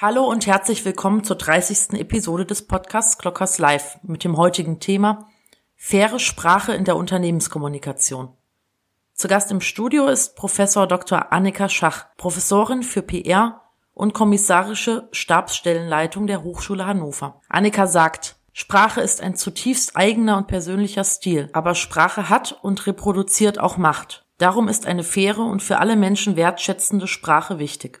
Hallo 0.00 0.22
und 0.22 0.46
herzlich 0.46 0.84
willkommen 0.84 1.24
zur 1.24 1.34
30. 1.34 1.94
Episode 1.94 2.46
des 2.46 2.68
Podcasts 2.68 3.18
Clockers 3.18 3.58
Live 3.58 3.98
mit 4.04 4.22
dem 4.22 4.36
heutigen 4.36 4.78
Thema 4.78 5.28
Faire 5.74 6.20
Sprache 6.20 6.72
in 6.72 6.84
der 6.84 6.94
Unternehmenskommunikation. 6.94 8.28
Zu 9.14 9.26
Gast 9.26 9.50
im 9.50 9.60
Studio 9.60 10.06
ist 10.06 10.36
Professor 10.36 10.86
Dr. 10.86 11.32
Annika 11.32 11.68
Schach, 11.68 12.06
Professorin 12.16 12.84
für 12.84 13.02
PR 13.02 13.60
und 13.92 14.14
kommissarische 14.14 15.08
Stabsstellenleitung 15.10 16.28
der 16.28 16.44
Hochschule 16.44 16.86
Hannover. 16.86 17.40
Annika 17.48 17.88
sagt, 17.88 18.36
Sprache 18.52 19.00
ist 19.00 19.20
ein 19.20 19.34
zutiefst 19.34 19.96
eigener 19.96 20.36
und 20.36 20.46
persönlicher 20.46 21.02
Stil, 21.02 21.50
aber 21.54 21.74
Sprache 21.74 22.28
hat 22.28 22.56
und 22.62 22.86
reproduziert 22.86 23.58
auch 23.58 23.78
Macht. 23.78 24.26
Darum 24.38 24.68
ist 24.68 24.86
eine 24.86 25.02
faire 25.02 25.40
und 25.40 25.60
für 25.60 25.80
alle 25.80 25.96
Menschen 25.96 26.36
wertschätzende 26.36 27.08
Sprache 27.08 27.58
wichtig. 27.58 28.00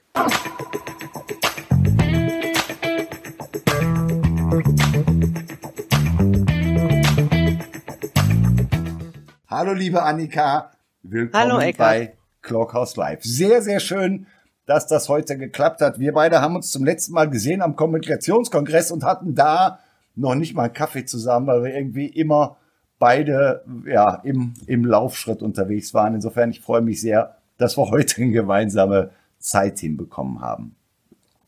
Hallo 9.46 9.74
liebe 9.74 10.02
Annika, 10.02 10.70
willkommen 11.02 11.52
Hallo, 11.52 11.72
bei 11.76 12.16
Clockhouse 12.40 12.96
Live. 12.96 13.22
Sehr, 13.24 13.60
sehr 13.60 13.78
schön, 13.78 14.26
dass 14.64 14.86
das 14.86 15.10
heute 15.10 15.36
geklappt 15.36 15.82
hat. 15.82 15.98
Wir 15.98 16.14
beide 16.14 16.40
haben 16.40 16.56
uns 16.56 16.70
zum 16.70 16.82
letzten 16.82 17.12
Mal 17.12 17.28
gesehen 17.28 17.60
am 17.60 17.76
Kommunikationskongress 17.76 18.90
und 18.90 19.04
hatten 19.04 19.34
da 19.34 19.80
noch 20.14 20.34
nicht 20.34 20.54
mal 20.54 20.70
Kaffee 20.70 21.04
zusammen, 21.04 21.46
weil 21.48 21.64
wir 21.64 21.74
irgendwie 21.74 22.06
immer 22.06 22.56
beide 22.98 23.64
ja 23.84 24.14
im, 24.24 24.54
im 24.66 24.86
Laufschritt 24.86 25.42
unterwegs 25.42 25.92
waren. 25.92 26.14
Insofern, 26.14 26.50
ich 26.52 26.62
freue 26.62 26.80
mich 26.80 27.02
sehr, 27.02 27.36
dass 27.58 27.76
wir 27.76 27.90
heute 27.90 28.22
eine 28.22 28.30
gemeinsame 28.30 29.10
Zeit 29.38 29.78
hinbekommen 29.78 30.40
haben. 30.40 30.74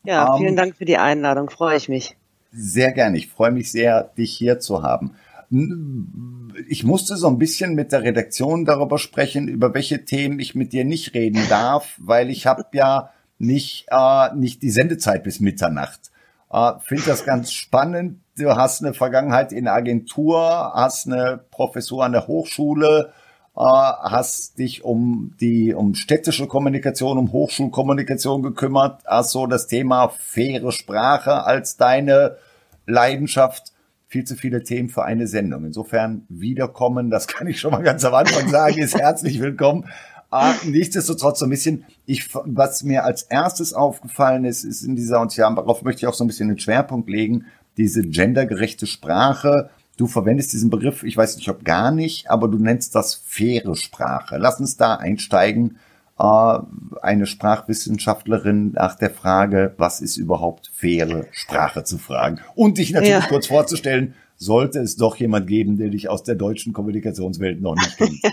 Ja, 0.03 0.37
vielen 0.37 0.51
um, 0.51 0.55
Dank 0.55 0.75
für 0.75 0.85
die 0.85 0.97
Einladung, 0.97 1.49
freue 1.49 1.77
ich 1.77 1.89
mich. 1.89 2.15
Sehr 2.51 2.91
gerne. 2.91 3.17
Ich 3.17 3.29
freue 3.29 3.51
mich 3.51 3.71
sehr, 3.71 4.03
dich 4.17 4.35
hier 4.35 4.59
zu 4.59 4.83
haben. 4.83 5.15
Ich 6.67 6.83
musste 6.83 7.15
so 7.17 7.27
ein 7.27 7.37
bisschen 7.37 7.75
mit 7.75 7.91
der 7.91 8.03
Redaktion 8.03 8.65
darüber 8.65 8.97
sprechen, 8.97 9.47
über 9.47 9.73
welche 9.73 10.05
Themen 10.05 10.39
ich 10.39 10.55
mit 10.55 10.73
dir 10.73 10.85
nicht 10.85 11.13
reden 11.13 11.41
darf, 11.49 11.95
weil 11.97 12.29
ich 12.29 12.45
habe 12.45 12.65
ja 12.73 13.11
nicht, 13.37 13.87
äh, 13.89 14.35
nicht 14.35 14.61
die 14.61 14.69
Sendezeit 14.69 15.23
bis 15.23 15.39
Mitternacht. 15.39 16.11
Äh, 16.51 16.73
Finde 16.81 17.03
das 17.05 17.25
ganz 17.25 17.51
spannend. 17.51 18.19
Du 18.37 18.55
hast 18.55 18.83
eine 18.83 18.93
Vergangenheit 18.93 19.51
in 19.51 19.65
der 19.65 19.73
Agentur, 19.73 20.71
hast 20.73 21.07
eine 21.07 21.41
Professur 21.51 22.05
an 22.05 22.11
der 22.11 22.27
Hochschule, 22.27 23.11
hast 23.55 24.59
dich 24.59 24.83
um 24.83 25.35
die 25.39 25.73
um 25.73 25.93
städtische 25.93 26.47
Kommunikation, 26.47 27.17
um 27.17 27.31
Hochschulkommunikation 27.31 28.41
gekümmert, 28.41 29.01
hast 29.05 29.31
so 29.31 29.45
das 29.45 29.67
Thema 29.67 30.09
faire 30.09 30.71
Sprache 30.71 31.43
als 31.43 31.77
deine 31.77 32.37
Leidenschaft. 32.85 33.73
Viel 34.07 34.23
zu 34.25 34.35
viele 34.35 34.63
Themen 34.63 34.89
für 34.89 35.03
eine 35.03 35.27
Sendung. 35.27 35.65
Insofern 35.65 36.25
wiederkommen, 36.29 37.09
das 37.09 37.27
kann 37.29 37.47
ich 37.47 37.59
schon 37.59 37.71
mal 37.71 37.83
ganz 37.83 38.03
am 38.05 38.13
Anfang 38.13 38.49
sagen, 38.49 38.77
ist 38.77 38.97
herzlich 38.97 39.39
willkommen. 39.39 39.85
Ah, 40.29 40.53
nichtsdestotrotz 40.65 41.39
so 41.39 41.45
ein 41.45 41.49
bisschen, 41.49 41.83
ich, 42.05 42.29
was 42.33 42.83
mir 42.83 43.03
als 43.03 43.23
erstes 43.23 43.73
aufgefallen 43.73 44.45
ist, 44.45 44.63
ist 44.63 44.81
in 44.81 44.95
dieser, 44.95 45.19
und 45.19 45.35
ja, 45.35 45.53
darauf 45.53 45.83
möchte 45.83 45.99
ich 45.99 46.07
auch 46.07 46.13
so 46.13 46.23
ein 46.23 46.27
bisschen 46.27 46.47
den 46.47 46.57
Schwerpunkt 46.59 47.09
legen, 47.09 47.47
diese 47.75 48.01
gendergerechte 48.01 48.87
Sprache, 48.87 49.69
Du 50.01 50.07
verwendest 50.07 50.51
diesen 50.51 50.71
Begriff, 50.71 51.03
ich 51.03 51.15
weiß 51.15 51.35
nicht, 51.35 51.47
ob 51.49 51.63
gar 51.63 51.91
nicht, 51.91 52.27
aber 52.27 52.47
du 52.47 52.57
nennst 52.57 52.95
das 52.95 53.13
faire 53.13 53.75
Sprache. 53.75 54.39
Lass 54.39 54.59
uns 54.59 54.75
da 54.75 54.95
einsteigen. 54.95 55.77
Äh, 56.17 56.57
eine 57.03 57.27
Sprachwissenschaftlerin 57.27 58.71
nach 58.71 58.95
der 58.95 59.11
Frage, 59.11 59.75
was 59.77 60.01
ist 60.01 60.17
überhaupt 60.17 60.71
faire 60.73 61.27
Sprache 61.29 61.83
zu 61.83 61.99
fragen. 61.99 62.39
Und 62.55 62.79
dich 62.79 62.93
natürlich 62.93 63.11
ja. 63.11 63.27
kurz 63.27 63.45
vorzustellen, 63.45 64.15
sollte 64.37 64.79
es 64.79 64.95
doch 64.95 65.17
jemand 65.17 65.45
geben, 65.45 65.77
der 65.77 65.89
dich 65.89 66.09
aus 66.09 66.23
der 66.23 66.33
deutschen 66.33 66.73
Kommunikationswelt 66.73 67.61
noch 67.61 67.75
nicht 67.75 67.97
kennt. 67.97 68.23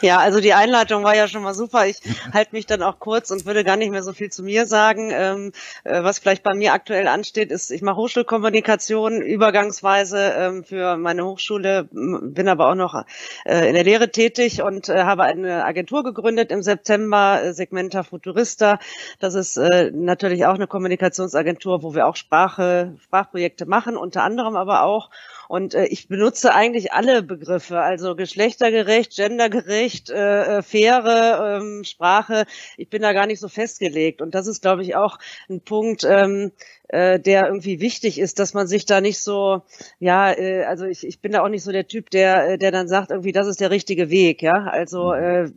Ja, 0.00 0.18
also 0.18 0.40
die 0.40 0.54
Einleitung 0.54 1.02
war 1.02 1.16
ja 1.16 1.28
schon 1.28 1.42
mal 1.42 1.54
super. 1.54 1.86
Ich 1.86 2.00
halte 2.32 2.54
mich 2.54 2.66
dann 2.66 2.82
auch 2.82 2.98
kurz 2.98 3.30
und 3.30 3.46
würde 3.46 3.64
gar 3.64 3.76
nicht 3.76 3.90
mehr 3.90 4.02
so 4.02 4.12
viel 4.12 4.30
zu 4.30 4.42
mir 4.42 4.66
sagen. 4.66 5.10
Ähm, 5.12 5.52
äh, 5.84 6.02
was 6.02 6.18
vielleicht 6.18 6.42
bei 6.42 6.54
mir 6.54 6.72
aktuell 6.72 7.08
ansteht, 7.08 7.50
ist, 7.50 7.70
ich 7.70 7.82
mache 7.82 7.96
Hochschulkommunikation 7.96 9.20
übergangsweise 9.20 10.34
ähm, 10.36 10.64
für 10.64 10.96
meine 10.96 11.24
Hochschule, 11.24 11.88
bin 11.90 12.48
aber 12.48 12.70
auch 12.70 12.74
noch 12.74 13.04
äh, 13.44 13.68
in 13.68 13.74
der 13.74 13.84
Lehre 13.84 14.10
tätig 14.10 14.62
und 14.62 14.88
äh, 14.88 15.02
habe 15.02 15.24
eine 15.24 15.64
Agentur 15.64 16.04
gegründet 16.04 16.50
im 16.52 16.62
September, 16.62 17.42
äh, 17.42 17.52
Segmenta 17.52 18.02
Futurista. 18.02 18.78
Das 19.18 19.34
ist 19.34 19.56
äh, 19.56 19.90
natürlich 19.92 20.46
auch 20.46 20.54
eine 20.54 20.66
Kommunikationsagentur, 20.66 21.82
wo 21.82 21.94
wir 21.94 22.06
auch 22.06 22.16
Sprache, 22.16 22.94
Sprachprojekte 23.02 23.66
machen, 23.66 23.96
unter 23.96 24.22
anderem 24.22 24.56
aber 24.56 24.82
auch 24.82 25.10
und 25.48 25.74
äh, 25.74 25.86
ich 25.86 26.08
benutze 26.08 26.54
eigentlich 26.54 26.92
alle 26.92 27.22
Begriffe, 27.22 27.80
also 27.80 28.14
geschlechtergerecht, 28.14 29.16
gendergerecht, 29.16 29.57
äh, 29.66 30.58
äh, 30.58 30.62
faire 30.62 31.58
ähm, 31.60 31.84
Sprache. 31.84 32.44
Ich 32.76 32.88
bin 32.88 33.02
da 33.02 33.12
gar 33.12 33.26
nicht 33.26 33.40
so 33.40 33.48
festgelegt. 33.48 34.22
Und 34.22 34.34
das 34.34 34.46
ist, 34.46 34.62
glaube 34.62 34.82
ich, 34.82 34.96
auch 34.96 35.18
ein 35.48 35.60
Punkt, 35.60 36.04
ähm, 36.04 36.52
äh, 36.88 37.20
der 37.20 37.46
irgendwie 37.46 37.80
wichtig 37.80 38.18
ist, 38.18 38.38
dass 38.38 38.54
man 38.54 38.66
sich 38.66 38.86
da 38.86 39.00
nicht 39.00 39.20
so, 39.20 39.62
ja, 39.98 40.32
äh, 40.32 40.64
also 40.64 40.86
ich, 40.86 41.06
ich 41.06 41.20
bin 41.20 41.32
da 41.32 41.42
auch 41.42 41.48
nicht 41.48 41.62
so 41.62 41.72
der 41.72 41.86
Typ, 41.86 42.10
der, 42.10 42.50
äh, 42.52 42.58
der 42.58 42.72
dann 42.72 42.88
sagt, 42.88 43.10
irgendwie, 43.10 43.32
das 43.32 43.46
ist 43.46 43.60
der 43.60 43.70
richtige 43.70 44.10
Weg, 44.10 44.42
ja. 44.42 44.64
Also 44.64 45.14
mhm. 45.14 45.22
äh, 45.22 45.50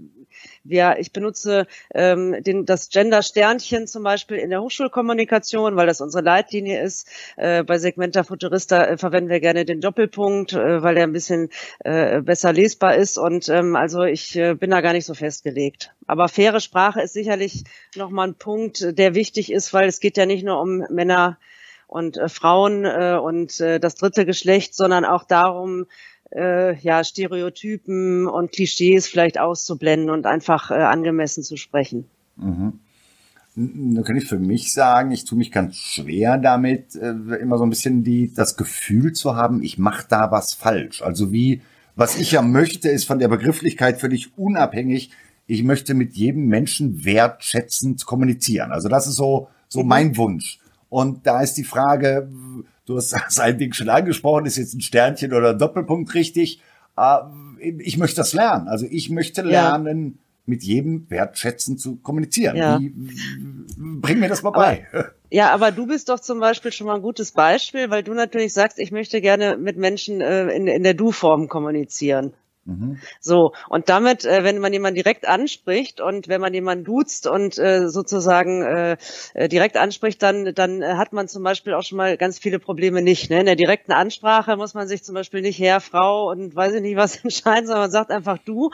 wir, 0.64 0.98
ich 1.00 1.12
benutze 1.12 1.68
ähm, 1.94 2.44
den, 2.44 2.66
das 2.66 2.90
Gender-Sternchen 2.90 3.88
zum 3.88 4.04
Beispiel 4.04 4.38
in 4.38 4.50
der 4.50 4.62
Hochschulkommunikation, 4.62 5.76
weil 5.76 5.88
das 5.88 6.02
unsere 6.02 6.24
Leitlinie 6.24 6.82
ist. 6.82 7.08
Äh, 7.38 7.64
bei 7.64 7.78
Segmenta 7.78 8.24
Futurista 8.24 8.84
äh, 8.84 8.98
verwenden 8.98 9.30
wir 9.30 9.40
gerne 9.40 9.66
den 9.66 9.82
Doppelpunkt, 9.82 10.54
äh, 10.54 10.84
weil 10.84 10.96
der 10.96 11.04
ein 11.04 11.14
bisschen 11.14 11.50
äh, 11.80 12.22
besser 12.22 12.54
lesbar 12.54 12.96
ist. 12.96 13.18
Und 13.18 13.50
ähm, 13.50 13.76
also 13.76 14.04
ich 14.04 14.36
äh, 14.36 14.54
bin 14.54 14.72
da 14.72 14.82
gar 14.82 14.94
nicht 14.94 15.06
so 15.06 15.14
festgelegt. 15.14 15.94
Aber 16.08 16.28
faire 16.28 16.60
Sprache 16.60 17.02
ist 17.02 17.14
sicherlich 17.14 17.64
nochmal 17.96 18.30
ein 18.30 18.36
Punkt, 18.36 18.98
der 18.98 19.16
wichtig 19.16 19.52
ist, 19.52 19.74
weil 19.74 19.88
es 19.88 20.00
geht 20.00 20.18
ja 20.18 20.26
nicht 20.26 20.44
nur 20.44 20.60
um 20.60 20.86
Männer 20.90 21.38
und 21.92 22.18
äh, 22.18 22.30
Frauen 22.30 22.86
äh, 22.86 23.20
und 23.22 23.60
äh, 23.60 23.80
das 23.80 23.96
dritte 23.96 24.26
Geschlecht, 24.26 24.76
sondern 24.76 25.04
auch 25.04 25.26
darum, 25.26 25.88
äh, 26.36 26.76
ja, 26.80 27.04
Stereotypen 27.04 28.28
und 28.28 28.52
Klischees 28.52 29.08
vielleicht 29.08 29.40
auszublenden 29.40 30.10
und 30.10 30.26
einfach 30.26 30.72
äh, 30.72 30.76
angemessen 30.76 31.44
zu 31.44 31.58
sprechen. 31.58 32.06
Mhm. 32.38 32.80
Da 33.54 34.02
kann 34.04 34.16
ich 34.16 34.28
für 34.28 34.40
mich 34.40 34.72
sagen, 34.72 35.12
ich 35.12 35.26
tue 35.26 35.38
mich 35.38 35.52
ganz 35.52 35.76
schwer 35.76 36.38
damit, 36.38 36.96
äh, 36.96 37.10
immer 37.42 37.58
so 37.58 37.66
ein 37.66 37.70
bisschen 37.70 38.04
die, 38.04 38.34
das 38.34 38.56
Gefühl 38.56 39.12
zu 39.12 39.36
haben, 39.36 39.62
ich 39.62 39.78
mache 39.78 40.06
da 40.08 40.32
was 40.32 40.54
falsch. 40.54 41.02
Also 41.02 41.34
wie, 41.34 41.62
was 41.96 42.18
ich 42.18 42.32
ja 42.32 42.42
möchte, 42.42 42.90
ist 42.90 43.04
von 43.04 43.20
der 43.20 43.28
Begrifflichkeit 43.28 44.00
völlig 44.00 44.38
unabhängig. 44.38 45.12
Ich 45.48 45.64
möchte 45.64 45.94
mit 45.94 46.14
jedem 46.14 46.46
Menschen 46.46 47.04
wertschätzend 47.04 48.06
kommunizieren. 48.06 48.72
Also 48.72 48.88
das 48.88 49.06
ist 49.08 49.16
so, 49.16 49.50
so 49.68 49.84
mhm. 49.84 49.90
mein 49.90 50.18
Wunsch. 50.18 50.60
Und 50.88 51.28
da 51.28 51.42
ist 51.42 51.56
die 51.56 51.66
Frage, 51.66 52.30
Du 52.86 52.98
hast 52.98 53.16
sein 53.30 53.58
Ding 53.58 53.74
schon 53.74 53.90
angesprochen, 53.90 54.46
ist 54.46 54.58
jetzt 54.58 54.74
ein 54.74 54.82
Sternchen 54.82 55.34
oder 55.34 55.52
ein 55.52 55.60
Doppelpunkt 55.60 56.14
richtig. 56.14 56.62
Ah, 56.96 57.32
ich 57.60 57.98
möchte 57.98 58.18
das 58.18 58.34
lernen. 58.34 58.68
Also 58.68 58.86
ich 58.90 59.10
möchte 59.10 59.42
lernen, 59.42 60.06
ja. 60.06 60.12
mit 60.46 60.64
jedem 60.64 61.10
wertschätzend 61.10 61.80
zu 61.80 61.98
kommunizieren. 61.98 62.58
Ja. 62.58 62.80
Wie, 62.80 62.94
bring 63.78 64.20
mir 64.20 64.28
das 64.28 64.44
mal 64.44 64.52
bei. 64.52 64.88
ja, 65.30 65.52
aber 65.52 65.72
du 65.72 65.88
bist 65.88 66.10
doch 66.10 66.20
zum 66.20 66.40
Beispiel 66.40 66.72
schon 66.72 66.88
mal 66.88 66.96
ein 66.96 67.02
gutes 67.02 67.32
Beispiel, 67.32 67.90
weil 67.90 68.04
du 68.04 68.14
natürlich 68.14 68.54
sagst, 68.54 68.78
ich 68.78 68.92
möchte 68.92 69.22
gerne 69.22 69.58
mit 69.58 69.78
Menschen 69.78 70.22
äh, 70.22 70.50
in, 70.50 70.68
in 70.68 70.84
der 70.84 70.94
Du-Form 70.94 71.48
kommunizieren. 71.48 72.34
Mhm. 72.66 73.00
So, 73.20 73.54
und 73.70 73.90
damit, 73.90 74.24
äh, 74.24 74.44
wenn 74.44 74.60
man 74.60 74.72
jemanden 74.72 74.96
direkt 74.96 75.28
anspricht 75.28 76.00
und 76.00 76.28
wenn 76.28 76.40
man 76.40 76.54
jemanden 76.54 76.84
duzt 76.84 77.26
und 77.26 77.58
äh, 77.58 77.88
sozusagen 77.88 78.62
äh, 78.62 78.98
äh 79.34 79.50
direkt 79.50 79.78
anspricht, 79.78 80.22
dann, 80.22 80.54
dann 80.54 80.84
äh, 80.84 80.94
hat 80.94 81.12
man 81.12 81.28
zum 81.28 81.42
Beispiel 81.42 81.74
auch 81.74 81.82
schon 81.82 81.98
mal 81.98 82.18
ganz 82.18 82.38
viele 82.38 82.60
Probleme 82.60 83.02
nicht. 83.02 83.32
Ne? 83.32 83.40
In 83.40 83.48
der 83.48 83.56
direkten 83.56 83.94
Ansprache 83.94 84.58
muss 84.58 84.76
man 84.76 84.88
sich 84.88 85.04
zum 85.04 85.16
Beispiel 85.16 85.42
nicht 85.42 85.60
Herr, 85.60 85.82
Frau 85.82 86.30
und 86.30 86.56
weiß 86.56 86.74
ich 86.76 86.82
nicht 86.82 86.98
was 86.98 87.16
entscheiden, 87.24 87.66
sondern 87.66 87.84
man 87.84 87.92
sagt 87.92 88.12
einfach 88.12 88.38
du. 88.38 88.70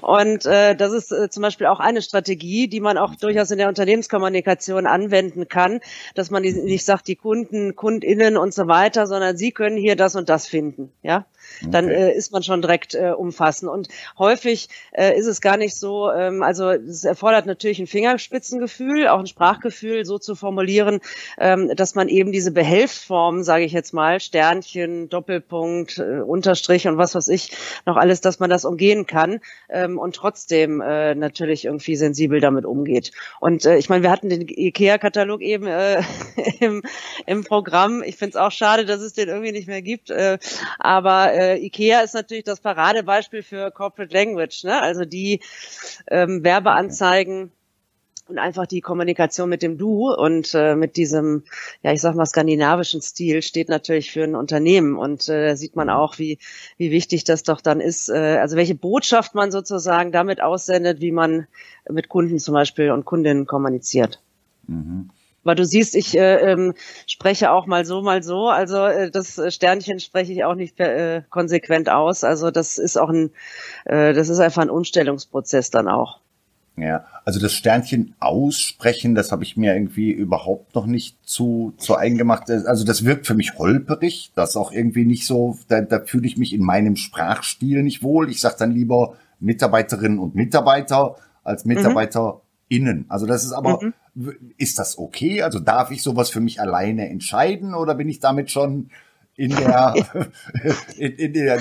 Und 0.00 0.46
äh, 0.46 0.74
das 0.74 0.92
ist 0.92 1.12
äh, 1.12 1.28
zum 1.28 1.42
Beispiel 1.42 1.66
auch 1.66 1.80
eine 1.80 2.00
Strategie, 2.00 2.68
die 2.68 2.80
man 2.80 2.96
auch 2.96 3.16
durchaus 3.16 3.50
in 3.50 3.58
der 3.58 3.68
Unternehmenskommunikation 3.68 4.86
anwenden 4.86 5.46
kann, 5.48 5.80
dass 6.14 6.30
man 6.30 6.42
nicht 6.42 6.86
sagt, 6.86 7.06
die 7.06 7.16
Kunden, 7.16 7.76
KundInnen 7.76 8.38
und 8.38 8.54
so 8.54 8.66
weiter, 8.66 9.06
sondern 9.06 9.36
sie 9.36 9.52
können 9.52 9.76
hier 9.76 9.94
das 9.94 10.16
und 10.16 10.30
das 10.30 10.46
finden. 10.46 10.90
Ja. 11.02 11.26
Dann 11.62 11.88
äh, 11.88 12.12
ist 12.12 12.32
man 12.32 12.42
schon 12.42 12.62
direkt 12.62 12.94
äh, 12.94 13.10
umfassend. 13.10 13.70
Und 13.70 13.88
häufig 14.18 14.68
äh, 14.92 15.16
ist 15.16 15.26
es 15.26 15.40
gar 15.40 15.56
nicht 15.56 15.76
so, 15.76 16.10
ähm, 16.10 16.42
also 16.42 16.70
es 16.70 17.04
erfordert 17.04 17.46
natürlich 17.46 17.78
ein 17.78 17.86
Fingerspitzengefühl, 17.86 19.08
auch 19.08 19.20
ein 19.20 19.26
Sprachgefühl, 19.26 20.04
so 20.04 20.18
zu 20.18 20.34
formulieren, 20.34 21.00
ähm, 21.38 21.74
dass 21.74 21.94
man 21.94 22.08
eben 22.08 22.32
diese 22.32 22.50
Behelfsformen, 22.50 23.44
sage 23.44 23.64
ich 23.64 23.72
jetzt 23.72 23.92
mal, 23.92 24.20
Sternchen, 24.20 25.08
Doppelpunkt, 25.08 25.98
äh, 25.98 26.20
Unterstrich 26.20 26.88
und 26.88 26.98
was 26.98 27.14
weiß 27.14 27.28
ich, 27.28 27.52
noch 27.84 27.96
alles, 27.96 28.20
dass 28.20 28.40
man 28.40 28.50
das 28.50 28.64
umgehen 28.64 29.06
kann 29.06 29.40
ähm, 29.68 29.98
und 29.98 30.16
trotzdem 30.16 30.80
äh, 30.80 31.14
natürlich 31.14 31.64
irgendwie 31.64 31.96
sensibel 31.96 32.40
damit 32.40 32.64
umgeht. 32.64 33.12
Und 33.40 33.64
äh, 33.64 33.76
ich 33.76 33.88
meine, 33.88 34.02
wir 34.02 34.10
hatten 34.10 34.28
den 34.28 34.46
IKEA-Katalog 34.48 35.40
eben 35.40 35.66
äh, 35.66 36.02
im, 36.60 36.82
im 37.26 37.44
Programm. 37.44 38.02
Ich 38.02 38.16
finde 38.16 38.30
es 38.30 38.36
auch 38.36 38.52
schade, 38.52 38.84
dass 38.84 39.00
es 39.00 39.12
den 39.12 39.28
irgendwie 39.28 39.52
nicht 39.52 39.68
mehr 39.68 39.82
gibt. 39.82 40.10
Äh, 40.10 40.38
aber 40.78 41.32
äh, 41.36 41.56
IKEA 41.58 42.00
ist 42.00 42.14
natürlich 42.14 42.44
das 42.44 42.60
Paradebeispiel 42.60 43.42
für 43.42 43.70
Corporate 43.70 44.12
Language. 44.12 44.64
Ne? 44.64 44.80
Also 44.80 45.04
die 45.04 45.40
ähm, 46.08 46.42
Werbeanzeigen 46.42 47.52
und 48.28 48.38
einfach 48.38 48.66
die 48.66 48.80
Kommunikation 48.80 49.48
mit 49.48 49.62
dem 49.62 49.78
Du 49.78 50.12
und 50.12 50.52
äh, 50.54 50.74
mit 50.74 50.96
diesem, 50.96 51.44
ja, 51.82 51.92
ich 51.92 52.00
sag 52.00 52.16
mal, 52.16 52.26
skandinavischen 52.26 53.00
Stil 53.00 53.42
steht 53.42 53.68
natürlich 53.68 54.10
für 54.10 54.24
ein 54.24 54.34
Unternehmen 54.34 54.96
und 54.96 55.28
äh, 55.28 55.48
da 55.48 55.56
sieht 55.56 55.76
man 55.76 55.90
auch, 55.90 56.18
wie, 56.18 56.38
wie 56.76 56.90
wichtig 56.90 57.24
das 57.24 57.44
doch 57.44 57.60
dann 57.60 57.80
ist, 57.80 58.08
äh, 58.08 58.38
also 58.40 58.56
welche 58.56 58.74
Botschaft 58.74 59.34
man 59.34 59.52
sozusagen 59.52 60.10
damit 60.10 60.42
aussendet, 60.42 61.00
wie 61.00 61.12
man 61.12 61.46
mit 61.88 62.08
Kunden 62.08 62.38
zum 62.38 62.54
Beispiel 62.54 62.90
und 62.90 63.04
Kundinnen 63.04 63.46
kommuniziert. 63.46 64.20
Mhm. 64.66 65.10
Aber 65.46 65.54
du 65.54 65.64
siehst, 65.64 65.94
ich 65.94 66.18
äh, 66.18 66.40
ähm, 66.40 66.74
spreche 67.06 67.52
auch 67.52 67.66
mal 67.66 67.84
so, 67.84 68.02
mal 68.02 68.24
so. 68.24 68.48
Also 68.48 68.78
äh, 68.84 69.12
das 69.12 69.40
Sternchen 69.54 70.00
spreche 70.00 70.32
ich 70.32 70.42
auch 70.42 70.56
nicht 70.56 70.80
äh, 70.80 71.22
konsequent 71.30 71.88
aus. 71.88 72.24
Also 72.24 72.50
das 72.50 72.78
ist 72.78 72.96
auch 72.96 73.10
ein, 73.10 73.30
äh, 73.84 74.12
das 74.12 74.28
ist 74.28 74.40
einfach 74.40 74.62
ein 74.62 74.70
Umstellungsprozess 74.70 75.70
dann 75.70 75.86
auch. 75.86 76.18
Ja, 76.76 77.04
also 77.24 77.38
das 77.38 77.52
Sternchen 77.52 78.16
aussprechen, 78.18 79.14
das 79.14 79.30
habe 79.30 79.44
ich 79.44 79.56
mir 79.56 79.72
irgendwie 79.72 80.10
überhaupt 80.10 80.74
noch 80.74 80.86
nicht 80.86 81.16
zu, 81.24 81.74
zu 81.78 81.96
eigen 81.96 82.18
gemacht. 82.18 82.50
Also 82.50 82.84
das 82.84 83.04
wirkt 83.04 83.28
für 83.28 83.34
mich 83.34 83.56
holperig, 83.56 84.32
das 84.34 84.56
auch 84.56 84.72
irgendwie 84.72 85.04
nicht 85.04 85.26
so, 85.26 85.56
da, 85.68 85.80
da 85.80 86.00
fühle 86.00 86.26
ich 86.26 86.36
mich 86.36 86.54
in 86.54 86.64
meinem 86.64 86.96
Sprachstil 86.96 87.84
nicht 87.84 88.02
wohl. 88.02 88.30
Ich 88.30 88.40
sage 88.40 88.56
dann 88.58 88.72
lieber 88.72 89.14
Mitarbeiterinnen 89.38 90.18
und 90.18 90.34
Mitarbeiter 90.34 91.14
als 91.44 91.64
mhm. 91.64 91.74
MitarbeiterInnen. 92.68 93.06
Also 93.08 93.26
das 93.26 93.44
ist 93.44 93.52
aber, 93.52 93.82
mhm 93.82 93.94
ist 94.56 94.78
das 94.78 94.96
okay? 94.96 95.42
Also 95.42 95.60
darf 95.60 95.90
ich 95.90 96.02
sowas 96.02 96.30
für 96.30 96.40
mich 96.40 96.58
alleine 96.58 97.08
entscheiden 97.10 97.74
oder 97.74 97.94
bin 97.94 98.08
ich 98.08 98.18
damit 98.18 98.50
schon 98.50 98.88
in 99.34 99.50
der, 99.50 99.94
in, 100.96 101.12
in 101.12 101.32
der 101.34 101.60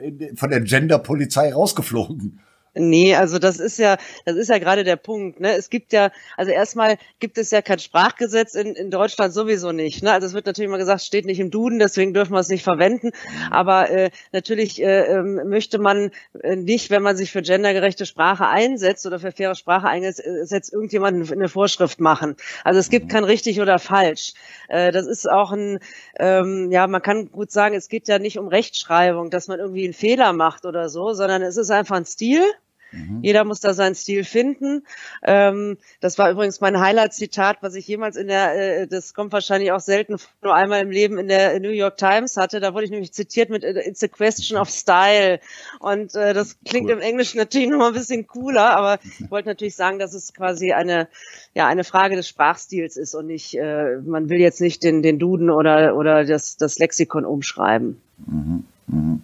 in, 0.00 0.36
von 0.36 0.48
der 0.48 0.62
Genderpolizei 0.62 1.52
rausgeflogen? 1.52 2.40
Nee, 2.74 3.16
also 3.16 3.40
das 3.40 3.58
ist 3.58 3.78
ja, 3.78 3.96
das 4.24 4.36
ist 4.36 4.48
ja 4.48 4.58
gerade 4.58 4.84
der 4.84 4.94
Punkt. 4.94 5.40
Ne? 5.40 5.56
Es 5.56 5.70
gibt 5.70 5.92
ja, 5.92 6.12
also 6.36 6.52
erstmal 6.52 6.98
gibt 7.18 7.36
es 7.36 7.50
ja 7.50 7.62
kein 7.62 7.80
Sprachgesetz 7.80 8.54
in, 8.54 8.76
in 8.76 8.92
Deutschland 8.92 9.34
sowieso 9.34 9.72
nicht. 9.72 10.04
Ne? 10.04 10.12
Also 10.12 10.28
es 10.28 10.34
wird 10.34 10.46
natürlich 10.46 10.68
immer 10.68 10.78
gesagt, 10.78 11.02
steht 11.02 11.26
nicht 11.26 11.40
im 11.40 11.50
Duden, 11.50 11.80
deswegen 11.80 12.14
dürfen 12.14 12.32
wir 12.32 12.38
es 12.38 12.48
nicht 12.48 12.62
verwenden. 12.62 13.10
Aber 13.50 13.90
äh, 13.90 14.10
natürlich 14.30 14.80
äh, 14.80 15.06
ähm, 15.06 15.48
möchte 15.48 15.80
man 15.80 16.12
äh, 16.42 16.54
nicht, 16.54 16.90
wenn 16.90 17.02
man 17.02 17.16
sich 17.16 17.32
für 17.32 17.42
gendergerechte 17.42 18.06
Sprache 18.06 18.46
einsetzt 18.46 19.04
oder 19.04 19.18
für 19.18 19.32
faire 19.32 19.56
Sprache 19.56 19.88
einsetzt, 19.88 20.72
irgendjemanden 20.72 21.28
eine 21.32 21.48
Vorschrift 21.48 21.98
machen. 21.98 22.36
Also 22.62 22.78
es 22.78 22.88
gibt 22.88 23.08
kein 23.08 23.24
richtig 23.24 23.60
oder 23.60 23.80
falsch. 23.80 24.34
Äh, 24.68 24.92
das 24.92 25.08
ist 25.08 25.28
auch 25.28 25.50
ein, 25.50 25.80
ähm, 26.20 26.70
ja, 26.70 26.86
man 26.86 27.02
kann 27.02 27.32
gut 27.32 27.50
sagen, 27.50 27.74
es 27.74 27.88
geht 27.88 28.06
ja 28.06 28.20
nicht 28.20 28.38
um 28.38 28.46
Rechtschreibung, 28.46 29.30
dass 29.30 29.48
man 29.48 29.58
irgendwie 29.58 29.84
einen 29.84 29.92
Fehler 29.92 30.32
macht 30.32 30.66
oder 30.66 30.88
so, 30.88 31.12
sondern 31.14 31.42
es 31.42 31.56
ist 31.56 31.70
einfach 31.70 31.96
ein 31.96 32.04
Stil 32.04 32.44
Mhm. 32.92 33.20
Jeder 33.22 33.44
muss 33.44 33.60
da 33.60 33.74
seinen 33.74 33.94
Stil 33.94 34.24
finden. 34.24 34.84
Ähm, 35.22 35.78
das 36.00 36.18
war 36.18 36.30
übrigens 36.30 36.60
mein 36.60 36.80
Highlight-Zitat, 36.80 37.58
was 37.60 37.74
ich 37.74 37.86
jemals 37.86 38.16
in 38.16 38.28
der, 38.28 38.82
äh, 38.82 38.86
das 38.86 39.14
kommt 39.14 39.32
wahrscheinlich 39.32 39.72
auch 39.72 39.80
selten 39.80 40.16
nur 40.42 40.54
einmal 40.54 40.80
im 40.80 40.90
Leben 40.90 41.18
in 41.18 41.28
der 41.28 41.58
New 41.60 41.70
York 41.70 41.96
Times 41.96 42.36
hatte. 42.36 42.60
Da 42.60 42.74
wurde 42.74 42.84
ich 42.84 42.90
nämlich 42.90 43.12
zitiert 43.12 43.50
mit 43.50 43.64
äh, 43.64 43.88
It's 43.88 44.02
a 44.02 44.08
question 44.08 44.58
of 44.58 44.68
style. 44.70 45.40
Und 45.78 46.14
äh, 46.14 46.34
das 46.34 46.56
klingt 46.64 46.86
cool. 46.86 46.92
im 46.92 47.00
Englischen 47.00 47.38
natürlich 47.38 47.68
noch 47.68 47.78
mal 47.78 47.88
ein 47.88 47.94
bisschen 47.94 48.26
cooler, 48.26 48.70
aber 48.70 48.98
ich 49.18 49.30
wollte 49.30 49.48
natürlich 49.48 49.76
sagen, 49.76 49.98
dass 49.98 50.14
es 50.14 50.34
quasi 50.34 50.72
eine, 50.72 51.08
ja, 51.54 51.66
eine 51.66 51.84
Frage 51.84 52.16
des 52.16 52.28
Sprachstils 52.28 52.96
ist 52.96 53.14
und 53.14 53.26
nicht, 53.26 53.54
äh, 53.54 53.96
man 54.04 54.28
will 54.28 54.38
jetzt 54.38 54.60
nicht 54.60 54.82
den, 54.82 55.02
den 55.02 55.18
Duden 55.18 55.50
oder, 55.50 55.96
oder 55.96 56.24
das, 56.24 56.56
das 56.56 56.78
Lexikon 56.78 57.24
umschreiben. 57.24 58.00
Mhm. 58.26 58.64
Mhm. 58.86 59.22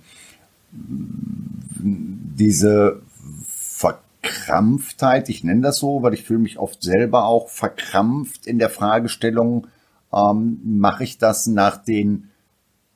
Diese 2.39 3.03
Verkrampftheit, 4.27 5.29
ich 5.29 5.45
nenne 5.45 5.63
das 5.63 5.79
so, 5.79 6.03
weil 6.03 6.15
ich 6.15 6.25
fühle 6.25 6.41
mich 6.41 6.59
oft 6.59 6.83
selber 6.83 7.25
auch 7.25 7.49
verkrampft 7.49 8.47
in 8.47 8.59
der 8.59 8.71
Fragestellung, 8.71 9.67
ähm, 10.13 10.61
mache 10.65 11.05
ich 11.05 11.19
das 11.19 11.47
nach 11.47 11.77
den 11.77 12.31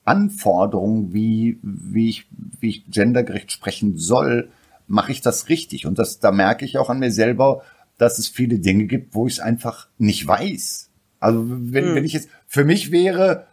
Anforderungen, 0.04 1.12
wie, 1.12 1.58
wie, 1.62 2.08
ich, 2.08 2.26
wie 2.60 2.70
ich 2.70 2.90
gendergerecht 2.90 3.52
sprechen 3.52 3.96
soll, 3.96 4.50
mache 4.86 5.12
ich 5.12 5.20
das 5.20 5.48
richtig? 5.48 5.86
Und 5.86 5.98
das, 5.98 6.18
da 6.18 6.32
merke 6.32 6.64
ich 6.64 6.78
auch 6.78 6.90
an 6.90 6.98
mir 6.98 7.12
selber, 7.12 7.62
dass 7.98 8.18
es 8.18 8.28
viele 8.28 8.58
Dinge 8.58 8.86
gibt, 8.86 9.14
wo 9.14 9.26
ich 9.26 9.34
es 9.34 9.40
einfach 9.40 9.88
nicht 9.98 10.26
weiß. 10.26 10.90
Also 11.20 11.44
wenn, 11.48 11.90
mhm. 11.90 11.94
wenn 11.94 12.04
ich 12.04 12.14
jetzt, 12.14 12.28
für 12.46 12.64
mich 12.64 12.90
wäre, 12.90 13.46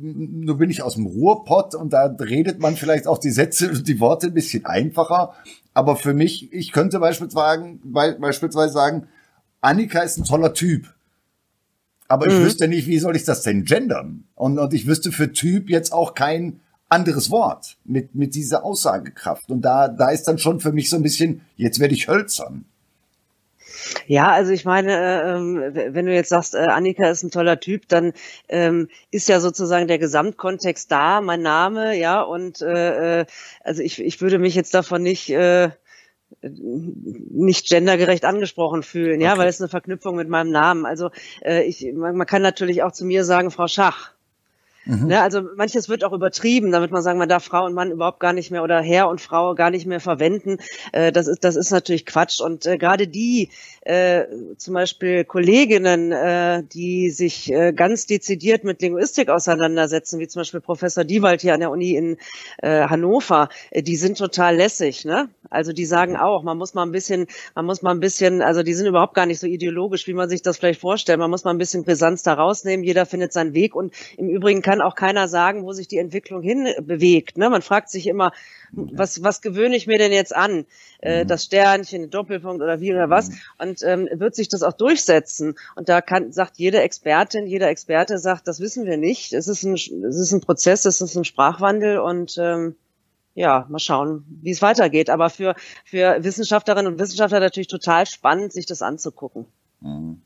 nur 0.00 0.58
bin 0.58 0.70
ich 0.70 0.82
aus 0.82 0.94
dem 0.94 1.06
Ruhrpott 1.06 1.74
und 1.74 1.92
da 1.92 2.06
redet 2.20 2.60
man 2.60 2.76
vielleicht 2.76 3.06
auch 3.06 3.18
die 3.18 3.30
Sätze 3.30 3.70
und 3.70 3.88
die 3.88 4.00
Worte 4.00 4.28
ein 4.28 4.34
bisschen 4.34 4.64
einfacher. 4.66 5.34
Aber 5.72 5.96
für 5.96 6.14
mich, 6.14 6.52
ich 6.52 6.72
könnte 6.72 7.00
beispielsweise, 7.00 7.78
beispielsweise 7.82 8.72
sagen, 8.72 9.08
Annika 9.60 10.00
ist 10.00 10.18
ein 10.18 10.24
toller 10.24 10.54
Typ. 10.54 10.92
Aber 12.06 12.26
ich 12.26 12.34
mhm. 12.34 12.44
wüsste 12.44 12.68
nicht, 12.68 12.86
wie 12.86 12.98
soll 12.98 13.16
ich 13.16 13.24
das 13.24 13.42
denn 13.42 13.64
gendern? 13.64 14.24
Und, 14.34 14.58
und 14.58 14.74
ich 14.74 14.86
wüsste 14.86 15.10
für 15.10 15.32
Typ 15.32 15.70
jetzt 15.70 15.92
auch 15.92 16.14
kein 16.14 16.60
anderes 16.88 17.30
Wort 17.30 17.76
mit, 17.84 18.14
mit 18.14 18.34
dieser 18.34 18.64
Aussagekraft. 18.64 19.50
Und 19.50 19.62
da, 19.62 19.88
da 19.88 20.10
ist 20.10 20.24
dann 20.24 20.38
schon 20.38 20.60
für 20.60 20.72
mich 20.72 20.90
so 20.90 20.96
ein 20.96 21.02
bisschen, 21.02 21.40
jetzt 21.56 21.80
werde 21.80 21.94
ich 21.94 22.08
hölzern. 22.08 22.66
Ja, 24.06 24.30
also 24.30 24.52
ich 24.52 24.64
meine, 24.64 25.72
äh, 25.72 25.94
wenn 25.94 26.06
du 26.06 26.14
jetzt 26.14 26.28
sagst, 26.28 26.54
äh, 26.54 26.58
Annika 26.58 27.08
ist 27.08 27.22
ein 27.22 27.30
toller 27.30 27.60
Typ, 27.60 27.88
dann 27.88 28.12
ähm, 28.48 28.88
ist 29.10 29.28
ja 29.28 29.40
sozusagen 29.40 29.88
der 29.88 29.98
Gesamtkontext 29.98 30.90
da, 30.90 31.20
mein 31.20 31.42
Name, 31.42 31.96
ja, 31.96 32.22
und 32.22 32.60
äh, 32.62 33.24
also 33.62 33.82
ich, 33.82 34.00
ich 34.00 34.20
würde 34.20 34.38
mich 34.38 34.54
jetzt 34.54 34.74
davon 34.74 35.02
nicht 35.02 35.34
nicht 36.40 37.68
gendergerecht 37.68 38.24
angesprochen 38.24 38.82
fühlen, 38.82 39.20
ja, 39.20 39.38
weil 39.38 39.48
es 39.48 39.60
eine 39.60 39.68
Verknüpfung 39.68 40.16
mit 40.16 40.28
meinem 40.28 40.50
Namen. 40.50 40.84
Also 40.84 41.10
ich, 41.42 41.86
man, 41.94 42.16
man 42.16 42.26
kann 42.26 42.42
natürlich 42.42 42.82
auch 42.82 42.92
zu 42.92 43.04
mir 43.04 43.24
sagen, 43.24 43.50
Frau 43.50 43.68
Schach. 43.68 44.13
Mhm. 44.86 45.06
Ne, 45.06 45.22
also 45.22 45.42
manches 45.56 45.88
wird 45.88 46.04
auch 46.04 46.12
übertrieben, 46.12 46.70
damit 46.72 46.90
man 46.90 47.02
sagen, 47.02 47.18
man 47.18 47.28
darf 47.28 47.44
Frau 47.44 47.64
und 47.64 47.74
Mann 47.74 47.90
überhaupt 47.90 48.20
gar 48.20 48.32
nicht 48.32 48.50
mehr 48.50 48.62
oder 48.62 48.80
Herr 48.80 49.08
und 49.08 49.20
Frau 49.20 49.54
gar 49.54 49.70
nicht 49.70 49.86
mehr 49.86 50.00
verwenden. 50.00 50.58
Äh, 50.92 51.12
das 51.12 51.26
ist 51.26 51.44
das 51.44 51.56
ist 51.56 51.70
natürlich 51.70 52.06
Quatsch. 52.06 52.40
Und 52.40 52.66
äh, 52.66 52.76
gerade 52.78 53.08
die 53.08 53.50
äh, 53.82 54.24
zum 54.56 54.74
Beispiel 54.74 55.24
Kolleginnen, 55.24 56.12
äh, 56.12 56.62
die 56.62 57.10
sich 57.10 57.52
äh, 57.52 57.72
ganz 57.72 58.06
dezidiert 58.06 58.64
mit 58.64 58.82
Linguistik 58.82 59.28
auseinandersetzen, 59.28 60.18
wie 60.20 60.28
zum 60.28 60.40
Beispiel 60.40 60.60
Professor 60.60 61.04
Diewald 61.04 61.40
hier 61.40 61.54
an 61.54 61.60
der 61.60 61.70
Uni 61.70 61.94
in 61.94 62.16
äh, 62.62 62.86
Hannover, 62.86 63.48
äh, 63.70 63.82
die 63.82 63.96
sind 63.96 64.18
total 64.18 64.56
lässig. 64.56 65.04
Ne? 65.04 65.28
Also 65.50 65.72
die 65.72 65.84
sagen 65.84 66.16
auch, 66.16 66.42
man 66.42 66.58
muss 66.58 66.74
mal 66.74 66.82
ein 66.82 66.92
bisschen, 66.92 67.26
man 67.54 67.64
muss 67.66 67.82
mal 67.82 67.92
ein 67.92 68.00
bisschen, 68.00 68.42
also 68.42 68.62
die 68.62 68.74
sind 68.74 68.86
überhaupt 68.86 69.14
gar 69.14 69.26
nicht 69.26 69.38
so 69.38 69.46
ideologisch, 69.46 70.06
wie 70.06 70.14
man 70.14 70.28
sich 70.28 70.42
das 70.42 70.58
vielleicht 70.58 70.80
vorstellt. 70.80 71.18
Man 71.18 71.30
muss 71.30 71.44
mal 71.44 71.52
ein 71.52 71.58
bisschen 71.58 71.84
Brisanz 71.84 72.22
da 72.22 72.34
rausnehmen. 72.34 72.84
Jeder 72.84 73.06
findet 73.06 73.32
seinen 73.32 73.54
Weg 73.54 73.74
und 73.74 73.94
im 74.16 74.28
Übrigen 74.28 74.62
kann 74.62 74.73
auch 74.80 74.94
keiner 74.94 75.28
sagen, 75.28 75.64
wo 75.64 75.72
sich 75.72 75.88
die 75.88 75.98
Entwicklung 75.98 76.42
hin 76.42 76.68
bewegt. 76.82 77.38
Ne? 77.38 77.50
Man 77.50 77.62
fragt 77.62 77.90
sich 77.90 78.06
immer, 78.06 78.32
was, 78.72 79.22
was 79.22 79.40
gewöhne 79.40 79.76
ich 79.76 79.86
mir 79.86 79.98
denn 79.98 80.12
jetzt 80.12 80.34
an? 80.34 80.66
Äh, 81.00 81.24
mhm. 81.24 81.28
das 81.28 81.44
Sternchen, 81.44 82.10
Doppelpunkt 82.10 82.62
oder 82.62 82.80
wie 82.80 82.92
oder 82.92 83.10
was? 83.10 83.28
Mhm. 83.28 83.36
Und 83.58 83.82
ähm, 83.82 84.08
wird 84.12 84.34
sich 84.34 84.48
das 84.48 84.62
auch 84.62 84.72
durchsetzen? 84.72 85.56
Und 85.76 85.88
da 85.88 86.00
kann, 86.00 86.32
sagt 86.32 86.58
jede 86.58 86.80
Expertin, 86.80 87.46
jeder 87.46 87.68
Experte 87.68 88.18
sagt, 88.18 88.48
das 88.48 88.60
wissen 88.60 88.86
wir 88.86 88.96
nicht. 88.96 89.32
Es 89.32 89.48
ist 89.48 89.62
ein, 89.62 89.74
es 89.74 90.18
ist 90.18 90.32
ein 90.32 90.40
Prozess, 90.40 90.84
es 90.84 91.00
ist 91.00 91.16
ein 91.16 91.24
Sprachwandel 91.24 91.98
und 91.98 92.36
ähm, 92.38 92.76
ja, 93.34 93.66
mal 93.68 93.80
schauen, 93.80 94.24
wie 94.42 94.50
es 94.50 94.62
weitergeht. 94.62 95.10
Aber 95.10 95.28
für, 95.28 95.54
für 95.84 96.22
Wissenschaftlerinnen 96.22 96.92
und 96.92 96.98
Wissenschaftler 96.98 97.40
natürlich 97.40 97.68
total 97.68 98.06
spannend, 98.06 98.52
sich 98.52 98.66
das 98.66 98.82
anzugucken. 98.82 99.46
Mhm. 99.80 100.22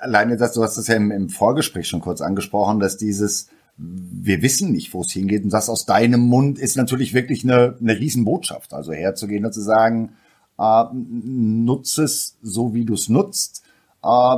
Alleine, 0.00 0.36
dass 0.36 0.52
du 0.52 0.62
hast 0.62 0.76
es 0.76 0.86
ja 0.86 0.96
im, 0.96 1.10
im 1.10 1.28
Vorgespräch 1.28 1.88
schon 1.88 2.00
kurz 2.00 2.20
angesprochen, 2.20 2.80
dass 2.80 2.96
dieses 2.96 3.48
wir 3.78 4.42
wissen 4.42 4.72
nicht, 4.72 4.92
wo 4.92 5.02
es 5.02 5.12
hingeht. 5.12 5.44
Und 5.44 5.52
das 5.52 5.68
aus 5.68 5.86
deinem 5.86 6.20
Mund 6.20 6.58
ist 6.58 6.76
natürlich 6.76 7.14
wirklich 7.14 7.44
eine, 7.44 7.76
eine 7.80 7.98
Riesenbotschaft. 7.98 8.74
Also 8.74 8.92
herzugehen 8.92 9.46
und 9.46 9.54
zu 9.54 9.60
sagen, 9.60 10.10
äh, 10.58 10.84
nutze 10.92 12.02
es 12.02 12.36
so, 12.42 12.74
wie 12.74 12.84
du 12.84 12.94
es 12.94 13.08
nutzt. 13.08 13.62
Äh, 14.02 14.36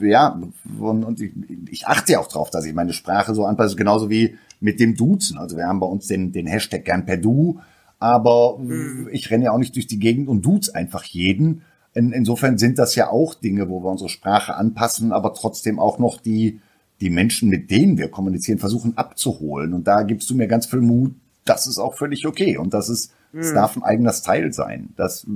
ja, 0.00 0.40
und, 0.78 1.04
und 1.04 1.20
ich, 1.20 1.32
ich, 1.70 1.86
achte 1.86 2.12
ja 2.12 2.20
auch 2.20 2.28
drauf, 2.28 2.50
dass 2.50 2.66
ich 2.66 2.74
meine 2.74 2.92
Sprache 2.92 3.34
so 3.34 3.46
anpasse, 3.46 3.76
genauso 3.76 4.10
wie 4.10 4.36
mit 4.60 4.80
dem 4.80 4.96
Duzen. 4.96 5.38
Also 5.38 5.56
wir 5.56 5.66
haben 5.66 5.80
bei 5.80 5.86
uns 5.86 6.06
den, 6.06 6.32
den 6.32 6.46
Hashtag 6.46 6.84
gern 6.84 7.06
per 7.06 7.16
Du, 7.16 7.60
aber 7.98 8.58
mhm. 8.58 9.08
ich 9.12 9.30
renne 9.30 9.46
ja 9.46 9.52
auch 9.52 9.58
nicht 9.58 9.76
durch 9.76 9.86
die 9.86 9.98
Gegend 9.98 10.28
und 10.28 10.44
duze 10.44 10.74
einfach 10.74 11.04
jeden. 11.04 11.62
In, 11.94 12.12
insofern 12.12 12.58
sind 12.58 12.78
das 12.78 12.94
ja 12.94 13.10
auch 13.10 13.34
Dinge, 13.34 13.68
wo 13.68 13.82
wir 13.82 13.90
unsere 13.90 14.08
Sprache 14.08 14.54
anpassen, 14.54 15.12
aber 15.12 15.34
trotzdem 15.34 15.78
auch 15.78 15.98
noch 15.98 16.20
die, 16.20 16.60
die 17.00 17.10
Menschen, 17.10 17.48
mit 17.48 17.70
denen 17.70 17.98
wir 17.98 18.08
kommunizieren, 18.08 18.58
versuchen 18.58 18.96
abzuholen. 18.96 19.74
Und 19.74 19.86
da 19.86 20.02
gibst 20.02 20.30
du 20.30 20.34
mir 20.34 20.48
ganz 20.48 20.66
viel 20.66 20.80
Mut, 20.80 21.14
das 21.44 21.66
ist 21.66 21.78
auch 21.78 21.94
völlig 21.94 22.26
okay. 22.26 22.56
Und 22.56 22.72
das 22.72 22.88
ist, 22.88 23.12
es 23.32 23.50
mhm. 23.50 23.54
darf 23.54 23.76
ein 23.76 23.82
eigener 23.82 24.12
Style 24.12 24.52
sein. 24.52 24.90
Das, 24.96 25.26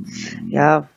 ja, 0.49 0.89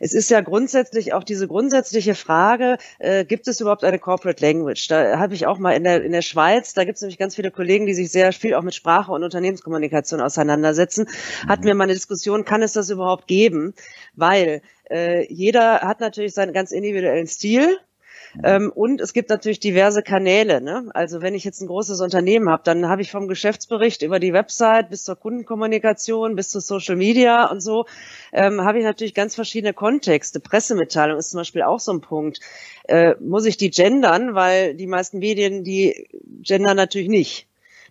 es 0.00 0.12
ist 0.12 0.30
ja 0.30 0.40
grundsätzlich 0.40 1.12
auch 1.12 1.24
diese 1.24 1.48
grundsätzliche 1.48 2.14
Frage, 2.14 2.78
äh, 2.98 3.24
gibt 3.24 3.48
es 3.48 3.60
überhaupt 3.60 3.84
eine 3.84 3.98
Corporate 3.98 4.44
Language? 4.44 4.88
Da 4.88 5.18
habe 5.18 5.34
ich 5.34 5.46
auch 5.46 5.58
mal 5.58 5.72
in 5.72 5.84
der, 5.84 6.04
in 6.04 6.12
der 6.12 6.22
Schweiz, 6.22 6.74
da 6.74 6.84
gibt 6.84 6.96
es 6.96 7.02
nämlich 7.02 7.18
ganz 7.18 7.36
viele 7.36 7.50
Kollegen, 7.50 7.86
die 7.86 7.94
sich 7.94 8.10
sehr 8.10 8.32
viel 8.32 8.54
auch 8.54 8.62
mit 8.62 8.74
Sprache 8.74 9.12
und 9.12 9.22
Unternehmenskommunikation 9.22 10.20
auseinandersetzen, 10.20 11.08
hatten 11.48 11.64
wir 11.64 11.74
mal 11.74 11.84
eine 11.84 11.94
Diskussion, 11.94 12.44
kann 12.44 12.62
es 12.62 12.72
das 12.72 12.90
überhaupt 12.90 13.26
geben? 13.26 13.74
Weil 14.14 14.62
äh, 14.90 15.32
jeder 15.32 15.80
hat 15.80 16.00
natürlich 16.00 16.34
seinen 16.34 16.52
ganz 16.52 16.72
individuellen 16.72 17.26
Stil 17.26 17.78
ähm, 18.42 18.70
und 18.74 19.00
es 19.00 19.12
gibt 19.12 19.30
natürlich 19.30 19.60
diverse 19.60 20.02
Kanäle. 20.02 20.60
Ne? 20.60 20.90
Also 20.94 21.22
wenn 21.22 21.34
ich 21.34 21.44
jetzt 21.44 21.60
ein 21.60 21.66
großes 21.66 22.00
Unternehmen 22.00 22.50
habe, 22.50 22.62
dann 22.64 22.88
habe 22.88 23.02
ich 23.02 23.10
vom 23.10 23.28
Geschäftsbericht 23.28 24.02
über 24.02 24.18
die 24.18 24.32
Website 24.32 24.90
bis 24.90 25.04
zur 25.04 25.16
Kundenkommunikation 25.16 26.36
bis 26.36 26.50
zu 26.50 26.60
Social 26.60 26.96
Media 26.96 27.46
und 27.50 27.60
so, 27.60 27.86
ähm, 28.32 28.62
habe 28.62 28.78
ich 28.78 28.84
natürlich 28.84 29.14
ganz 29.14 29.34
verschiedene 29.34 29.72
Kontexte. 29.72 30.40
Pressemitteilung 30.40 31.18
ist 31.18 31.30
zum 31.30 31.38
Beispiel 31.38 31.62
auch 31.62 31.80
so 31.80 31.92
ein 31.92 32.00
Punkt. 32.00 32.40
Äh, 32.84 33.14
muss 33.20 33.46
ich 33.46 33.56
die 33.56 33.70
gendern, 33.70 34.34
weil 34.34 34.74
die 34.74 34.86
meisten 34.86 35.18
Medien, 35.18 35.64
die 35.64 36.08
gendern 36.42 36.76
natürlich 36.76 37.08
nicht. 37.08 37.46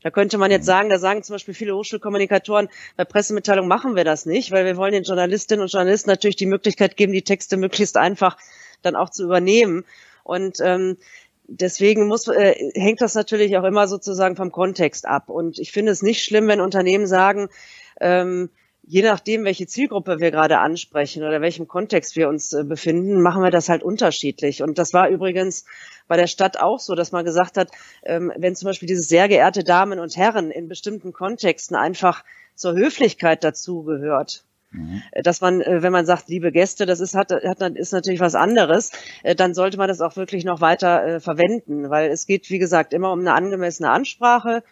Da 0.06 0.12
könnte 0.12 0.38
man 0.38 0.52
jetzt 0.52 0.68
sagen, 0.68 0.90
da 0.90 1.00
sagen 1.00 1.24
zum 1.24 1.34
Beispiel 1.34 1.56
viele 1.56 1.76
Hochschulkommunikatoren, 1.76 2.70
bei 2.96 3.06
Pressemitteilung 3.06 3.68
machen 3.68 3.96
wir 3.96 4.04
das 4.04 4.28
nicht, 4.28 4.52
weil 4.52 4.64
wir 4.64 4.78
wollen 4.78 4.92
den 4.92 5.02
Journalistinnen 5.02 5.64
und 5.64 5.72
Journalisten 5.72 6.12
natürlich 6.12 6.36
die 6.36 6.46
Möglichkeit 6.46 6.96
geben, 6.96 7.12
die 7.12 7.24
Texte 7.24 7.58
möglichst 7.58 7.98
einfach 7.98 8.38
dann 8.84 8.96
auch 8.96 9.10
zu 9.10 9.24
übernehmen. 9.24 9.84
Und 10.26 10.58
ähm, 10.60 10.98
deswegen 11.48 12.08
muss, 12.08 12.28
äh, 12.28 12.56
hängt 12.74 13.00
das 13.00 13.14
natürlich 13.14 13.56
auch 13.58 13.64
immer 13.64 13.88
sozusagen 13.88 14.36
vom 14.36 14.52
Kontext 14.52 15.06
ab. 15.08 15.30
Und 15.30 15.60
ich 15.60 15.72
finde 15.72 15.92
es 15.92 16.02
nicht 16.02 16.24
schlimm, 16.24 16.48
wenn 16.48 16.62
Unternehmen 16.62 17.06
sagen, 17.06 17.48
ähm, 18.02 18.50
je 18.82 19.04
nachdem, 19.04 19.44
welche 19.46 19.68
Zielgruppe 19.68 20.20
wir 20.20 20.32
gerade 20.32 20.58
ansprechen 20.58 21.24
oder 21.24 21.42
welchem 21.42 21.68
Kontext 21.68 22.16
wir 22.16 22.28
uns 22.28 22.54
äh, 22.54 22.64
befinden, 22.64 23.22
machen 23.22 23.44
wir 23.44 23.52
das 23.52 23.70
halt 23.70 23.84
unterschiedlich. 23.84 24.64
Und 24.64 24.80
das 24.80 24.94
war 24.94 25.10
übrigens 25.10 25.66
bei 26.08 26.18
der 26.18 26.28
Stadt 26.28 26.60
auch 26.60 26.80
so, 26.80 26.96
dass 26.96 27.12
man 27.12 27.24
gesagt 27.24 27.56
hat, 27.58 27.70
ähm, 28.04 28.34
wenn 28.36 28.56
zum 28.56 28.68
Beispiel 28.68 28.88
dieses 28.88 29.08
sehr 29.08 29.28
geehrte 29.28 29.64
Damen 29.64 30.00
und 30.00 30.18
Herren 30.18 30.50
in 30.50 30.68
bestimmten 30.68 31.14
Kontexten 31.14 31.76
einfach 31.76 32.24
zur 32.56 32.74
Höflichkeit 32.74 33.44
dazugehört, 33.44 34.44
Mhm. 34.76 35.02
Dass 35.24 35.42
man, 35.42 35.62
äh, 35.62 35.82
wenn 35.82 35.92
man 35.92 36.06
sagt, 36.06 36.28
liebe 36.28 36.52
Gäste, 36.52 36.86
das 36.86 37.00
ist, 37.00 37.16
hat, 37.16 37.32
hat, 37.32 37.62
ist 37.62 37.94
natürlich 37.94 38.20
was 38.20 38.36
anderes, 38.36 38.92
äh, 39.24 39.36
dann 39.36 39.54
sollte 39.54 39.78
man 39.78 39.88
das 39.88 40.02
auch 40.02 40.16
wirklich 40.16 40.46
noch 40.46 40.62
weiter 40.62 41.06
äh, 41.06 41.20
verwenden, 41.20 41.90
weil 41.90 42.10
es 42.10 42.26
geht, 42.26 42.50
wie 42.50 42.60
gesagt, 42.60 42.94
immer 42.94 43.12
um 43.12 43.20
eine 43.20 43.34
angemessene 43.34 43.90
Ansprache. 43.90 44.64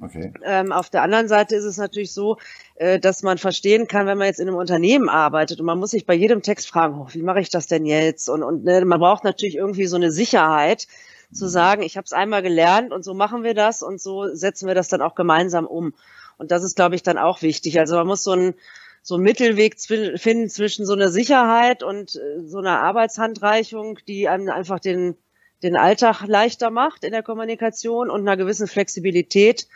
Okay. 0.00 0.32
Ähm, 0.44 0.72
auf 0.72 0.90
der 0.90 1.02
anderen 1.02 1.28
Seite 1.28 1.54
ist 1.54 1.64
es 1.64 1.76
natürlich 1.76 2.12
so, 2.12 2.38
äh, 2.76 2.98
dass 2.98 3.22
man 3.22 3.38
verstehen 3.38 3.86
kann, 3.86 4.06
wenn 4.06 4.18
man 4.18 4.26
jetzt 4.26 4.40
in 4.40 4.48
einem 4.48 4.56
Unternehmen 4.56 5.08
arbeitet 5.08 5.60
und 5.60 5.66
man 5.66 5.78
muss 5.78 5.90
sich 5.90 6.06
bei 6.06 6.14
jedem 6.14 6.42
Text 6.42 6.68
fragen, 6.68 6.98
oh, 6.98 7.08
wie 7.12 7.22
mache 7.22 7.40
ich 7.40 7.50
das 7.50 7.66
denn 7.66 7.86
jetzt? 7.86 8.28
Und, 8.28 8.42
und 8.42 8.64
ne, 8.64 8.84
man 8.84 8.98
braucht 8.98 9.22
natürlich 9.22 9.56
irgendwie 9.56 9.86
so 9.86 9.96
eine 9.96 10.10
Sicherheit, 10.10 10.88
zu 11.32 11.46
mhm. 11.46 11.50
sagen, 11.50 11.82
ich 11.82 11.96
habe 11.96 12.04
es 12.04 12.12
einmal 12.12 12.42
gelernt 12.42 12.92
und 12.92 13.04
so 13.04 13.14
machen 13.14 13.42
wir 13.42 13.54
das 13.54 13.82
und 13.82 14.00
so 14.00 14.34
setzen 14.34 14.66
wir 14.66 14.74
das 14.74 14.88
dann 14.88 15.02
auch 15.02 15.14
gemeinsam 15.14 15.66
um. 15.66 15.94
Und 16.36 16.50
das 16.50 16.64
ist, 16.64 16.76
glaube 16.76 16.94
ich, 16.94 17.02
dann 17.02 17.18
auch 17.18 17.42
wichtig. 17.42 17.78
Also 17.78 17.96
man 17.96 18.06
muss 18.06 18.24
so 18.24 18.32
ein 18.32 18.54
so 19.02 19.16
einen 19.16 19.24
Mittelweg 19.24 19.76
finden 19.80 20.48
zwischen 20.48 20.86
so 20.86 20.92
einer 20.92 21.10
Sicherheit 21.10 21.82
und 21.82 22.14
äh, 22.14 22.46
so 22.46 22.58
einer 22.58 22.80
Arbeitshandreichung, 22.80 23.98
die 24.06 24.28
einem 24.28 24.48
einfach 24.48 24.78
den, 24.78 25.16
den 25.62 25.76
Alltag 25.76 26.26
leichter 26.26 26.70
macht 26.70 27.04
in 27.04 27.10
der 27.10 27.24
Kommunikation 27.24 28.10
und 28.10 28.20
einer 28.20 28.36
gewissen 28.36 28.68
Flexibilität 28.68 29.66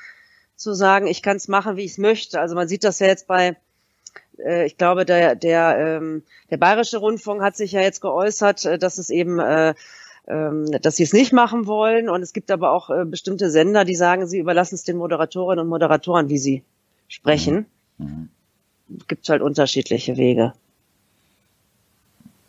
zu 0.55 0.75
sagen, 0.75 1.07
ich 1.07 1.23
kann 1.23 1.37
es 1.37 1.49
machen, 1.49 1.77
wie 1.77 1.85
ich 1.85 1.93
es 1.93 1.99
möchte. 1.99 2.41
Also 2.41 2.55
man 2.55 2.69
sieht 2.69 2.85
das 2.85 3.01
ja 3.01 3.09
jetzt 3.09 3.27
bei, 3.27 3.57
äh, 4.39 4.65
ich 4.65 4.79
glaube, 4.79 5.05
der, 5.05 5.35
der, 5.35 5.77
ähm, 5.79 6.23
der 6.51 6.57
Bayerische 6.57 6.99
Rundfunk 6.99 7.43
hat 7.43 7.57
sich 7.57 7.73
ja 7.73 7.81
jetzt 7.81 8.01
geäußert, 8.01 8.65
äh, 8.65 8.79
dass 8.79 8.97
es 8.97 9.11
eben 9.11 9.41
äh, 9.41 9.75
ähm, 10.29 10.67
dass 10.83 10.97
sie 10.97 11.05
es 11.05 11.13
nicht 11.13 11.33
machen 11.33 11.67
wollen. 11.67 12.09
Und 12.09 12.23
es 12.23 12.33
gibt 12.33 12.51
aber 12.51 12.73
auch 12.73 12.91
äh, 12.91 13.05
bestimmte 13.05 13.51
Sender, 13.51 13.85
die 13.85 13.95
sagen, 13.95 14.27
sie 14.27 14.39
überlassen 14.39 14.75
es 14.75 14.83
den 14.83 14.97
Moderatorinnen 14.97 15.65
und 15.65 15.69
Moderatoren, 15.69 16.29
wie 16.29 16.39
sie 16.39 16.65
sprechen. 17.09 17.67
Mhm. 17.99 18.07
Mhm 18.07 18.29
gibt 19.09 19.29
halt 19.29 19.43
unterschiedliche 19.43 20.17
Wege. 20.17 20.53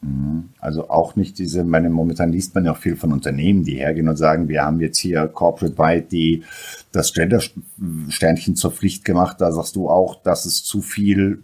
Mhm. 0.01 0.49
Also 0.59 0.89
auch 0.89 1.15
nicht 1.15 1.37
diese, 1.39 1.63
meine, 1.63 1.89
momentan 1.89 2.31
liest 2.31 2.55
man 2.55 2.65
ja 2.65 2.71
auch 2.71 2.77
viel 2.77 2.95
von 2.95 3.11
Unternehmen, 3.11 3.63
die 3.63 3.75
hergehen 3.75 4.07
und 4.07 4.17
sagen, 4.17 4.47
wir 4.47 4.63
haben 4.63 4.79
jetzt 4.79 4.99
hier 4.99 5.27
corporate-wide 5.27 6.07
die, 6.11 6.43
das 6.91 7.13
Gender-Sternchen 7.13 8.55
zur 8.55 8.71
Pflicht 8.71 9.05
gemacht. 9.05 9.37
Da 9.39 9.51
sagst 9.51 9.75
du 9.75 9.89
auch, 9.89 10.21
das 10.21 10.45
ist 10.45 10.65
zu 10.65 10.81
viel 10.81 11.39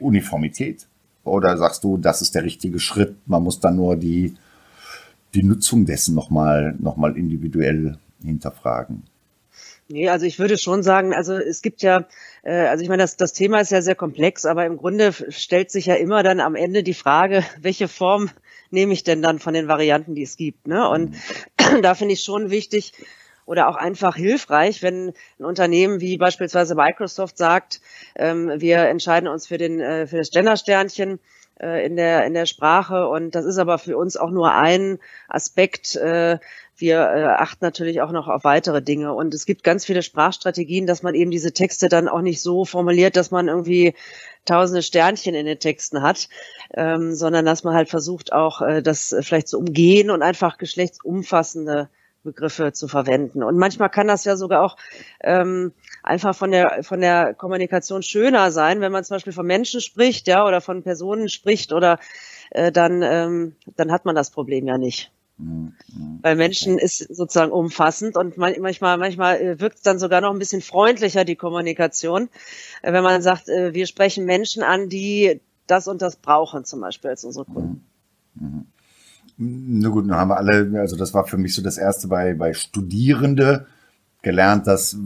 Uniformität. 0.00 0.86
Oder 1.24 1.56
sagst 1.56 1.84
du, 1.84 1.98
das 1.98 2.22
ist 2.22 2.34
der 2.34 2.44
richtige 2.44 2.80
Schritt? 2.80 3.16
Man 3.26 3.42
muss 3.42 3.60
dann 3.60 3.76
nur 3.76 3.96
die, 3.96 4.34
die 5.34 5.44
Nutzung 5.44 5.86
dessen 5.86 6.14
nochmal, 6.14 6.74
noch 6.78 6.96
individuell 7.14 7.96
hinterfragen. 8.22 9.04
Nee, 9.88 10.08
also 10.08 10.24
ich 10.26 10.38
würde 10.38 10.56
schon 10.56 10.82
sagen, 10.82 11.12
also 11.12 11.34
es 11.34 11.60
gibt 11.60 11.82
ja, 11.82 12.06
äh, 12.42 12.66
also 12.66 12.82
ich 12.82 12.88
meine, 12.88 13.02
das, 13.02 13.16
das 13.16 13.32
Thema 13.32 13.60
ist 13.60 13.72
ja 13.72 13.82
sehr 13.82 13.94
komplex, 13.94 14.46
aber 14.46 14.64
im 14.64 14.76
Grunde 14.76 15.12
stellt 15.28 15.70
sich 15.70 15.86
ja 15.86 15.94
immer 15.94 16.22
dann 16.22 16.40
am 16.40 16.54
Ende 16.54 16.82
die 16.82 16.94
Frage, 16.94 17.44
welche 17.60 17.88
Form 17.88 18.30
nehme 18.70 18.92
ich 18.92 19.04
denn 19.04 19.22
dann 19.22 19.38
von 19.38 19.54
den 19.54 19.68
Varianten, 19.68 20.14
die 20.14 20.22
es 20.22 20.36
gibt. 20.36 20.66
Ne? 20.66 20.88
Und 20.88 21.16
da 21.82 21.94
finde 21.94 22.14
ich 22.14 22.22
schon 22.22 22.50
wichtig 22.50 22.92
oder 23.44 23.68
auch 23.68 23.76
einfach 23.76 24.16
hilfreich, 24.16 24.82
wenn 24.82 25.12
ein 25.38 25.44
Unternehmen 25.44 26.00
wie 26.00 26.16
beispielsweise 26.16 26.74
Microsoft 26.74 27.36
sagt, 27.36 27.80
ähm, 28.14 28.52
wir 28.56 28.78
entscheiden 28.78 29.28
uns 29.28 29.46
für 29.46 29.58
den 29.58 29.80
äh, 29.80 30.06
für 30.06 30.18
das 30.18 30.30
Gender-Sternchen 30.30 31.18
äh, 31.60 31.84
in 31.86 31.96
der 31.96 32.24
in 32.26 32.34
der 32.34 32.46
Sprache 32.46 33.08
und 33.08 33.34
das 33.34 33.44
ist 33.44 33.58
aber 33.58 33.78
für 33.78 33.96
uns 33.96 34.16
auch 34.16 34.30
nur 34.30 34.52
ein 34.52 34.98
Aspekt 35.28 35.96
äh, 35.96 36.38
wir 36.76 36.96
äh, 36.96 37.24
achten 37.24 37.64
natürlich 37.64 38.00
auch 38.00 38.10
noch 38.10 38.28
auf 38.28 38.44
weitere 38.44 38.82
Dinge. 38.82 39.14
Und 39.14 39.34
es 39.34 39.46
gibt 39.46 39.62
ganz 39.62 39.84
viele 39.84 40.02
Sprachstrategien, 40.02 40.86
dass 40.86 41.02
man 41.02 41.14
eben 41.14 41.30
diese 41.30 41.52
Texte 41.52 41.88
dann 41.88 42.08
auch 42.08 42.22
nicht 42.22 42.42
so 42.42 42.64
formuliert, 42.64 43.14
dass 43.14 43.30
man 43.30 43.46
irgendwie 43.46 43.94
tausende 44.46 44.82
Sternchen 44.82 45.34
in 45.34 45.46
den 45.46 45.60
Texten 45.60 46.02
hat, 46.02 46.28
ähm, 46.74 47.14
sondern 47.14 47.44
dass 47.44 47.62
man 47.62 47.74
halt 47.74 47.88
versucht 47.88 48.32
auch, 48.32 48.62
das 48.82 49.14
vielleicht 49.20 49.48
zu 49.48 49.58
umgehen 49.58 50.10
und 50.10 50.22
einfach 50.22 50.58
geschlechtsumfassende 50.58 51.88
Begriffe 52.22 52.72
zu 52.72 52.88
verwenden. 52.88 53.42
Und 53.42 53.58
manchmal 53.58 53.90
kann 53.90 54.06
das 54.08 54.24
ja 54.24 54.36
sogar 54.36 54.62
auch 54.62 54.76
ähm, 55.20 55.72
einfach 56.02 56.34
von 56.34 56.50
der 56.50 56.82
von 56.82 57.00
der 57.00 57.34
Kommunikation 57.34 58.02
schöner 58.02 58.50
sein, 58.50 58.80
wenn 58.80 58.92
man 58.92 59.04
zum 59.04 59.16
Beispiel 59.16 59.32
von 59.32 59.46
Menschen 59.46 59.80
spricht, 59.80 60.28
ja, 60.28 60.46
oder 60.46 60.60
von 60.60 60.82
Personen 60.82 61.28
spricht, 61.28 61.72
oder 61.72 61.98
äh, 62.50 62.70
dann 62.72 63.02
ähm, 63.02 63.56
dann 63.76 63.90
hat 63.90 64.04
man 64.04 64.14
das 64.14 64.30
Problem 64.30 64.66
ja 64.66 64.78
nicht. 64.78 65.10
Weil 66.22 66.36
Menschen 66.36 66.78
ist 66.78 66.98
sozusagen 66.98 67.50
umfassend 67.50 68.16
und 68.16 68.36
manchmal, 68.36 68.96
manchmal 68.98 69.40
äh, 69.40 69.60
wirkt 69.60 69.76
es 69.76 69.82
dann 69.82 69.98
sogar 69.98 70.20
noch 70.20 70.32
ein 70.32 70.38
bisschen 70.38 70.62
freundlicher, 70.62 71.24
die 71.24 71.36
Kommunikation, 71.36 72.28
äh, 72.82 72.92
wenn 72.92 73.02
man 73.02 73.22
sagt, 73.22 73.48
äh, 73.48 73.74
wir 73.74 73.86
sprechen 73.86 74.24
Menschen 74.24 74.62
an, 74.62 74.88
die 74.88 75.40
das 75.66 75.88
und 75.88 76.00
das 76.02 76.16
brauchen, 76.16 76.64
zum 76.64 76.80
Beispiel 76.80 77.10
als 77.10 77.24
unsere 77.24 77.44
Kunden. 77.46 77.84
Mhm. 78.34 78.66
Na 79.44 79.88
gut, 79.88 80.08
dann 80.08 80.16
haben 80.16 80.28
wir 80.28 80.36
alle, 80.36 80.80
also 80.80 80.96
das 80.96 81.14
war 81.14 81.26
für 81.26 81.38
mich 81.38 81.54
so 81.54 81.62
das 81.62 81.78
erste 81.78 82.08
bei, 82.08 82.34
bei 82.34 82.54
Studierende 82.54 83.66
gelernt, 84.22 84.66
dass, 84.66 84.96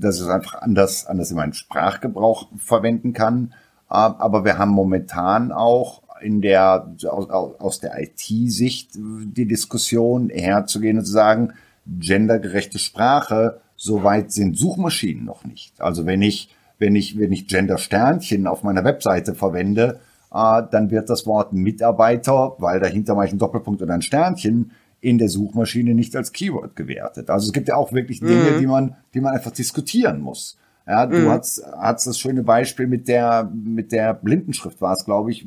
dass 0.00 0.20
es 0.20 0.28
einfach 0.28 0.62
anders, 0.62 1.06
anders 1.06 1.30
in 1.30 1.36
meinen 1.36 1.52
Sprachgebrauch 1.52 2.48
verwenden 2.56 3.12
kann. 3.12 3.52
Aber 3.88 4.44
wir 4.44 4.58
haben 4.58 4.70
momentan 4.70 5.52
auch 5.52 6.02
in 6.20 6.40
der, 6.40 6.94
aus, 7.06 7.28
aus 7.28 7.80
der 7.80 8.00
IT-Sicht 8.00 8.90
die 8.94 9.46
Diskussion 9.46 10.30
herzugehen 10.30 10.98
und 10.98 11.04
zu 11.04 11.12
sagen, 11.12 11.52
gendergerechte 11.86 12.78
Sprache, 12.78 13.60
soweit 13.76 14.32
sind 14.32 14.56
Suchmaschinen 14.56 15.24
noch 15.24 15.44
nicht. 15.44 15.80
Also 15.80 16.06
wenn 16.06 16.22
ich, 16.22 16.48
wenn 16.78 16.96
ich, 16.96 17.18
wenn 17.18 17.32
ich 17.32 17.46
Gender-Sternchen 17.46 18.46
auf 18.46 18.62
meiner 18.62 18.84
Webseite 18.84 19.34
verwende, 19.34 20.00
äh, 20.34 20.62
dann 20.70 20.90
wird 20.90 21.08
das 21.08 21.26
Wort 21.26 21.52
Mitarbeiter, 21.52 22.56
weil 22.58 22.80
dahinter 22.80 23.14
mache 23.14 23.26
ich 23.26 23.32
einen 23.32 23.38
Doppelpunkt 23.38 23.80
oder 23.80 23.94
ein 23.94 24.02
Sternchen, 24.02 24.72
in 25.00 25.18
der 25.18 25.28
Suchmaschine 25.28 25.94
nicht 25.94 26.16
als 26.16 26.32
Keyword 26.32 26.76
gewertet. 26.76 27.30
Also 27.30 27.46
es 27.46 27.52
gibt 27.52 27.68
ja 27.68 27.76
auch 27.76 27.92
wirklich 27.92 28.20
Dinge, 28.20 28.52
mhm. 28.52 28.58
die 28.58 28.66
man, 28.66 28.96
die 29.12 29.20
man 29.20 29.34
einfach 29.34 29.50
diskutieren 29.50 30.20
muss. 30.20 30.58
Ja, 30.86 31.06
du 31.06 31.16
mhm. 31.16 31.28
hast, 31.30 31.62
hast 31.78 32.06
das 32.06 32.18
schöne 32.18 32.42
Beispiel 32.42 32.86
mit 32.86 33.08
der, 33.08 33.50
mit 33.54 33.92
der 33.92 34.12
Blindenschrift 34.12 34.82
war 34.82 34.92
es, 34.92 35.04
glaube 35.04 35.30
ich. 35.30 35.46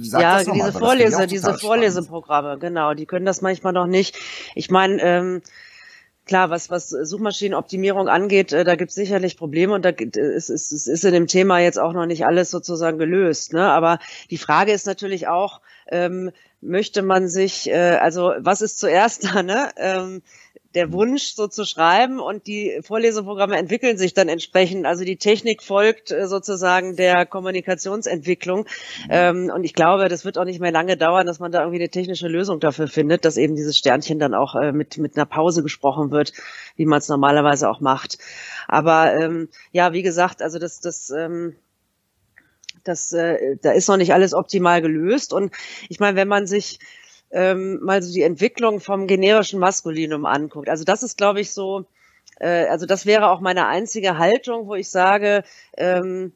Sag 0.00 0.22
ja, 0.22 0.38
diese 0.38 0.54
mal, 0.54 0.72
Vorlese, 0.72 1.26
diese 1.26 1.54
Vorleseprogramme, 1.54 2.58
genau, 2.58 2.94
die 2.94 3.04
können 3.04 3.26
das 3.26 3.42
manchmal 3.42 3.74
noch 3.74 3.86
nicht. 3.86 4.16
Ich 4.54 4.70
meine, 4.70 5.02
ähm, 5.02 5.42
klar, 6.26 6.50
was, 6.50 6.68
was 6.70 6.90
Suchmaschinenoptimierung 6.90 8.08
angeht, 8.08 8.52
äh, 8.52 8.64
da 8.64 8.74
gibt 8.74 8.90
es 8.90 8.96
sicherlich 8.96 9.36
Probleme 9.36 9.72
und 9.72 9.84
da 9.84 9.90
ist, 9.90 10.50
ist, 10.50 10.72
ist, 10.72 10.86
ist 10.86 11.04
in 11.04 11.14
dem 11.14 11.26
Thema 11.26 11.60
jetzt 11.60 11.78
auch 11.78 11.92
noch 11.92 12.06
nicht 12.06 12.26
alles 12.26 12.50
sozusagen 12.50 12.98
gelöst. 12.98 13.52
Ne? 13.52 13.70
Aber 13.70 13.98
die 14.30 14.38
Frage 14.38 14.72
ist 14.72 14.86
natürlich 14.86 15.28
auch, 15.28 15.60
ähm, 15.88 16.32
möchte 16.60 17.02
man 17.02 17.28
sich, 17.28 17.68
äh, 17.70 17.98
also 18.00 18.32
was 18.38 18.62
ist 18.62 18.78
zuerst 18.78 19.24
da, 19.24 19.42
ne? 19.42 19.70
Ähm, 19.76 20.22
der 20.76 20.92
Wunsch, 20.92 21.34
so 21.34 21.48
zu 21.48 21.64
schreiben 21.64 22.20
und 22.20 22.46
die 22.46 22.80
Vorleseprogramme 22.82 23.56
entwickeln 23.56 23.96
sich 23.96 24.12
dann 24.12 24.28
entsprechend. 24.28 24.84
Also 24.84 25.04
die 25.04 25.16
Technik 25.16 25.62
folgt 25.62 26.10
äh, 26.10 26.28
sozusagen 26.28 26.96
der 26.96 27.24
Kommunikationsentwicklung. 27.24 28.66
Ähm, 29.08 29.50
und 29.52 29.64
ich 29.64 29.72
glaube, 29.72 30.08
das 30.08 30.26
wird 30.26 30.36
auch 30.36 30.44
nicht 30.44 30.60
mehr 30.60 30.72
lange 30.72 30.98
dauern, 30.98 31.26
dass 31.26 31.40
man 31.40 31.50
da 31.50 31.60
irgendwie 31.60 31.80
eine 31.80 31.88
technische 31.88 32.28
Lösung 32.28 32.60
dafür 32.60 32.88
findet, 32.88 33.24
dass 33.24 33.38
eben 33.38 33.56
dieses 33.56 33.78
Sternchen 33.78 34.18
dann 34.18 34.34
auch 34.34 34.54
äh, 34.54 34.72
mit, 34.72 34.98
mit 34.98 35.16
einer 35.16 35.26
Pause 35.26 35.62
gesprochen 35.62 36.10
wird, 36.10 36.34
wie 36.76 36.84
man 36.84 36.98
es 36.98 37.08
normalerweise 37.08 37.70
auch 37.70 37.80
macht. 37.80 38.18
Aber 38.68 39.14
ähm, 39.14 39.48
ja, 39.72 39.94
wie 39.94 40.02
gesagt, 40.02 40.42
also 40.42 40.58
das, 40.58 40.80
das 40.80 41.08
ähm, 41.08 41.56
das, 42.88 43.12
äh, 43.12 43.56
da 43.60 43.72
ist 43.72 43.88
noch 43.88 43.96
nicht 43.96 44.12
alles 44.12 44.34
optimal 44.34 44.82
gelöst. 44.82 45.32
Und 45.32 45.52
ich 45.88 46.00
meine, 46.00 46.16
wenn 46.16 46.28
man 46.28 46.46
sich 46.46 46.78
ähm, 47.30 47.80
mal 47.82 48.02
so 48.02 48.12
die 48.12 48.22
Entwicklung 48.22 48.80
vom 48.80 49.06
generischen 49.06 49.58
Maskulinum 49.58 50.26
anguckt. 50.26 50.68
Also 50.68 50.84
das 50.84 51.02
ist, 51.02 51.18
glaube 51.18 51.40
ich, 51.40 51.50
so, 51.52 51.86
äh, 52.38 52.66
also 52.66 52.86
das 52.86 53.06
wäre 53.06 53.30
auch 53.30 53.40
meine 53.40 53.66
einzige 53.66 54.18
Haltung, 54.18 54.66
wo 54.68 54.74
ich 54.74 54.90
sage, 54.90 55.42
ähm, 55.76 56.32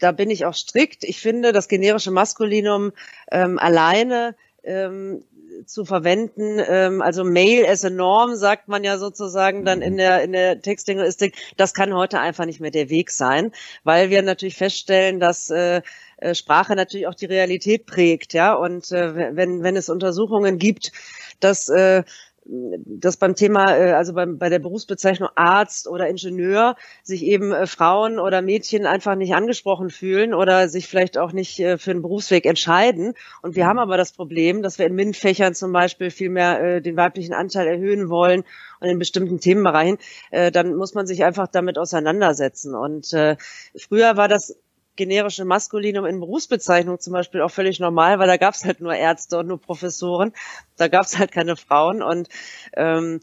da 0.00 0.12
bin 0.12 0.30
ich 0.30 0.44
auch 0.44 0.54
strikt. 0.54 1.04
Ich 1.04 1.20
finde, 1.20 1.52
das 1.52 1.68
generische 1.68 2.10
Maskulinum 2.10 2.92
ähm, 3.30 3.58
alleine 3.58 4.34
ähm, 4.64 5.24
zu 5.66 5.84
verwenden. 5.84 6.60
Ähm, 6.66 7.02
also 7.02 7.24
Mail 7.24 7.66
as 7.66 7.84
a 7.84 7.90
Norm 7.90 8.34
sagt 8.36 8.68
man 8.68 8.84
ja 8.84 8.98
sozusagen 8.98 9.64
dann 9.64 9.82
in 9.82 9.96
der 9.96 10.22
in 10.22 10.32
der 10.32 10.60
Textlinguistik. 10.60 11.36
Das 11.56 11.74
kann 11.74 11.94
heute 11.94 12.20
einfach 12.20 12.44
nicht 12.44 12.60
mehr 12.60 12.70
der 12.70 12.90
Weg 12.90 13.10
sein, 13.10 13.52
weil 13.82 14.10
wir 14.10 14.22
natürlich 14.22 14.56
feststellen, 14.56 15.20
dass 15.20 15.50
äh, 15.50 15.82
äh, 16.18 16.34
Sprache 16.34 16.74
natürlich 16.76 17.06
auch 17.06 17.14
die 17.14 17.26
Realität 17.26 17.86
prägt, 17.86 18.32
ja. 18.32 18.54
Und 18.54 18.90
äh, 18.92 19.36
wenn 19.36 19.62
wenn 19.62 19.76
es 19.76 19.88
Untersuchungen 19.88 20.58
gibt, 20.58 20.92
dass 21.40 21.68
äh, 21.68 22.04
dass 22.46 23.16
beim 23.16 23.34
Thema, 23.34 23.76
äh, 23.76 23.92
also 23.92 24.12
beim, 24.12 24.38
bei 24.38 24.48
der 24.48 24.58
Berufsbezeichnung 24.58 25.30
Arzt 25.34 25.88
oder 25.88 26.08
Ingenieur 26.08 26.76
sich 27.02 27.24
eben 27.24 27.52
äh, 27.52 27.66
Frauen 27.66 28.18
oder 28.18 28.42
Mädchen 28.42 28.86
einfach 28.86 29.14
nicht 29.14 29.34
angesprochen 29.34 29.90
fühlen 29.90 30.34
oder 30.34 30.68
sich 30.68 30.86
vielleicht 30.86 31.16
auch 31.16 31.32
nicht 31.32 31.58
äh, 31.60 31.78
für 31.78 31.92
einen 31.92 32.02
Berufsweg 32.02 32.44
entscheiden. 32.44 33.14
Und 33.42 33.56
wir 33.56 33.66
haben 33.66 33.78
aber 33.78 33.96
das 33.96 34.12
Problem, 34.12 34.62
dass 34.62 34.78
wir 34.78 34.86
in 34.86 34.94
MINT-Fächern 34.94 35.54
zum 35.54 35.72
Beispiel 35.72 36.10
viel 36.10 36.30
mehr 36.30 36.80
den 36.80 36.96
weiblichen 36.96 37.32
Anteil 37.32 37.66
erhöhen 37.66 38.08
wollen 38.08 38.44
und 38.80 38.88
in 38.88 38.98
bestimmten 38.98 39.40
Themenbereichen, 39.40 39.98
dann 40.30 40.74
muss 40.74 40.94
man 40.94 41.06
sich 41.06 41.24
einfach 41.24 41.48
damit 41.48 41.78
auseinandersetzen. 41.78 42.74
Und 42.74 43.06
früher 43.76 44.16
war 44.16 44.28
das 44.28 44.56
generische 44.96 45.44
Maskulinum 45.44 46.04
in 46.06 46.20
Berufsbezeichnung 46.20 47.00
zum 47.00 47.12
Beispiel 47.12 47.40
auch 47.40 47.50
völlig 47.50 47.80
normal, 47.80 48.18
weil 48.18 48.28
da 48.28 48.36
gab 48.36 48.54
es 48.54 48.64
halt 48.64 48.80
nur 48.80 48.94
Ärzte 48.94 49.38
und 49.38 49.48
nur 49.48 49.60
Professoren. 49.60 50.32
Da 50.76 50.88
gab 50.88 51.04
es 51.04 51.18
halt 51.18 51.32
keine 51.32 51.56
Frauen 51.56 52.02
und 52.02 52.28
ähm, 52.74 53.20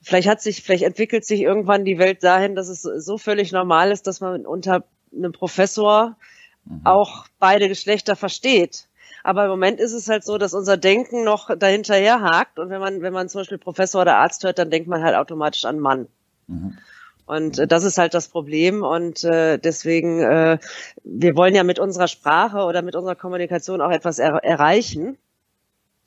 vielleicht 0.00 0.28
hat 0.28 0.40
sich, 0.40 0.62
vielleicht 0.62 0.84
entwickelt 0.84 1.24
sich 1.24 1.40
irgendwann 1.40 1.84
die 1.84 1.98
Welt 1.98 2.22
dahin, 2.22 2.54
dass 2.54 2.68
es 2.68 2.82
so 2.82 3.18
völlig 3.18 3.52
normal 3.52 3.92
ist, 3.92 4.06
dass 4.06 4.20
man 4.20 4.46
unter 4.46 4.84
einem 5.14 5.32
Professor 5.32 6.16
mhm. 6.64 6.80
auch 6.84 7.26
beide 7.38 7.68
Geschlechter 7.68 8.16
versteht. 8.16 8.88
Aber 9.24 9.44
im 9.44 9.50
Moment 9.50 9.78
ist 9.78 9.92
es 9.92 10.08
halt 10.08 10.24
so, 10.24 10.36
dass 10.36 10.52
unser 10.52 10.76
Denken 10.76 11.22
noch 11.24 11.56
dahinterher 11.56 12.20
hakt. 12.20 12.58
Und 12.58 12.70
wenn 12.70 12.80
man, 12.80 13.02
wenn 13.02 13.12
man 13.12 13.28
zum 13.28 13.40
Beispiel 13.40 13.58
Professor 13.58 14.02
oder 14.02 14.16
Arzt 14.16 14.42
hört, 14.42 14.58
dann 14.58 14.70
denkt 14.70 14.88
man 14.88 15.02
halt 15.02 15.14
automatisch 15.14 15.64
an 15.64 15.78
Mann. 15.78 16.08
Mhm. 16.48 16.78
Und 17.26 17.58
äh, 17.58 17.66
das 17.66 17.84
ist 17.84 17.98
halt 17.98 18.14
das 18.14 18.28
Problem. 18.28 18.82
Und 18.82 19.24
äh, 19.24 19.58
deswegen, 19.58 20.20
äh, 20.20 20.58
wir 21.04 21.36
wollen 21.36 21.54
ja 21.54 21.64
mit 21.64 21.78
unserer 21.78 22.08
Sprache 22.08 22.58
oder 22.64 22.82
mit 22.82 22.96
unserer 22.96 23.16
Kommunikation 23.16 23.80
auch 23.80 23.90
etwas 23.90 24.18
er 24.18 24.42
erreichen. 24.44 25.18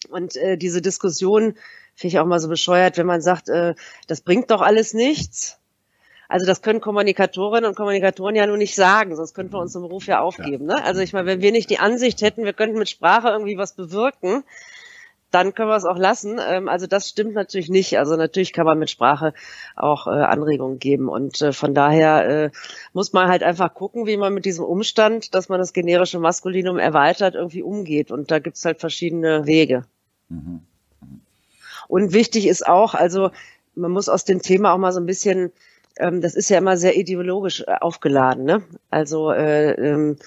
Und 0.10 0.36
äh, 0.36 0.58
diese 0.58 0.82
Diskussion 0.82 1.56
finde 1.96 2.16
ich 2.16 2.20
auch 2.20 2.26
mal 2.26 2.40
so 2.40 2.50
bescheuert, 2.50 2.98
wenn 2.98 3.08
man 3.08 3.22
sagt, 3.22 3.50
äh, 3.50 3.76
das 4.08 4.22
bringt 4.22 4.52
doch 4.52 4.62
alles 4.62 4.94
nichts. 4.94 5.60
Also 6.28 6.46
das 6.46 6.62
können 6.62 6.82
Kommunikatorinnen 6.82 7.70
und 7.70 7.76
Kommunikatoren 7.76 8.36
ja 8.36 8.48
nur 8.48 8.58
nicht 8.58 8.76
sagen, 8.76 9.16
sonst 9.16 9.36
könnten 9.36 9.54
wir 9.54 9.60
uns 9.60 9.76
im 9.76 9.84
Beruf 9.84 10.08
ja 10.08 10.22
aufgeben. 10.22 10.66
Ne? 10.66 10.84
Also 10.84 11.02
ich 11.02 11.14
meine, 11.14 11.28
wenn 11.28 11.42
wir 11.42 11.52
nicht 11.52 11.70
die 11.70 11.80
Ansicht 11.80 12.22
hätten, 12.22 12.46
wir 12.46 12.54
könnten 12.54 12.80
mit 12.80 12.90
Sprache 12.90 13.30
irgendwie 13.30 13.58
was 13.58 13.74
bewirken, 13.74 14.44
dann 15.36 15.54
können 15.54 15.68
wir 15.68 15.76
es 15.76 15.84
auch 15.84 15.98
lassen. 15.98 16.40
Ähm, 16.42 16.70
also 16.70 16.88
das 16.88 17.10
stimmt 17.10 17.34
natürlich 17.34 17.70
nicht. 17.70 18.00
Also 18.00 18.16
natürlich 18.16 18.54
kann 18.54 18.66
man 18.66 18.80
mit 18.80 18.90
Sprache 18.90 19.34
auch 19.76 20.08
äh, 20.08 20.12
Anregungen 20.12 20.80
geben. 20.80 21.10
Und 21.10 21.42
äh, 21.42 21.52
von 21.52 21.74
daher 21.74 22.28
äh, 22.46 22.52
muss 22.94 23.12
man 23.12 23.28
halt 23.28 23.44
einfach 23.44 23.74
gucken, 23.74 24.08
wie 24.08 24.16
man 24.16 24.34
mit 24.34 24.46
diesem 24.46 24.64
Umstand, 24.64 25.36
dass 25.36 25.50
man 25.50 25.60
das 25.60 25.74
generische 25.74 26.20
Maskulinum 26.20 26.80
erweitert, 26.80 27.36
irgendwie 27.36 27.64
umgeht. 27.64 28.12
Und 28.12 28.32
da 28.32 28.40
gibt's 28.40 28.64
halt 28.64 28.80
verschiedene 28.80 29.46
Wege. 29.46 29.84
Mhm. 30.30 30.62
Und 31.90 32.14
wichtig 32.14 32.48
ist 32.48 32.66
auch, 32.66 32.94
also 32.96 33.32
man 33.76 33.92
muss 33.92 34.08
aus 34.08 34.24
dem 34.24 34.42
Thema 34.42 34.72
auch 34.72 34.78
mal 34.78 34.94
so 34.94 35.02
ein 35.02 35.06
bisschen 35.06 35.52
ähm, 35.98 36.22
das 36.22 36.36
ist 36.36 36.50
ja 36.50 36.58
immer 36.58 36.78
sehr 36.78 36.98
ideologisch 36.98 37.66
aufgeladen. 37.68 38.44
Ne? 38.44 38.64
Also 38.90 39.32
äh, 39.32 39.72
ähm, 39.72 40.18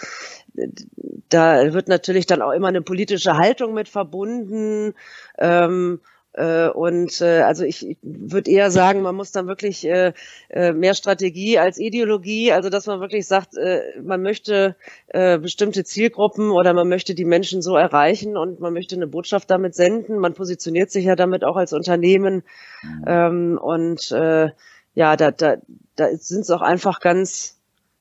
da 1.28 1.72
wird 1.72 1.88
natürlich 1.88 2.26
dann 2.26 2.42
auch 2.42 2.52
immer 2.52 2.68
eine 2.68 2.82
politische 2.82 3.36
Haltung 3.36 3.74
mit 3.74 3.88
verbunden. 3.88 4.94
Ähm, 5.38 6.00
äh, 6.38 6.68
und 6.68 7.20
äh, 7.20 7.40
also 7.40 7.64
ich, 7.64 7.86
ich 7.86 7.98
würde 8.02 8.50
eher 8.50 8.70
sagen, 8.70 9.02
man 9.02 9.16
muss 9.16 9.32
dann 9.32 9.48
wirklich 9.48 9.84
äh, 9.86 10.12
äh, 10.50 10.72
mehr 10.72 10.94
Strategie 10.94 11.58
als 11.58 11.78
Ideologie, 11.78 12.52
also 12.52 12.70
dass 12.70 12.86
man 12.86 13.00
wirklich 13.00 13.26
sagt, 13.26 13.56
äh, 13.56 13.80
man 14.00 14.22
möchte 14.22 14.76
äh, 15.08 15.38
bestimmte 15.38 15.84
Zielgruppen 15.84 16.50
oder 16.50 16.74
man 16.74 16.88
möchte 16.88 17.14
die 17.14 17.24
Menschen 17.24 17.60
so 17.60 17.76
erreichen 17.76 18.36
und 18.36 18.60
man 18.60 18.72
möchte 18.72 18.94
eine 18.94 19.08
Botschaft 19.08 19.50
damit 19.50 19.74
senden. 19.74 20.18
Man 20.18 20.34
positioniert 20.34 20.90
sich 20.90 21.06
ja 21.06 21.16
damit 21.16 21.44
auch 21.44 21.56
als 21.56 21.72
Unternehmen 21.72 22.44
mhm. 22.82 23.04
ähm, 23.06 23.58
und 23.60 24.12
äh, 24.12 24.50
ja, 24.94 25.16
da, 25.16 25.30
da, 25.32 25.56
da 25.96 26.08
sind 26.16 26.42
es 26.42 26.50
auch 26.50 26.62
einfach 26.62 27.00
ganz 27.00 27.57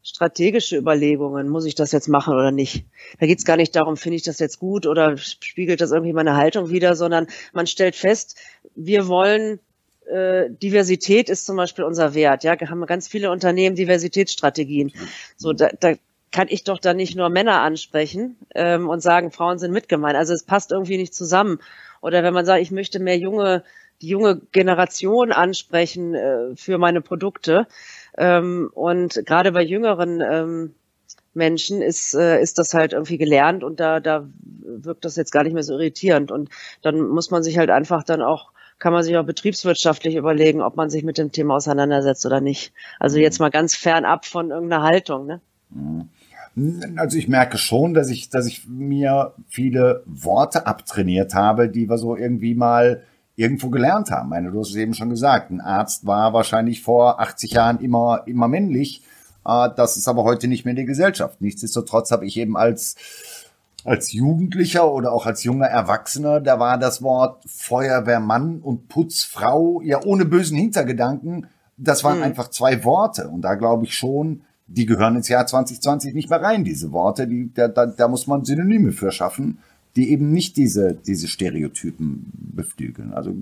strategische 0.08 0.78
Überlegungen, 0.78 1.50
muss 1.50 1.66
ich 1.66 1.76
das 1.76 1.92
jetzt 1.92 2.08
machen 2.08 2.34
oder 2.34 2.52
nicht. 2.52 2.86
Da 3.20 3.26
geht 3.26 3.40
es 3.40 3.46
gar 3.46 3.58
nicht 3.58 3.76
darum, 3.76 3.98
finde 3.98 4.16
ich 4.16 4.24
das 4.24 4.40
jetzt 4.40 4.58
gut 4.58 4.88
oder 4.88 5.18
spiegelt 5.18 5.82
das 5.82 5.92
irgendwie 5.92 6.14
meine 6.14 6.38
Haltung 6.38 6.70
wieder, 6.70 6.96
sondern 6.96 7.28
man 7.52 7.68
stellt 7.68 7.96
fest, 7.96 8.38
wir 8.74 9.10
wollen 9.10 9.60
äh, 10.10 10.50
Diversität 10.50 11.28
ist 11.30 11.46
zum 11.46 11.58
Beispiel 11.58 11.84
unser 11.84 12.14
Wert. 12.14 12.46
Ja, 12.46 12.58
wir 12.58 12.70
haben 12.70 12.86
ganz 12.86 13.10
viele 13.10 13.32
Unternehmen 13.32 13.76
Diversitätsstrategien. 13.76 14.94
So, 15.36 15.52
da, 15.52 15.70
da 15.78 15.96
kann 16.32 16.48
ich 16.50 16.64
doch 16.64 16.80
da 16.80 16.94
nicht 16.94 17.18
nur 17.18 17.28
Männer 17.28 17.60
ansprechen 17.60 18.38
ähm, 18.56 18.88
und 18.88 19.02
sagen, 19.02 19.32
Frauen 19.32 19.60
sind 19.60 19.74
mitgemeint. 19.74 20.16
Also 20.16 20.34
es 20.34 20.44
passt 20.44 20.72
irgendwie 20.72 20.98
nicht 20.98 21.14
zusammen. 21.14 21.60
Oder 22.00 22.24
wenn 22.24 22.34
man 22.34 22.46
sagt, 22.46 22.62
ich 22.62 22.72
möchte 22.72 23.00
mehr 23.00 23.18
junge, 23.18 23.64
die 24.02 24.08
junge 24.08 24.40
Generation 24.54 25.34
ansprechen 25.34 26.14
äh, 26.14 26.56
für 26.56 26.78
meine 26.78 27.02
Produkte, 27.02 27.68
ähm, 28.18 28.70
und 28.74 29.22
gerade 29.26 29.52
bei 29.52 29.62
jüngeren 29.62 30.22
ähm, 30.22 30.74
Menschen 31.34 31.82
ist, 31.82 32.16
äh, 32.16 32.42
ist 32.42 32.58
das 32.58 32.74
halt 32.74 32.94
irgendwie 32.94 33.18
gelernt 33.18 33.64
und 33.64 33.80
da, 33.80 34.00
da 34.00 34.28
wirkt 34.66 35.06
das 35.06 35.16
jetzt 35.16 35.32
gar 35.32 35.44
nicht 35.44 35.54
mehr 35.54 35.64
so 35.64 35.74
irritierend. 35.74 36.32
Und 36.32 36.50
dann 36.82 37.00
muss 37.00 37.32
man 37.32 37.44
sich 37.44 37.58
halt 37.58 37.70
einfach 37.70 38.04
dann 38.04 38.22
auch, 38.22 38.52
kann 38.80 38.92
man 38.92 39.04
sich 39.04 39.16
auch 39.18 39.26
betriebswirtschaftlich 39.26 40.16
überlegen, 40.16 40.62
ob 40.62 40.76
man 40.76 40.90
sich 40.90 41.04
mit 41.04 41.18
dem 41.18 41.32
Thema 41.32 41.56
auseinandersetzt 41.56 42.26
oder 42.26 42.42
nicht. 42.42 42.74
Also 43.00 43.20
jetzt 43.20 43.40
mal 43.40 43.50
ganz 43.50 43.76
fernab 43.76 44.26
von 44.26 44.50
irgendeiner 44.50 44.84
Haltung. 44.84 45.28
Ne? 45.28 45.42
Mhm. 45.70 46.10
Also 46.96 47.20
ich 47.20 47.28
merke 47.28 47.60
schon, 47.60 47.94
dass 47.94 48.10
ich, 48.10 48.30
dass 48.30 48.48
ich 48.48 48.68
mir 48.68 49.34
viele 49.48 50.02
Worte 50.08 50.66
abtrainiert 50.66 51.36
habe, 51.36 51.70
die 51.70 51.88
wir 51.88 52.00
so 52.00 52.16
irgendwie 52.16 52.56
mal 52.56 53.04
irgendwo 53.38 53.70
gelernt 53.70 54.12
haben. 54.12 54.26
Ich 54.26 54.30
meine, 54.32 54.52
du 54.52 54.60
hast 54.60 54.72
es 54.72 54.76
eben 54.76 54.96
schon 54.96 55.10
gesagt, 55.10 55.52
ein 55.52 55.62
Arzt 55.62 56.06
war 56.06 56.34
wahrscheinlich 56.34 56.82
vor 56.82 57.22
80 57.22 57.52
Jahren 57.52 57.80
immer, 57.80 58.24
immer 58.26 58.48
männlich. 58.48 59.04
Äh, 59.46 59.70
das 59.78 59.96
ist 59.96 60.08
aber 60.08 60.24
heute 60.24 60.48
nicht 60.48 60.66
mehr 60.66 60.72
in 60.72 60.78
der 60.78 60.86
Gesellschaft. 60.86 61.40
Nichtsdestotrotz 61.40 62.12
habe 62.12 62.26
ich 62.26 62.36
eben 62.38 62.58
als, 62.58 62.96
als 63.86 64.12
Jugendlicher 64.12 64.92
oder 64.92 65.14
auch 65.14 65.28
als 65.28 65.44
junger 65.44 65.68
Erwachsener, 65.68 66.42
da 66.42 66.60
war 66.60 66.80
das 66.80 67.04
Wort 67.04 67.44
Feuerwehrmann 67.46 68.60
und 68.60 68.90
Putzfrau 68.90 69.82
ja 69.82 70.04
ohne 70.04 70.26
bösen 70.26 70.58
Hintergedanken. 70.58 71.46
Das 71.78 72.04
waren 72.04 72.18
mhm. 72.18 72.24
einfach 72.24 72.50
zwei 72.50 72.84
Worte. 72.84 73.30
Und 73.30 73.44
da 73.44 73.54
glaube 73.54 73.86
ich 73.86 73.94
schon, 73.94 74.42
die 74.66 74.88
gehören 74.88 75.16
ins 75.16 75.30
Jahr 75.30 75.46
2020 75.46 76.16
nicht 76.16 76.32
mehr 76.32 76.42
rein, 76.42 76.64
diese 76.64 76.92
Worte. 76.92 77.28
Die, 77.28 77.54
da, 77.54 77.68
da, 77.68 77.86
da 77.86 78.08
muss 78.08 78.26
man 78.26 78.44
Synonyme 78.44 78.92
für 78.92 79.12
schaffen 79.12 79.60
die 79.98 80.12
eben 80.12 80.32
nicht 80.32 80.56
diese, 80.58 80.94
diese 80.94 81.28
Stereotypen 81.28 82.32
beflügeln. 82.34 83.14
Also 83.14 83.34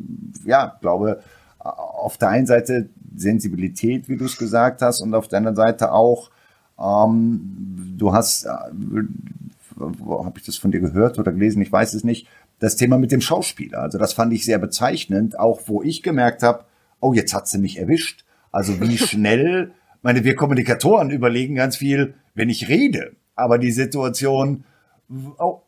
ja, 0.45 0.77
glaube, 0.79 1.21
auf 1.59 2.17
der 2.17 2.29
einen 2.29 2.47
Seite 2.47 2.89
Sensibilität, 3.15 4.07
wie 4.07 4.15
du 4.15 4.25
es 4.25 4.37
gesagt 4.37 4.81
hast, 4.81 5.01
und 5.01 5.13
auf 5.13 5.27
der 5.27 5.37
anderen 5.37 5.57
Seite 5.57 5.91
auch, 5.91 6.31
ähm, 6.79 7.93
du 7.97 8.13
hast, 8.13 8.45
äh, 8.45 8.49
habe 8.49 10.33
ich 10.37 10.45
das 10.45 10.55
von 10.55 10.71
dir 10.71 10.79
gehört 10.79 11.19
oder 11.19 11.33
gelesen, 11.33 11.61
ich 11.61 11.71
weiß 11.71 11.93
es 11.93 12.05
nicht, 12.05 12.27
das 12.59 12.77
Thema 12.77 12.97
mit 12.97 13.11
dem 13.11 13.21
Schauspieler. 13.21 13.79
Also 13.81 13.97
das 13.97 14.13
fand 14.13 14.31
ich 14.31 14.45
sehr 14.45 14.59
bezeichnend, 14.59 15.37
auch 15.37 15.61
wo 15.65 15.83
ich 15.83 16.03
gemerkt 16.03 16.41
habe, 16.41 16.63
oh, 17.01 17.13
jetzt 17.13 17.33
hat 17.33 17.49
sie 17.49 17.57
mich 17.57 17.77
erwischt. 17.79 18.23
Also 18.53 18.79
wie 18.79 18.97
schnell, 18.97 19.73
meine, 20.01 20.23
wir 20.23 20.35
Kommunikatoren 20.35 21.09
überlegen 21.09 21.55
ganz 21.55 21.75
viel, 21.75 22.13
wenn 22.33 22.49
ich 22.49 22.69
rede. 22.69 23.11
Aber 23.35 23.57
die 23.57 23.71
Situation, 23.71 24.63
oh, 25.37 25.59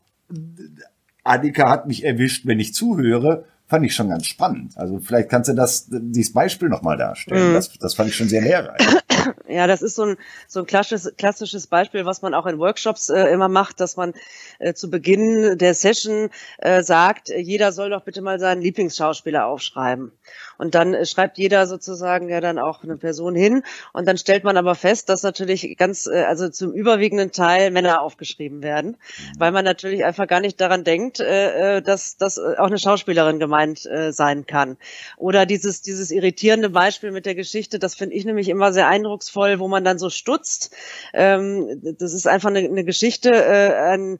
Annika 1.24 1.70
hat 1.70 1.88
mich 1.88 2.04
erwischt, 2.04 2.46
wenn 2.46 2.60
ich 2.60 2.74
zuhöre, 2.74 3.46
fand 3.68 3.86
ich 3.86 3.94
schon 3.94 4.10
ganz 4.10 4.26
spannend. 4.26 4.78
Also 4.78 5.00
vielleicht 5.00 5.30
kannst 5.30 5.50
du 5.50 5.54
das, 5.54 5.88
dieses 5.90 6.34
Beispiel 6.34 6.70
nochmal 6.70 6.98
darstellen. 6.98 7.50
Mhm. 7.50 7.54
Das, 7.54 7.72
das 7.78 7.96
fand 7.96 8.10
ich 8.10 8.16
schon 8.16 8.30
sehr 8.30 8.42
lehrreich. 8.42 8.82
Ja, 9.50 9.68
das 9.68 9.82
ist 9.82 9.96
so 9.96 10.04
ein, 10.04 10.18
so 10.48 10.62
ein 10.62 10.66
klassisches, 10.66 11.14
klassisches 11.18 11.68
Beispiel, 11.68 12.06
was 12.06 12.22
man 12.22 12.34
auch 12.34 12.46
in 12.46 12.60
Workshops 12.60 13.10
äh, 13.10 13.26
immer 13.26 13.50
macht, 13.50 13.80
dass 13.82 13.98
man 13.98 14.14
äh, 14.60 14.74
zu 14.74 14.90
Beginn 14.90 15.58
der 15.58 15.74
Session 15.74 16.30
äh, 16.60 16.82
sagt, 16.82 17.30
jeder 17.30 17.72
soll 17.72 17.90
doch 17.90 18.04
bitte 18.04 18.22
mal 18.22 18.40
seinen 18.40 18.62
Lieblingsschauspieler 18.62 19.46
aufschreiben. 19.46 20.12
Und 20.58 20.76
dann 20.76 20.94
äh, 20.94 21.06
schreibt 21.06 21.38
jeder 21.38 21.68
sozusagen 21.68 22.30
ja 22.30 22.42
dann 22.42 22.60
auch 22.60 22.84
eine 22.84 22.98
Person 22.98 23.36
hin. 23.36 23.64
Und 23.94 24.08
dann 24.08 24.18
stellt 24.18 24.44
man 24.44 24.58
aber 24.58 24.76
fest, 24.76 25.10
dass 25.10 25.24
natürlich 25.24 25.78
ganz, 25.78 26.08
äh, 26.08 26.24
also 26.24 26.50
zum 26.50 26.74
überwiegenden 26.74 27.32
Teil 27.32 27.72
Männer 27.72 28.02
aufgeschrieben 28.02 28.64
werden, 28.64 28.92
mhm. 28.92 29.40
weil 29.40 29.52
man 29.52 29.66
natürlich 29.66 30.04
einfach 30.04 30.28
gar 30.28 30.40
nicht 30.40 30.60
daran 30.60 30.84
denkt, 30.84 31.20
äh, 31.20 31.82
dass 31.82 32.18
das 32.18 32.40
auch 32.40 32.68
eine 32.68 32.78
Schauspielerin 32.78 33.40
gemeint 33.40 33.88
sein 34.10 34.46
kann. 34.46 34.78
Oder 35.18 35.46
dieses, 35.46 35.82
dieses 35.82 36.12
irritierende 36.12 36.70
Beispiel 36.70 37.12
mit 37.12 37.26
der 37.26 37.36
Geschichte, 37.36 37.80
das 37.80 37.96
finde 37.96 38.16
ich 38.16 38.26
nämlich 38.26 38.50
immer 38.50 38.74
sehr 38.74 38.88
eindrucksvoll, 38.88 39.60
wo 39.60 39.68
man 39.68 39.84
dann 39.84 40.00
so 40.00 40.10
stutzt. 40.10 40.76
Ähm, 41.14 41.82
das 42.00 42.14
ist 42.14 42.28
einfach 42.28 42.50
eine, 42.50 42.60
eine 42.60 42.84
Geschichte. 42.84 43.32
Ein 43.34 44.20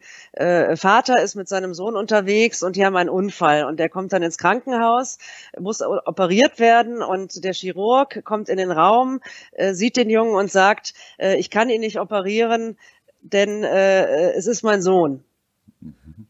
Vater 0.76 1.22
ist 1.22 1.36
mit 1.36 1.48
seinem 1.48 1.74
Sohn 1.74 1.96
unterwegs 1.96 2.64
und 2.64 2.76
die 2.76 2.86
haben 2.86 2.96
einen 2.96 3.10
Unfall 3.10 3.66
und 3.66 3.80
der 3.80 3.90
kommt 3.90 4.14
dann 4.14 4.24
ins 4.24 4.38
Krankenhaus, 4.38 5.18
muss 5.58 5.82
operieren 5.82 6.27
operiert 6.28 6.60
werden 6.60 7.02
und 7.02 7.46
der 7.46 7.54
Chirurg 7.54 8.24
kommt 8.26 8.50
in 8.50 8.58
den 8.58 8.72
Raum, 8.72 9.22
äh, 9.54 9.74
sieht 9.74 9.96
den 9.96 10.10
Jungen 10.10 10.36
und 10.36 10.52
sagt, 10.52 10.94
äh, 11.18 11.38
ich 11.38 11.50
kann 11.50 11.70
ihn 11.70 11.80
nicht 11.80 12.00
operieren, 12.00 12.78
denn 13.22 13.64
äh, 13.64 14.32
es 14.34 14.46
ist 14.46 14.62
mein 14.62 14.82
Sohn. 14.82 15.24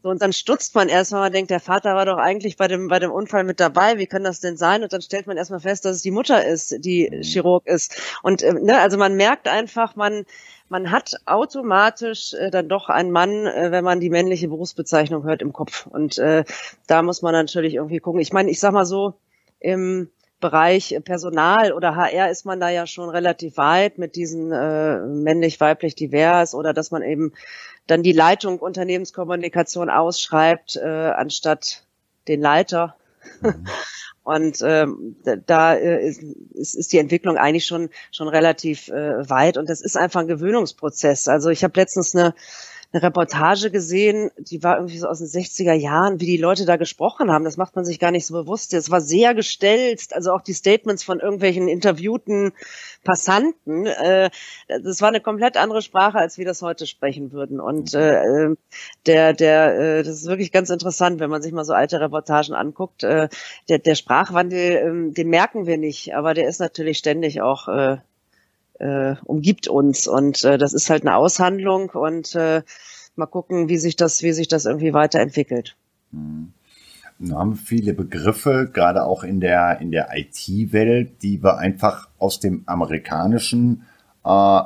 So, 0.03 0.09
und 0.09 0.21
dann 0.21 0.33
stutzt 0.33 0.75
man 0.75 0.87
erstmal, 0.87 1.21
man 1.21 1.33
denkt, 1.33 1.49
der 1.49 1.59
Vater 1.59 1.95
war 1.95 2.05
doch 2.05 2.17
eigentlich 2.17 2.57
bei 2.57 2.67
dem, 2.67 2.89
bei 2.89 2.99
dem 2.99 3.11
Unfall 3.11 3.43
mit 3.43 3.59
dabei, 3.59 3.97
wie 3.97 4.05
kann 4.05 4.23
das 4.23 4.39
denn 4.39 4.55
sein? 4.55 4.83
Und 4.83 4.93
dann 4.93 5.01
stellt 5.01 5.25
man 5.25 5.35
erstmal 5.35 5.61
fest, 5.61 5.83
dass 5.85 5.95
es 5.95 6.01
die 6.03 6.11
Mutter 6.11 6.45
ist, 6.45 6.85
die 6.85 7.09
mhm. 7.09 7.23
Chirurg 7.23 7.65
ist. 7.65 7.99
Und 8.21 8.43
äh, 8.43 8.53
ne, 8.53 8.79
also 8.79 8.97
man 8.97 9.15
merkt 9.15 9.47
einfach, 9.47 9.95
man, 9.95 10.25
man 10.69 10.91
hat 10.91 11.15
automatisch 11.25 12.35
äh, 12.35 12.51
dann 12.51 12.69
doch 12.69 12.89
einen 12.89 13.09
Mann, 13.09 13.47
äh, 13.47 13.71
wenn 13.71 13.83
man 13.83 13.99
die 13.99 14.11
männliche 14.11 14.47
Berufsbezeichnung 14.47 15.23
hört, 15.23 15.41
im 15.41 15.53
Kopf. 15.53 15.87
Und 15.87 16.19
äh, 16.19 16.43
da 16.85 17.01
muss 17.01 17.23
man 17.23 17.33
natürlich 17.33 17.73
irgendwie 17.73 17.99
gucken. 17.99 18.21
Ich 18.21 18.31
meine, 18.31 18.51
ich 18.51 18.59
sag 18.59 18.73
mal 18.73 18.85
so, 18.85 19.15
im 19.59 20.09
Bereich 20.39 20.95
Personal 21.03 21.73
oder 21.73 21.95
HR 21.95 22.29
ist 22.29 22.45
man 22.45 22.59
da 22.59 22.69
ja 22.69 22.85
schon 22.85 23.09
relativ 23.09 23.57
weit 23.57 23.97
mit 23.97 24.15
diesen 24.15 24.51
äh, 24.51 24.99
männlich-weiblich 24.99 25.95
divers 25.95 26.53
oder 26.53 26.73
dass 26.73 26.91
man 26.91 27.01
eben 27.01 27.33
dann 27.87 28.03
die 28.03 28.11
Leitung 28.11 28.59
Unternehmenskommunikation 28.59 29.89
ausschreibt, 29.89 30.75
äh, 30.75 30.87
anstatt 30.87 31.83
den 32.27 32.41
Leiter. 32.41 32.95
Mhm. 33.41 33.65
Und 34.23 34.61
ähm, 34.61 35.15
da 35.45 35.75
äh, 35.75 36.05
ist, 36.05 36.21
ist 36.75 36.91
die 36.91 36.97
Entwicklung 36.97 37.37
eigentlich 37.37 37.65
schon 37.65 37.87
schon 38.11 38.27
relativ 38.27 38.89
äh, 38.89 39.29
weit 39.29 39.55
und 39.55 39.69
das 39.69 39.79
ist 39.79 39.95
einfach 39.95 40.19
ein 40.19 40.27
Gewöhnungsprozess. 40.27 41.29
Also 41.29 41.49
ich 41.49 41.63
habe 41.63 41.79
letztens 41.79 42.13
eine 42.13 42.33
eine 42.93 43.03
Reportage 43.03 43.69
gesehen, 43.69 44.31
die 44.37 44.63
war 44.63 44.77
irgendwie 44.77 44.97
so 44.97 45.07
aus 45.07 45.19
den 45.19 45.27
60er 45.27 45.73
Jahren, 45.73 46.21
wie 46.21 46.25
die 46.25 46.37
Leute 46.37 46.65
da 46.65 46.77
gesprochen 46.77 47.31
haben. 47.31 47.43
Das 47.43 47.57
macht 47.57 47.75
man 47.75 47.83
sich 47.83 47.99
gar 47.99 48.11
nicht 48.11 48.25
so 48.25 48.33
bewusst. 48.33 48.73
Es 48.73 48.89
war 48.89 49.01
sehr 49.01 49.35
gestelzt, 49.35 50.15
also 50.15 50.31
auch 50.31 50.41
die 50.41 50.53
Statements 50.53 51.03
von 51.03 51.19
irgendwelchen 51.19 51.67
interviewten 51.67 52.53
Passanten. 53.03 53.87
Äh, 53.87 54.29
das 54.67 55.01
war 55.01 55.09
eine 55.09 55.19
komplett 55.19 55.57
andere 55.57 55.81
Sprache, 55.81 56.17
als 56.17 56.37
wir 56.37 56.45
das 56.45 56.61
heute 56.61 56.87
sprechen 56.87 57.33
würden. 57.33 57.59
Und 57.59 57.93
äh, 57.93 58.55
der, 59.05 59.33
der, 59.33 59.79
äh, 59.79 60.03
das 60.03 60.15
ist 60.21 60.27
wirklich 60.27 60.53
ganz 60.53 60.69
interessant, 60.69 61.19
wenn 61.19 61.29
man 61.29 61.41
sich 61.41 61.51
mal 61.51 61.65
so 61.65 61.73
alte 61.73 61.99
Reportagen 61.99 62.53
anguckt. 62.53 63.03
Äh, 63.03 63.27
der, 63.67 63.79
der 63.79 63.95
Sprachwandel, 63.95 65.09
äh, 65.09 65.13
den 65.13 65.29
merken 65.29 65.65
wir 65.65 65.77
nicht, 65.77 66.15
aber 66.15 66.33
der 66.33 66.47
ist 66.47 66.59
natürlich 66.59 66.97
ständig 66.99 67.41
auch 67.41 67.67
äh, 67.67 67.97
äh, 68.79 69.15
umgibt 69.23 69.67
uns. 69.67 70.07
Und 70.07 70.43
äh, 70.43 70.57
das 70.57 70.73
ist 70.73 70.89
halt 70.89 71.03
eine 71.03 71.15
Aushandlung 71.15 71.89
und 71.89 72.35
äh, 72.35 72.63
mal 73.15 73.25
gucken, 73.25 73.69
wie 73.69 73.77
sich 73.77 73.95
das, 73.95 74.23
wie 74.23 74.31
sich 74.31 74.47
das 74.47 74.65
irgendwie 74.65 74.93
weiterentwickelt. 74.93 75.75
Mhm. 76.11 76.53
Wir 77.19 77.35
haben 77.35 77.55
viele 77.55 77.93
Begriffe, 77.93 78.69
gerade 78.71 79.03
auch 79.03 79.23
in 79.23 79.39
der, 79.39 79.81
in 79.81 79.91
der 79.91 80.09
IT-Welt, 80.15 81.23
die 81.23 81.43
wir 81.43 81.57
einfach 81.57 82.09
aus 82.19 82.39
dem 82.39 82.61
amerikanischen 82.67 83.85
äh, 84.23 84.59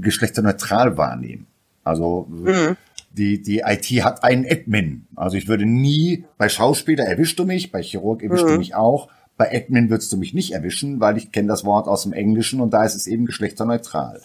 geschlechterneutral 0.00 0.96
wahrnehmen. 0.96 1.46
Also 1.84 2.26
mhm. 2.28 2.76
die, 3.12 3.40
die 3.42 3.62
IT 3.64 3.86
hat 4.04 4.24
einen 4.24 4.44
Admin. 4.44 5.06
Also 5.14 5.36
ich 5.36 5.46
würde 5.46 5.66
nie, 5.66 6.24
bei 6.36 6.48
Schauspieler 6.48 7.04
erwischst 7.04 7.38
du 7.38 7.44
mich, 7.44 7.70
bei 7.70 7.82
Chirurg 7.82 8.24
erwischst 8.24 8.46
mhm. 8.46 8.50
du 8.50 8.58
mich 8.58 8.74
auch, 8.74 9.08
bei 9.38 9.54
Admin 9.54 9.88
würdest 9.88 10.12
du 10.12 10.16
mich 10.18 10.34
nicht 10.34 10.52
erwischen, 10.52 11.00
weil 11.00 11.16
ich 11.16 11.32
kenne 11.32 11.48
das 11.48 11.64
Wort 11.64 11.86
aus 11.86 12.02
dem 12.02 12.12
Englischen 12.12 12.60
und 12.60 12.74
da 12.74 12.84
ist 12.84 12.96
es 12.96 13.06
eben 13.06 13.24
geschlechterneutral. 13.24 14.20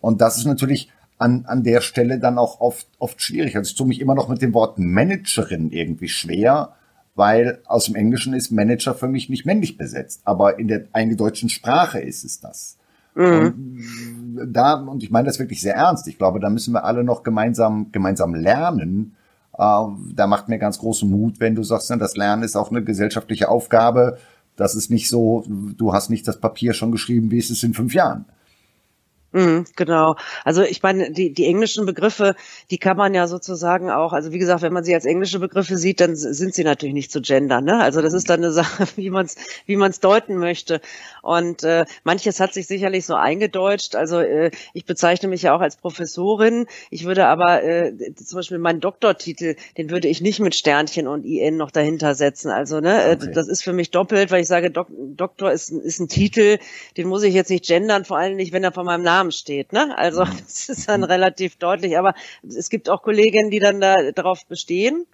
Und 0.00 0.20
das 0.20 0.36
ist 0.36 0.44
natürlich 0.44 0.92
an, 1.16 1.46
an 1.46 1.64
der 1.64 1.80
Stelle 1.80 2.18
dann 2.18 2.38
auch 2.38 2.60
oft, 2.60 2.86
oft 2.98 3.20
schwierig. 3.20 3.56
Also 3.56 3.70
ich 3.70 3.76
tue 3.76 3.88
mich 3.88 4.00
immer 4.00 4.14
noch 4.14 4.28
mit 4.28 4.42
dem 4.42 4.52
Wort 4.54 4.78
Managerin 4.78 5.70
irgendwie 5.70 6.08
schwer, 6.08 6.74
weil 7.14 7.60
aus 7.64 7.86
dem 7.86 7.96
Englischen 7.96 8.34
ist 8.34 8.52
Manager 8.52 8.94
für 8.94 9.08
mich 9.08 9.30
nicht 9.30 9.46
männlich 9.46 9.78
besetzt. 9.78 10.20
Aber 10.24 10.58
in 10.58 10.68
der 10.68 10.84
eingedeutschen 10.92 11.48
Sprache 11.48 11.98
ist 11.98 12.22
es 12.22 12.38
das. 12.38 12.76
Mhm. 13.14 14.36
Und 14.38 14.52
da, 14.52 14.74
und 14.74 15.02
ich 15.02 15.10
meine 15.10 15.26
das 15.26 15.38
wirklich 15.38 15.62
sehr 15.62 15.74
ernst. 15.74 16.06
Ich 16.06 16.18
glaube, 16.18 16.40
da 16.40 16.50
müssen 16.50 16.74
wir 16.74 16.84
alle 16.84 17.02
noch 17.04 17.22
gemeinsam, 17.22 17.90
gemeinsam 17.90 18.34
lernen. 18.34 19.16
Äh, 19.54 19.82
da 20.14 20.26
macht 20.28 20.48
mir 20.48 20.58
ganz 20.58 20.78
großen 20.78 21.10
Mut, 21.10 21.40
wenn 21.40 21.54
du 21.54 21.64
sagst, 21.64 21.90
das 21.90 22.16
Lernen 22.16 22.42
ist 22.42 22.54
auch 22.54 22.70
eine 22.70 22.84
gesellschaftliche 22.84 23.48
Aufgabe 23.48 24.18
das 24.58 24.74
ist 24.74 24.90
nicht 24.90 25.08
so, 25.08 25.44
du 25.48 25.94
hast 25.94 26.10
nicht 26.10 26.26
das 26.28 26.40
Papier 26.40 26.74
schon 26.74 26.92
geschrieben, 26.92 27.30
wie 27.30 27.38
ist 27.38 27.50
es 27.50 27.62
in 27.62 27.74
fünf 27.74 27.94
Jahren. 27.94 28.26
Mhm, 29.32 29.66
genau. 29.76 30.16
Also 30.42 30.62
ich 30.62 30.82
meine, 30.82 31.10
die, 31.10 31.34
die 31.34 31.44
englischen 31.44 31.84
Begriffe, 31.84 32.34
die 32.70 32.78
kann 32.78 32.96
man 32.96 33.12
ja 33.12 33.26
sozusagen 33.26 33.90
auch, 33.90 34.14
also 34.14 34.32
wie 34.32 34.38
gesagt, 34.38 34.62
wenn 34.62 34.72
man 34.72 34.84
sie 34.84 34.94
als 34.94 35.04
englische 35.04 35.38
Begriffe 35.38 35.76
sieht, 35.76 36.00
dann 36.00 36.16
sind 36.16 36.54
sie 36.54 36.64
natürlich 36.64 36.94
nicht 36.94 37.12
zu 37.12 37.20
gendern. 37.20 37.64
Ne? 37.64 37.78
Also 37.78 38.00
das 38.00 38.14
ist 38.14 38.30
dann 38.30 38.42
eine 38.42 38.52
Sache, 38.58 38.86
wie 38.96 39.10
man 39.10 39.26
es 39.26 39.36
wie 39.66 39.76
man's 39.76 40.00
deuten 40.00 40.38
möchte. 40.38 40.80
Und 41.20 41.62
äh, 41.62 41.84
manches 42.04 42.40
hat 42.40 42.54
sich 42.54 42.66
sicherlich 42.66 43.04
so 43.04 43.16
eingedeutscht. 43.16 43.96
Also 43.96 44.18
äh, 44.20 44.50
ich 44.72 44.86
bezeichne 44.86 45.28
mich 45.28 45.42
ja 45.42 45.54
auch 45.54 45.60
als 45.60 45.76
Professorin. 45.76 46.66
Ich 46.90 47.04
würde 47.04 47.26
aber 47.26 47.62
äh, 47.62 47.92
zum 48.14 48.36
Beispiel 48.36 48.58
meinen 48.58 48.80
Doktortitel, 48.80 49.56
den 49.76 49.90
würde 49.90 50.08
ich 50.08 50.22
nicht 50.22 50.40
mit 50.40 50.54
Sternchen 50.54 51.06
und 51.06 51.26
IN 51.26 51.58
noch 51.58 51.70
dahinter 51.70 52.14
setzen. 52.14 52.50
Also 52.50 52.80
ne, 52.80 53.04
äh, 53.04 53.16
okay. 53.16 53.30
das 53.34 53.46
ist 53.46 53.62
für 53.62 53.74
mich 53.74 53.90
doppelt, 53.90 54.30
weil 54.30 54.40
ich 54.40 54.48
sage, 54.48 54.70
Dok 54.70 54.88
Doktor 54.88 55.52
ist, 55.52 55.70
ist 55.70 56.00
ein 56.00 56.08
Titel, 56.08 56.58
den 56.96 57.08
muss 57.08 57.22
ich 57.22 57.34
jetzt 57.34 57.50
nicht 57.50 57.66
gendern, 57.66 58.06
vor 58.06 58.16
allem 58.16 58.36
nicht, 58.36 58.52
wenn 58.52 58.64
er 58.64 58.72
von 58.72 58.86
meinem 58.86 59.02
Namen 59.02 59.17
Namen 59.18 59.32
steht. 59.32 59.72
Ne? 59.72 59.96
Also 59.96 60.24
mhm. 60.24 60.30
das 60.46 60.68
ist 60.68 60.88
dann 60.88 61.04
relativ 61.04 61.56
deutlich. 61.56 61.98
Aber 61.98 62.14
es 62.46 62.70
gibt 62.70 62.88
auch 62.88 63.02
Kolleginnen, 63.02 63.50
die 63.50 63.60
dann 63.60 63.80
da 63.80 64.12
darauf 64.12 64.46
bestehen. 64.46 65.06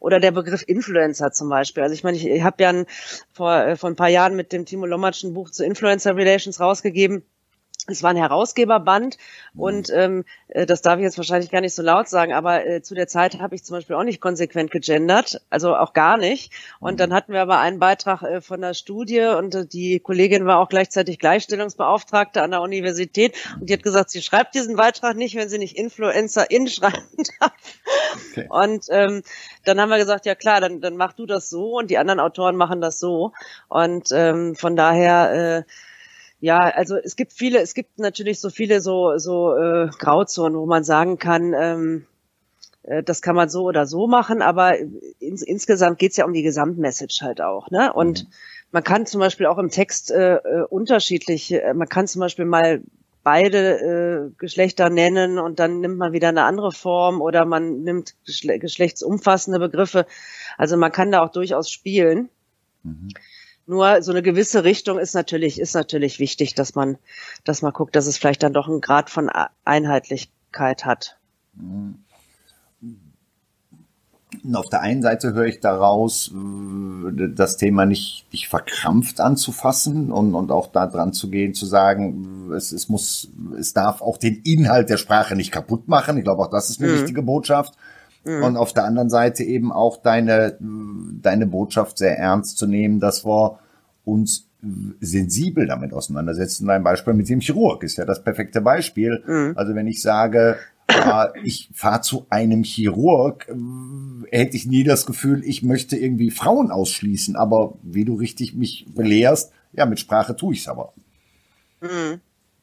Oder 0.00 0.20
der 0.20 0.30
Begriff 0.30 0.62
Influencer 0.64 1.32
zum 1.32 1.48
Beispiel. 1.48 1.82
Also 1.82 1.92
ich 1.92 2.04
meine, 2.04 2.16
ich, 2.16 2.24
ich 2.24 2.42
habe 2.42 2.62
ja 2.62 2.68
ein, 2.68 2.86
vor, 3.32 3.56
äh, 3.56 3.76
vor 3.76 3.90
ein 3.90 3.96
paar 3.96 4.08
Jahren 4.08 4.36
mit 4.36 4.52
dem 4.52 4.64
Timo 4.64 4.86
Lommatsch 4.86 5.24
ein 5.24 5.34
Buch 5.34 5.50
zu 5.50 5.64
Influencer 5.64 6.14
Relations 6.14 6.60
rausgegeben 6.60 7.24
es 7.88 8.02
war 8.02 8.10
ein 8.10 8.16
Herausgeberband 8.16 9.16
mhm. 9.54 9.60
und 9.60 9.90
ähm, 9.90 10.24
äh, 10.48 10.66
das 10.66 10.82
darf 10.82 10.98
ich 10.98 11.04
jetzt 11.04 11.16
wahrscheinlich 11.16 11.50
gar 11.50 11.60
nicht 11.60 11.74
so 11.74 11.82
laut 11.82 12.08
sagen, 12.08 12.32
aber 12.32 12.66
äh, 12.66 12.82
zu 12.82 12.94
der 12.94 13.08
Zeit 13.08 13.40
habe 13.40 13.54
ich 13.54 13.64
zum 13.64 13.76
Beispiel 13.76 13.96
auch 13.96 14.04
nicht 14.04 14.20
konsequent 14.20 14.70
gegendert, 14.70 15.40
also 15.50 15.74
auch 15.74 15.92
gar 15.92 16.16
nicht. 16.16 16.52
Und 16.80 16.94
mhm. 16.94 16.96
dann 16.98 17.14
hatten 17.14 17.32
wir 17.32 17.40
aber 17.40 17.58
einen 17.58 17.78
Beitrag 17.78 18.22
äh, 18.22 18.40
von 18.40 18.60
der 18.60 18.74
Studie 18.74 19.20
und 19.20 19.54
äh, 19.54 19.66
die 19.66 20.00
Kollegin 20.00 20.46
war 20.46 20.58
auch 20.58 20.68
gleichzeitig 20.68 21.18
Gleichstellungsbeauftragte 21.18 22.42
an 22.42 22.50
der 22.50 22.60
Universität 22.60 23.34
und 23.60 23.68
die 23.68 23.72
hat 23.74 23.82
gesagt, 23.82 24.10
sie 24.10 24.22
schreibt 24.22 24.54
diesen 24.54 24.76
Beitrag 24.76 25.16
nicht, 25.16 25.34
wenn 25.34 25.48
sie 25.48 25.58
nicht 25.58 25.76
Influencer 25.76 26.50
in 26.50 26.68
schreiben 26.68 27.02
darf. 27.40 27.52
Okay. 28.32 28.46
Und 28.50 28.86
ähm, 28.90 29.22
dann 29.64 29.80
haben 29.80 29.88
wir 29.88 29.98
gesagt, 29.98 30.26
ja 30.26 30.34
klar, 30.34 30.60
dann, 30.60 30.80
dann 30.80 30.96
mach 30.96 31.12
du 31.14 31.26
das 31.26 31.48
so 31.48 31.78
und 31.78 31.90
die 31.90 31.98
anderen 31.98 32.20
Autoren 32.20 32.56
machen 32.56 32.80
das 32.80 32.98
so. 32.98 33.32
Und 33.68 34.08
ähm, 34.12 34.54
von 34.54 34.76
daher 34.76 35.64
äh, 35.66 35.72
ja, 36.40 36.58
also 36.58 36.96
es 36.96 37.16
gibt 37.16 37.32
viele, 37.32 37.60
es 37.60 37.74
gibt 37.74 37.98
natürlich 37.98 38.40
so 38.40 38.50
viele 38.50 38.80
so 38.80 39.18
so 39.18 39.56
äh, 39.56 39.88
Grauzonen, 39.98 40.58
wo 40.58 40.66
man 40.66 40.84
sagen 40.84 41.18
kann, 41.18 41.52
ähm, 41.52 42.06
äh, 42.84 43.02
das 43.02 43.22
kann 43.22 43.34
man 43.36 43.48
so 43.48 43.64
oder 43.64 43.86
so 43.86 44.06
machen, 44.06 44.42
aber 44.42 44.76
ins, 45.18 45.42
insgesamt 45.42 45.98
geht's 45.98 46.16
ja 46.16 46.24
um 46.24 46.32
die 46.32 46.42
Gesamtmessage 46.42 47.20
halt 47.22 47.40
auch, 47.40 47.70
ne? 47.70 47.92
Und 47.92 48.24
mhm. 48.24 48.30
man 48.70 48.84
kann 48.84 49.06
zum 49.06 49.20
Beispiel 49.20 49.46
auch 49.46 49.58
im 49.58 49.70
Text 49.70 50.10
äh, 50.10 50.36
äh 50.36 50.62
unterschiedlich, 50.68 51.52
äh, 51.52 51.74
man 51.74 51.88
kann 51.88 52.06
zum 52.06 52.20
Beispiel 52.20 52.44
mal 52.44 52.82
beide 53.24 54.30
äh, 54.30 54.30
Geschlechter 54.38 54.90
nennen 54.90 55.38
und 55.38 55.58
dann 55.58 55.80
nimmt 55.80 55.98
man 55.98 56.12
wieder 56.12 56.28
eine 56.28 56.44
andere 56.44 56.72
Form 56.72 57.20
oder 57.20 57.44
man 57.44 57.82
nimmt 57.82 58.14
geschle 58.24 58.58
geschlechtsumfassende 58.58 59.58
Begriffe. 59.58 60.06
Also 60.56 60.76
man 60.76 60.92
kann 60.92 61.10
da 61.10 61.20
auch 61.20 61.30
durchaus 61.30 61.70
spielen. 61.70 62.30
Mhm. 62.84 63.08
Nur 63.68 64.02
so 64.02 64.12
eine 64.12 64.22
gewisse 64.22 64.64
Richtung 64.64 64.98
ist 64.98 65.14
natürlich, 65.14 65.60
ist 65.60 65.74
natürlich 65.74 66.18
wichtig, 66.18 66.54
dass 66.54 66.74
man, 66.74 66.96
dass 67.44 67.60
man 67.60 67.74
guckt, 67.74 67.94
dass 67.96 68.06
es 68.06 68.16
vielleicht 68.16 68.42
dann 68.42 68.54
doch 68.54 68.66
einen 68.66 68.80
Grad 68.80 69.10
von 69.10 69.30
Einheitlichkeit 69.62 70.86
hat. 70.86 71.18
Und 74.42 74.56
auf 74.56 74.70
der 74.70 74.80
einen 74.80 75.02
Seite 75.02 75.34
höre 75.34 75.44
ich 75.44 75.60
daraus, 75.60 76.32
äh, 76.32 77.28
das 77.34 77.58
Thema 77.58 77.84
nicht, 77.84 78.24
nicht 78.32 78.48
verkrampft 78.48 79.20
anzufassen 79.20 80.12
und, 80.12 80.34
und 80.34 80.50
auch 80.50 80.68
da 80.68 80.86
dran 80.86 81.12
zu 81.12 81.28
gehen, 81.28 81.52
zu 81.52 81.66
sagen, 81.66 82.50
es, 82.56 82.72
es 82.72 82.88
muss, 82.88 83.28
es 83.58 83.74
darf 83.74 84.00
auch 84.00 84.16
den 84.16 84.40
Inhalt 84.44 84.88
der 84.88 84.96
Sprache 84.96 85.36
nicht 85.36 85.52
kaputt 85.52 85.88
machen. 85.88 86.16
Ich 86.16 86.24
glaube, 86.24 86.42
auch 86.42 86.50
das 86.50 86.70
ist 86.70 86.80
eine 86.80 86.90
mhm. 86.90 87.00
wichtige 87.00 87.20
Botschaft. 87.20 87.74
Mhm. 88.24 88.42
Und 88.42 88.56
auf 88.56 88.72
der 88.72 88.84
anderen 88.84 89.10
Seite 89.10 89.44
eben 89.44 89.72
auch 89.72 89.96
deine, 90.02 90.58
deine 90.60 91.46
Botschaft 91.46 91.98
sehr 91.98 92.18
ernst 92.18 92.58
zu 92.58 92.66
nehmen, 92.66 93.00
dass 93.00 93.24
wir 93.24 93.58
uns 94.04 94.48
sensibel 95.00 95.66
damit 95.66 95.92
auseinandersetzen. 95.92 96.68
Ein 96.68 96.82
Beispiel 96.82 97.14
mit 97.14 97.28
dem 97.28 97.40
Chirurg 97.40 97.84
ist 97.84 97.96
ja 97.96 98.04
das 98.04 98.24
perfekte 98.24 98.60
Beispiel. 98.60 99.22
Mhm. 99.26 99.52
Also 99.56 99.74
wenn 99.74 99.86
ich 99.86 100.02
sage, 100.02 100.58
äh, 100.88 101.26
ich 101.44 101.70
fahre 101.72 102.00
zu 102.00 102.26
einem 102.28 102.64
Chirurg, 102.64 103.46
hätte 104.30 104.56
ich 104.56 104.66
nie 104.66 104.82
das 104.82 105.06
Gefühl, 105.06 105.44
ich 105.44 105.62
möchte 105.62 105.96
irgendwie 105.96 106.30
Frauen 106.30 106.70
ausschließen. 106.70 107.36
Aber 107.36 107.74
wie 107.82 108.04
du 108.04 108.14
richtig 108.16 108.54
mich 108.54 108.86
belehrst, 108.94 109.52
ja, 109.72 109.86
mit 109.86 110.00
Sprache 110.00 110.34
tue 110.34 110.54
ich's 110.54 110.68
aber. 110.68 110.92
Mhm. 111.80 112.20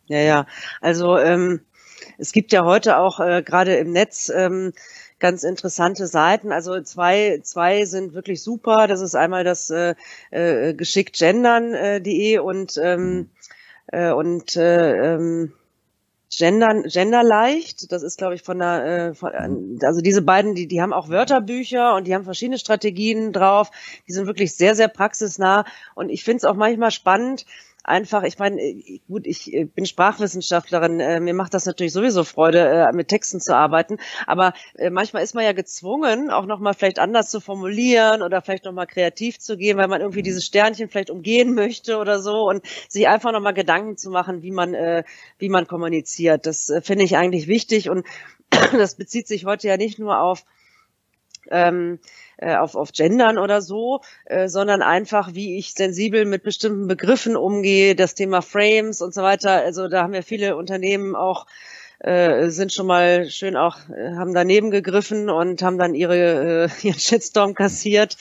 Ja, 0.08 0.20
ja. 0.20 0.48
Also 0.82 1.18
ähm, 1.18 1.62
es 2.18 2.32
gibt 2.34 2.52
ja 2.52 2.66
heute 2.66 2.98
auch 2.98 3.20
äh, 3.20 3.42
gerade 3.42 3.76
im 3.76 3.92
Netz 3.92 4.32
ähm, 4.36 4.74
ganz 5.20 5.44
interessante 5.44 6.08
Seiten. 6.08 6.52
Also 6.52 6.82
zwei, 6.82 7.40
zwei 7.44 7.86
sind 7.86 8.14
wirklich 8.14 8.42
super. 8.42 8.88
Das 8.88 9.02
ist 9.02 9.16
einmal 9.16 9.44
das 9.44 9.70
äh, 9.70 9.96
äh, 10.32 10.74
geschicktgendern.de 10.74 12.34
äh, 12.34 12.40
und 12.40 12.80
ähm, 12.82 13.30
äh, 13.88 14.12
und 14.12 14.56
äh, 14.56 15.16
ähm, 15.16 15.54
Gendern, 16.38 16.84
Genderleicht, 16.84 17.92
das 17.92 18.04
ist, 18.04 18.18
glaube 18.18 18.36
ich, 18.36 18.42
von 18.42 18.60
der, 18.60 18.86
äh, 18.86 19.14
von, 19.14 19.32
also 19.84 20.02
diese 20.02 20.22
beiden, 20.22 20.56
die, 20.56 20.68
die 20.68 20.82
haben 20.82 20.92
auch 20.92 21.10
Wörterbücher 21.10 21.96
und 21.96 22.08
die 22.08 22.16
haben 22.16 22.26
verschiedene 22.26 22.58
Strategien 22.58 23.32
drauf. 23.32 23.72
Die 24.08 24.12
sind 24.12 24.26
wirklich 24.26 24.56
sehr, 24.56 24.76
sehr 24.76 24.88
praxisnah. 24.88 25.66
Und 25.94 26.10
ich 26.10 26.24
finde 26.24 26.38
es 26.38 26.46
auch 26.46 26.56
manchmal 26.56 26.92
spannend, 26.92 27.46
einfach, 27.86 28.24
ich 28.24 28.40
meine, 28.40 28.60
äh, 28.62 29.00
gut, 29.08 29.28
ich 29.28 29.54
äh, 29.54 29.66
bin 29.66 29.86
Sprachwissenschaftlerin, 29.86 31.00
äh, 31.00 31.20
mir 31.20 31.34
macht 31.34 31.54
das 31.54 31.66
natürlich 31.66 31.94
sowieso 31.94 32.24
Freude, 32.24 32.90
mit 32.94 33.08
Texten 33.08 33.40
zu 33.40 33.56
arbeiten, 33.56 33.98
aber 34.26 34.54
manchmal 34.92 35.24
ist 35.24 35.36
man 35.36 35.44
ja 35.44 35.54
gezwungen, 35.54 36.30
auch 36.30 36.46
nochmal 36.46 36.74
vielleicht 36.74 37.00
anders 37.00 37.30
zu 37.30 37.40
formulieren 37.40 38.22
oder 38.22 38.42
vielleicht 38.42 38.66
nochmal 38.66 38.88
kreativ 38.88 39.40
zu 39.40 39.58
gehen, 39.58 39.78
weil 39.78 39.88
man 39.88 40.02
irgendwie 40.02 40.22
dieses 40.22 40.46
Sternchen 40.46 40.90
vielleicht 40.90 41.10
umgehen 41.10 41.54
möchte 41.54 41.98
oder 41.98 42.20
so 42.20 42.48
und 42.48 42.66
sich 42.90 43.08
einfach 43.08 43.32
nochmal 43.32 43.54
Gedanken 43.54 43.98
zu 43.98 44.10
machen, 44.10 44.42
wie 44.42 44.52
man, 44.52 44.74
wie 45.38 45.50
man 45.50 45.68
kommuniziert. 45.68 46.46
Das 46.46 46.72
finde 46.82 47.04
ich 47.04 47.18
eigentlich 47.18 47.48
wichtig 47.48 47.90
und 47.90 48.06
das 48.50 48.96
bezieht 48.96 49.28
sich 49.28 49.46
heute 49.46 49.68
ja 49.68 49.78
nicht 49.78 50.00
nur 50.00 50.20
auf 50.20 50.46
ähm, 51.52 52.00
äh, 52.38 52.56
auf, 52.58 52.76
auf 52.76 52.92
Gendern 52.92 53.38
oder 53.38 53.62
so, 53.62 54.02
äh, 54.26 54.50
sondern 54.50 54.82
einfach, 54.82 55.34
wie 55.34 55.58
ich 55.58 55.74
sensibel 55.74 56.26
mit 56.26 56.44
bestimmten 56.44 56.88
Begriffen 56.88 57.38
umgehe, 57.38 57.96
das 57.96 58.14
Thema 58.14 58.42
Frames 58.42 59.02
und 59.02 59.14
so 59.14 59.22
weiter. 59.24 59.52
Also 59.52 59.88
da 59.88 60.04
haben 60.04 60.14
ja 60.14 60.22
viele 60.22 60.58
Unternehmen 60.58 61.16
auch 61.16 61.46
äh, 62.00 62.50
sind 62.50 62.74
schon 62.74 62.88
mal 62.88 63.30
schön 63.30 63.56
auch, 63.56 63.78
äh, 63.90 64.16
haben 64.16 64.34
daneben 64.34 64.70
gegriffen 64.70 65.30
und 65.30 65.64
haben 65.64 65.78
dann 65.78 65.96
ihre, 65.96 66.70
ihren 66.84 67.00
Shitstorm 67.00 67.54
kassiert. 67.54 68.18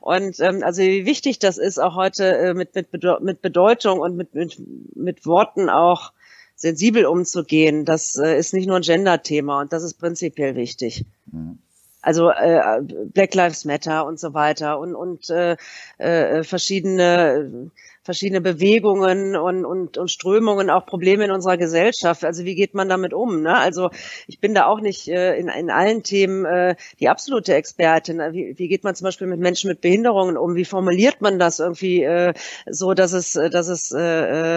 Und 0.00 0.40
ähm, 0.40 0.64
also 0.64 0.82
wie 0.82 1.06
wichtig 1.06 1.38
das 1.38 1.56
ist, 1.56 1.78
auch 1.78 1.94
heute 1.94 2.54
mit, 2.54 2.74
mit, 2.74 2.88
mit 3.20 3.42
Bedeutung 3.42 4.00
und 4.00 4.16
mit, 4.16 4.34
mit, 4.34 4.60
mit 4.96 5.24
Worten 5.24 5.70
auch 5.70 6.12
sensibel 6.56 7.06
umzugehen, 7.06 7.84
das 7.84 8.16
ist 8.16 8.54
nicht 8.54 8.66
nur 8.66 8.76
ein 8.76 8.82
Gender-Thema 8.82 9.60
und 9.60 9.72
das 9.72 9.82
ist 9.82 9.94
prinzipiell 9.94 10.54
wichtig. 10.56 11.04
Mhm 11.30 11.58
also 12.02 12.30
äh, 12.30 12.82
Black 12.82 13.34
Lives 13.34 13.64
Matter 13.64 14.04
und 14.06 14.20
so 14.20 14.34
weiter 14.34 14.78
und 14.78 14.94
und 14.94 15.30
äh, 15.30 15.56
äh, 15.98 16.42
verschiedene 16.44 17.70
verschiedene 18.04 18.40
Bewegungen 18.40 19.36
und, 19.36 19.64
und, 19.64 19.96
und 19.96 20.10
Strömungen, 20.10 20.70
auch 20.70 20.86
Probleme 20.86 21.24
in 21.24 21.30
unserer 21.30 21.56
Gesellschaft. 21.56 22.24
Also 22.24 22.44
wie 22.44 22.56
geht 22.56 22.74
man 22.74 22.88
damit 22.88 23.14
um? 23.14 23.42
Ne? 23.42 23.56
Also 23.56 23.90
ich 24.26 24.40
bin 24.40 24.54
da 24.54 24.66
auch 24.66 24.80
nicht 24.80 25.08
äh, 25.08 25.36
in, 25.36 25.48
in 25.48 25.70
allen 25.70 26.02
Themen 26.02 26.44
äh, 26.44 26.74
die 26.98 27.08
absolute 27.08 27.54
Expertin. 27.54 28.18
Wie, 28.32 28.58
wie 28.58 28.68
geht 28.68 28.82
man 28.82 28.94
zum 28.94 29.04
Beispiel 29.04 29.28
mit 29.28 29.38
Menschen 29.38 29.68
mit 29.68 29.80
Behinderungen 29.80 30.36
um? 30.36 30.56
Wie 30.56 30.64
formuliert 30.64 31.20
man 31.20 31.38
das 31.38 31.60
irgendwie 31.60 32.02
äh, 32.02 32.34
so, 32.68 32.92
dass 32.94 33.12
es, 33.12 33.34
dass 33.34 33.68
es 33.68 33.92
äh, 33.92 34.00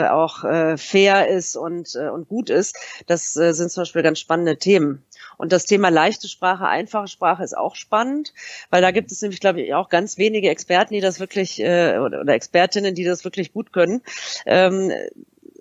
äh 0.02 0.08
auch 0.08 0.44
äh, 0.44 0.78
fair 0.78 1.28
ist 1.28 1.56
und, 1.56 1.96
äh, 1.96 2.10
und 2.10 2.28
gut 2.28 2.50
ist? 2.50 2.76
Das 3.06 3.36
äh, 3.38 3.54
sind 3.54 3.72
zum 3.72 3.82
Beispiel 3.82 4.02
ganz 4.02 4.20
spannende 4.20 4.58
Themen. 4.58 5.04
Und 5.38 5.52
das 5.52 5.66
Thema 5.66 5.90
leichte 5.90 6.28
Sprache, 6.28 6.68
einfache 6.68 7.08
Sprache 7.08 7.44
ist 7.44 7.58
auch 7.58 7.76
spannend, 7.76 8.34
weil 8.70 8.82
da 8.82 8.92
gibt 8.92 9.12
es 9.12 9.22
nämlich, 9.22 9.40
glaube 9.40 9.62
ich, 9.62 9.74
auch 9.74 9.90
ganz 9.90 10.18
wenige 10.18 10.50
Experten, 10.50 10.94
die 10.94 11.02
das 11.02 11.20
wirklich, 11.20 11.60
äh, 11.62 11.98
oder, 11.98 12.28
Expertinnen, 12.28 12.96
die 12.96 13.04
das 13.04 13.24
wirklich 13.24 13.54
gut 13.54 13.74
können, 13.74 14.02
ähm, 14.46 14.92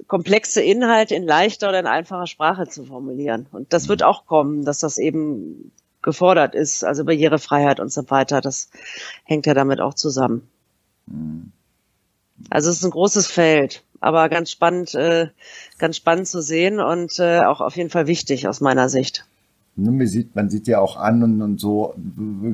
komplexe 0.06 0.62
Inhalte 0.62 1.14
in 1.14 1.24
leichter 1.24 1.68
oder 1.68 1.80
in 1.80 1.86
einfacher 1.86 2.26
Sprache 2.26 2.68
zu 2.68 2.84
formulieren. 2.84 3.46
Und 3.52 3.72
das 3.72 3.88
wird 3.88 4.02
auch 4.02 4.26
kommen, 4.26 4.64
dass 4.64 4.78
das 4.80 4.98
eben 4.98 5.72
gefordert 6.02 6.54
ist, 6.54 6.84
also 6.84 7.04
Barrierefreiheit 7.04 7.80
und 7.80 7.90
so 7.90 8.08
weiter. 8.10 8.40
Das 8.40 8.68
hängt 9.24 9.46
ja 9.46 9.54
damit 9.54 9.80
auch 9.80 9.94
zusammen. 9.94 10.48
Also 12.50 12.70
es 12.70 12.78
ist 12.78 12.84
ein 12.84 12.90
großes 12.90 13.26
Feld, 13.26 13.82
aber 14.00 14.28
ganz 14.28 14.50
spannend, 14.50 14.94
äh, 14.94 15.28
ganz 15.78 15.96
spannend 15.96 16.28
zu 16.28 16.42
sehen 16.42 16.80
und 16.80 17.18
äh, 17.18 17.40
auch 17.40 17.60
auf 17.60 17.76
jeden 17.76 17.90
Fall 17.90 18.06
wichtig 18.06 18.46
aus 18.48 18.60
meiner 18.60 18.88
Sicht. 18.88 19.24
Ne, 19.76 19.90
man 19.90 20.06
sieht, 20.06 20.36
man 20.36 20.50
sieht 20.50 20.68
ja 20.68 20.78
auch 20.78 20.96
an 20.96 21.22
und, 21.24 21.42
und 21.42 21.60
so 21.60 21.94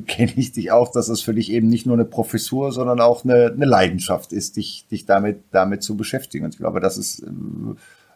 kenne 0.07 0.33
ich 0.35 0.53
dich 0.53 0.71
auch, 0.71 0.91
dass 0.91 1.07
es 1.07 1.21
für 1.21 1.35
dich 1.35 1.51
eben 1.51 1.67
nicht 1.67 1.85
nur 1.85 1.95
eine 1.95 2.05
Professur, 2.05 2.71
sondern 2.71 2.99
auch 2.99 3.23
eine, 3.23 3.51
eine 3.51 3.65
Leidenschaft 3.65 4.33
ist, 4.33 4.57
dich, 4.57 4.87
dich 4.89 5.05
damit, 5.05 5.43
damit 5.51 5.83
zu 5.83 5.95
beschäftigen. 5.95 6.45
Und 6.45 6.55
ich 6.55 6.59
glaube, 6.59 6.79
das 6.79 6.97
ist, 6.97 7.19
äh, 7.19 7.27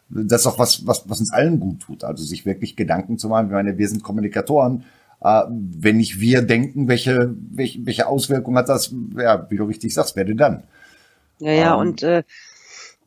das 0.08 0.42
ist 0.42 0.46
auch 0.46 0.58
was, 0.58 0.86
was, 0.86 1.08
was 1.08 1.20
uns 1.20 1.32
allen 1.32 1.60
gut 1.60 1.80
tut. 1.80 2.02
Also 2.02 2.24
sich 2.24 2.46
wirklich 2.46 2.74
Gedanken 2.74 3.16
zu 3.16 3.28
machen. 3.28 3.46
Ich 3.46 3.52
meine, 3.52 3.78
wir 3.78 3.88
sind 3.88 4.02
Kommunikatoren. 4.02 4.84
Äh, 5.20 5.42
wenn 5.48 5.98
nicht 5.98 6.18
wir 6.18 6.42
denken, 6.42 6.88
welche, 6.88 7.32
welche, 7.50 7.86
welche 7.86 8.06
Auswirkungen 8.08 8.58
hat 8.58 8.68
das, 8.68 8.92
ja, 9.16 9.46
wie 9.50 9.56
du 9.56 9.64
richtig 9.64 9.94
sagst, 9.94 10.16
wer 10.16 10.24
denn 10.24 10.36
dann? 10.36 10.64
Ja, 11.38 11.52
ja, 11.52 11.74
ähm, 11.74 11.80
und 11.80 12.02
äh, 12.02 12.24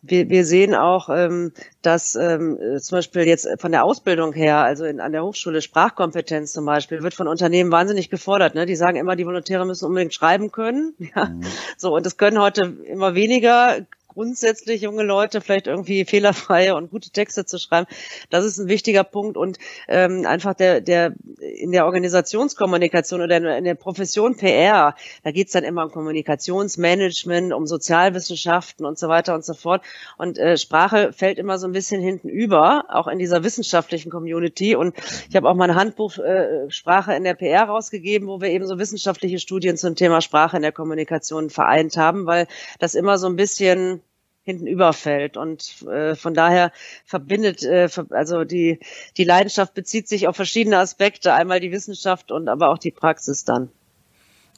wir, 0.01 0.29
wir 0.29 0.45
sehen 0.45 0.75
auch, 0.75 1.09
ähm, 1.09 1.51
dass 1.81 2.15
ähm, 2.15 2.57
zum 2.79 2.97
Beispiel 2.97 3.23
jetzt 3.23 3.47
von 3.59 3.71
der 3.71 3.83
Ausbildung 3.83 4.33
her, 4.33 4.57
also 4.57 4.85
in, 4.85 4.99
an 4.99 5.11
der 5.11 5.23
Hochschule 5.23 5.61
Sprachkompetenz 5.61 6.53
zum 6.53 6.65
Beispiel, 6.65 7.03
wird 7.03 7.13
von 7.13 7.27
Unternehmen 7.27 7.71
wahnsinnig 7.71 8.09
gefordert. 8.09 8.55
Ne? 8.55 8.65
Die 8.65 8.75
sagen 8.75 8.97
immer, 8.97 9.15
die 9.15 9.25
Volontäre 9.25 9.65
müssen 9.65 9.85
unbedingt 9.85 10.13
schreiben 10.13 10.51
können. 10.51 10.93
Ja? 11.15 11.25
Mhm. 11.25 11.41
So, 11.77 11.95
und 11.95 12.05
das 12.05 12.17
können 12.17 12.39
heute 12.39 12.77
immer 12.85 13.15
weniger 13.15 13.79
grundsätzlich 14.19 14.81
junge 14.81 15.03
Leute 15.03 15.39
vielleicht 15.39 15.67
irgendwie 15.67 16.03
fehlerfreie 16.03 16.75
und 16.75 16.91
gute 16.91 17.09
Texte 17.09 17.45
zu 17.45 17.57
schreiben. 17.57 17.87
Das 18.29 18.43
ist 18.43 18.57
ein 18.57 18.67
wichtiger 18.67 19.05
Punkt 19.05 19.37
und 19.37 19.59
ähm, 19.87 20.25
einfach 20.25 20.53
der 20.55 20.81
der 20.81 21.13
in 21.37 21.71
der 21.71 21.85
Organisationskommunikation 21.85 23.21
oder 23.21 23.37
in 23.57 23.63
der 23.63 23.75
Profession 23.75 24.35
PR, 24.35 24.93
da 25.23 25.31
geht's 25.31 25.53
dann 25.53 25.63
immer 25.63 25.85
um 25.85 25.91
Kommunikationsmanagement, 25.91 27.53
um 27.53 27.65
Sozialwissenschaften 27.65 28.85
und 28.85 28.99
so 28.99 29.07
weiter 29.07 29.33
und 29.35 29.45
so 29.45 29.53
fort. 29.53 29.85
Und 30.17 30.37
äh, 30.37 30.57
Sprache 30.57 31.13
fällt 31.13 31.39
immer 31.39 31.57
so 31.57 31.67
ein 31.67 31.71
bisschen 31.71 32.01
hinten 32.01 32.27
über, 32.27 32.87
auch 32.89 33.07
in 33.07 33.19
dieser 33.19 33.45
wissenschaftlichen 33.45 34.11
Community. 34.11 34.75
Und 34.75 34.95
ich 35.29 35.35
habe 35.37 35.49
auch 35.49 35.55
mal 35.55 35.69
ein 35.69 35.75
Handbuch 35.77 36.17
äh, 36.17 36.69
Sprache 36.69 37.13
in 37.13 37.23
der 37.23 37.35
PR 37.35 37.63
rausgegeben, 37.63 38.27
wo 38.27 38.41
wir 38.41 38.49
eben 38.49 38.67
so 38.67 38.79
wissenschaftliche 38.79 39.39
Studien 39.39 39.77
zum 39.77 39.95
Thema 39.95 40.19
Sprache 40.19 40.57
in 40.57 40.61
der 40.61 40.73
Kommunikation 40.73 41.49
vereint 41.49 41.95
haben, 41.95 42.25
weil 42.25 42.47
das 42.79 42.95
immer 42.95 43.17
so 43.17 43.27
ein 43.27 43.37
bisschen 43.37 44.01
hinten 44.49 44.67
überfällt. 44.67 45.37
Und 45.37 45.83
äh, 45.87 46.15
von 46.15 46.33
daher 46.33 46.71
verbindet, 47.05 47.63
äh, 47.63 47.87
also 48.09 48.43
die, 48.43 48.79
die 49.17 49.23
Leidenschaft 49.23 49.73
bezieht 49.73 50.07
sich 50.07 50.27
auf 50.27 50.35
verschiedene 50.35 50.77
Aspekte, 50.77 51.33
einmal 51.33 51.59
die 51.59 51.71
Wissenschaft 51.71 52.31
und 52.31 52.47
aber 52.49 52.69
auch 52.69 52.79
die 52.79 52.91
Praxis 52.91 53.45
dann. 53.45 53.69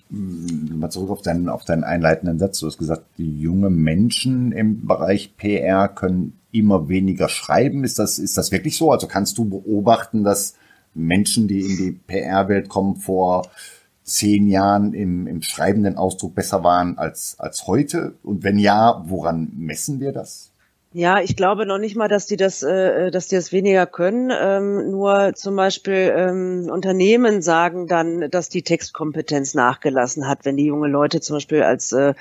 Mal 0.09 0.89
zurück 0.89 1.09
auf 1.09 1.21
deinen, 1.21 1.47
auf 1.47 1.63
deinen 1.63 1.83
einleitenden 1.83 2.39
Satz. 2.39 2.59
Du 2.59 2.67
hast 2.67 2.77
gesagt, 2.77 3.05
die 3.17 3.39
junge 3.39 3.69
Menschen 3.69 4.51
im 4.51 4.85
Bereich 4.85 5.37
PR 5.37 5.87
können 5.87 6.39
immer 6.51 6.89
weniger 6.89 7.29
schreiben. 7.29 7.83
Ist 7.83 7.99
das, 7.99 8.19
ist 8.19 8.37
das 8.37 8.51
wirklich 8.51 8.77
so? 8.77 8.91
Also 8.91 9.07
kannst 9.07 9.37
du 9.37 9.45
beobachten, 9.45 10.23
dass 10.23 10.55
Menschen, 10.93 11.47
die 11.47 11.61
in 11.61 11.77
die 11.77 11.91
PR-Welt 11.91 12.67
kommen, 12.67 12.97
vor 12.97 13.43
zehn 14.11 14.47
Jahren 14.47 14.93
im, 14.93 15.27
im 15.27 15.41
schreibenden 15.41 15.97
Ausdruck 15.97 16.35
besser 16.35 16.63
waren 16.63 16.97
als, 16.97 17.35
als 17.39 17.67
heute? 17.67 18.15
Und 18.23 18.43
wenn 18.43 18.59
ja, 18.59 19.03
woran 19.07 19.51
messen 19.55 19.99
wir 19.99 20.11
das? 20.11 20.50
Ja, 20.93 21.21
ich 21.21 21.37
glaube 21.37 21.65
noch 21.65 21.77
nicht 21.77 21.95
mal, 21.95 22.09
dass 22.09 22.25
die 22.25 22.35
das, 22.35 22.63
äh, 22.63 23.11
dass 23.11 23.29
die 23.29 23.35
das 23.35 23.53
weniger 23.53 23.85
können. 23.85 24.29
Ähm, 24.37 24.91
nur 24.91 25.31
zum 25.35 25.55
Beispiel 25.55 26.13
ähm, 26.13 26.69
Unternehmen 26.69 27.41
sagen 27.41 27.87
dann, 27.87 28.29
dass 28.29 28.49
die 28.49 28.61
Textkompetenz 28.61 29.53
nachgelassen 29.53 30.27
hat, 30.27 30.43
wenn 30.43 30.57
die 30.57 30.65
junge 30.65 30.89
Leute 30.89 31.21
zum 31.21 31.37
Beispiel 31.37 31.63
als 31.63 31.93
äh, 31.93 32.13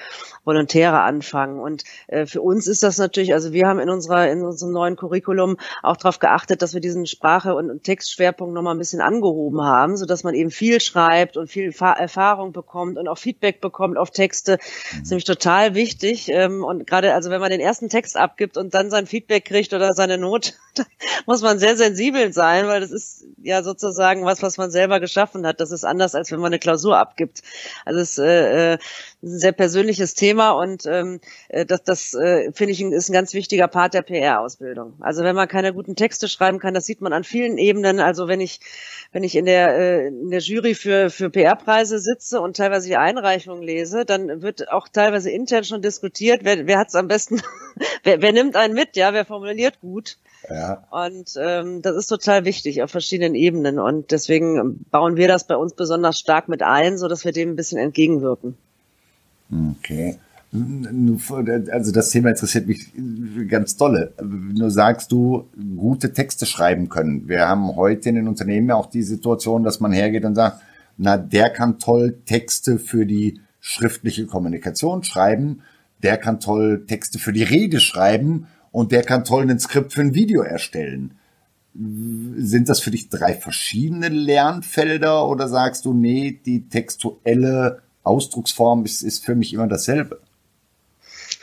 Volontäre 0.45 1.01
anfangen. 1.01 1.59
Und 1.59 1.83
äh, 2.07 2.27
für 2.27 2.43
uns 2.43 2.69
ist 2.69 2.85
das 2.85 2.97
natürlich, 2.99 3.35
also 3.35 3.53
wir 3.53 3.67
haben 3.67 3.81
in 3.81 3.91
unserer 3.91 4.31
in 4.31 4.43
unserem 4.43 4.71
neuen 4.71 4.95
Curriculum 4.95 5.57
auch 5.83 5.97
darauf 5.97 6.21
geachtet, 6.21 6.63
dass 6.63 6.73
wir 6.73 6.81
diesen 6.81 7.07
Sprache- 7.07 7.57
und 7.57 7.83
Textschwerpunkt 7.83 8.55
noch 8.55 8.63
mal 8.63 8.71
ein 8.71 8.79
bisschen 8.79 9.01
angehoben 9.01 9.63
haben, 9.63 9.97
so 9.97 10.07
dass 10.07 10.23
man 10.23 10.35
eben 10.35 10.53
viel 10.53 10.81
schreibt 10.81 11.37
und 11.37 11.49
viel 11.49 11.75
Erfahrung 11.81 12.53
bekommt 12.53 12.99
und 12.99 13.09
auch 13.09 13.19
Feedback 13.19 13.61
bekommt 13.61 13.99
auf 13.99 14.13
Texte. 14.13 14.59
Das 14.59 15.03
ist 15.03 15.11
nämlich 15.11 15.25
total 15.25 15.75
wichtig. 15.75 16.29
Ähm, 16.29 16.63
und 16.63 16.87
gerade 16.87 17.15
also 17.15 17.31
wenn 17.31 17.41
man 17.41 17.51
den 17.51 17.61
ersten 17.61 17.89
Text 17.89 18.17
abgibt 18.17 18.60
und 18.61 18.75
dann 18.75 18.91
sein 18.91 19.07
Feedback 19.07 19.45
kriegt 19.45 19.73
oder 19.75 19.93
seine 19.95 20.19
Not, 20.19 20.55
muss 21.27 21.43
man 21.43 21.59
sehr 21.59 21.77
sensibel 21.77 22.33
sein, 22.33 22.69
weil 22.69 22.81
das 22.81 22.93
ist 22.93 23.25
ja 23.43 23.63
sozusagen 23.63 24.25
was, 24.25 24.43
was 24.43 24.59
man 24.59 24.71
selber 24.71 25.01
geschaffen 25.01 25.47
hat. 25.47 25.61
Das 25.61 25.73
ist 25.73 25.85
anders, 25.85 26.15
als 26.15 26.31
wenn 26.31 26.39
man 26.39 26.53
eine 26.53 26.61
Klausur 26.61 26.99
abgibt. 26.99 27.43
Also 27.85 28.01
es 28.01 28.11
ist 28.11 28.19
äh, 28.19 28.75
äh 28.75 28.79
ein 29.23 29.39
sehr 29.39 29.53
persönliches 29.53 30.15
Thema 30.15 30.53
und 30.53 30.87
ähm, 30.87 31.21
äh, 31.49 31.67
das, 31.67 31.83
das 31.83 32.15
äh, 32.15 32.53
finde 32.53 32.73
ich 32.73 32.81
ist 32.81 33.11
ein 33.11 33.13
ganz 33.13 33.35
wichtiger 33.35 33.69
Part 33.69 33.93
der 33.93 34.01
PR-Ausbildung. 34.01 34.95
Also 35.01 35.23
wenn 35.25 35.37
man 35.37 35.47
keine 35.47 35.75
guten 35.75 35.95
Texte 35.95 36.27
schreiben 36.27 36.59
kann, 36.59 36.73
das 36.73 36.87
sieht 36.87 37.03
man 37.03 37.13
an 37.13 37.25
vielen 37.25 37.59
Ebenen. 37.59 38.01
Also 38.01 38.29
wenn 38.29 38.41
ich 38.41 38.61
wenn 39.13 39.23
ich 39.23 39.37
in 39.37 39.45
der 39.45 39.77
äh, 39.77 40.07
in 40.07 40.31
der 40.31 40.41
Jury 40.41 40.75
für 40.75 41.11
für 41.11 41.29
PR-Preise 41.29 41.99
sitze 41.99 42.41
und 42.41 42.57
teilweise 42.57 42.89
die 42.89 42.97
Einreichungen 42.97 43.63
lese, 43.63 44.07
dann 44.07 44.41
wird 44.41 44.71
auch 44.73 44.89
teilweise 44.89 45.31
intern 45.31 45.65
schon 45.65 45.83
diskutiert, 45.83 46.41
wer, 46.45 46.67
wer 46.67 46.79
hat 46.79 46.89
es 46.89 46.95
am 46.95 47.09
besten, 47.09 47.43
wer, 48.05 48.23
wer 48.23 48.33
nimmt 48.33 48.50
einen 48.57 48.75
mit, 48.75 48.97
ja, 48.97 49.13
wer 49.13 49.25
formuliert 49.25 49.81
gut. 49.81 50.17
Ja. 50.49 50.85
Und 50.91 51.35
ähm, 51.39 51.83
das 51.83 51.97
ist 51.97 52.07
total 52.07 52.45
wichtig 52.45 52.83
auf 52.83 52.91
verschiedenen 52.91 53.35
Ebenen 53.35 53.79
und 53.79 54.11
deswegen 54.11 54.85
bauen 54.91 55.17
wir 55.17 55.29
das 55.29 55.47
bei 55.47 55.57
uns 55.57 55.75
besonders 55.75 56.19
stark 56.19 56.49
mit 56.49 56.63
ein, 56.63 56.97
so 56.97 57.09
dass 57.09 57.25
wir 57.25 57.33
dem 57.33 57.51
ein 57.51 57.57
bisschen 57.57 57.79
entgegenwirken. 57.79 58.57
Okay. 59.79 60.17
Also 61.71 61.93
das 61.93 62.11
Thema 62.11 62.31
interessiert 62.31 62.67
mich 62.67 62.91
ganz 63.49 63.77
dolle. 63.77 64.13
Nur 64.21 64.71
sagst 64.71 65.13
du, 65.13 65.49
gute 65.77 66.13
Texte 66.13 66.45
schreiben 66.45 66.89
können. 66.89 67.29
Wir 67.29 67.47
haben 67.47 67.77
heute 67.77 68.09
in 68.09 68.17
den 68.17 68.27
Unternehmen 68.27 68.71
ja 68.71 68.75
auch 68.75 68.87
die 68.87 69.05
Situation, 69.05 69.63
dass 69.63 69.79
man 69.79 69.93
hergeht 69.93 70.25
und 70.25 70.35
sagt, 70.35 70.61
na, 70.97 71.17
der 71.17 71.51
kann 71.51 71.79
toll 71.79 72.19
Texte 72.27 72.79
für 72.79 73.07
die 73.07 73.41
schriftliche 73.61 74.27
Kommunikation 74.27 75.05
schreiben, 75.05 75.63
der 76.03 76.19
kann 76.19 76.41
toll 76.41 76.85
Texte 76.87 77.19
für 77.19 77.33
die 77.33 77.43
Rede 77.43 77.81
schreiben 77.81 78.47
und 78.73 78.93
der 78.93 79.03
kann 79.03 79.25
toll 79.25 79.49
ein 79.49 79.59
Skript 79.59 79.93
für 79.93 80.01
ein 80.01 80.15
Video 80.15 80.43
erstellen. 80.43 81.15
Sind 81.75 82.69
das 82.69 82.81
für 82.81 82.91
dich 82.91 83.09
drei 83.09 83.35
verschiedene 83.35 84.09
Lernfelder 84.09 85.29
oder 85.29 85.49
sagst 85.49 85.85
du, 85.85 85.93
nee, 85.93 86.41
die 86.45 86.69
textuelle 86.69 87.83
Ausdrucksform 88.03 88.85
ist, 88.85 89.03
ist 89.03 89.25
für 89.25 89.35
mich 89.35 89.53
immer 89.53 89.69
dasselbe? 89.69 90.21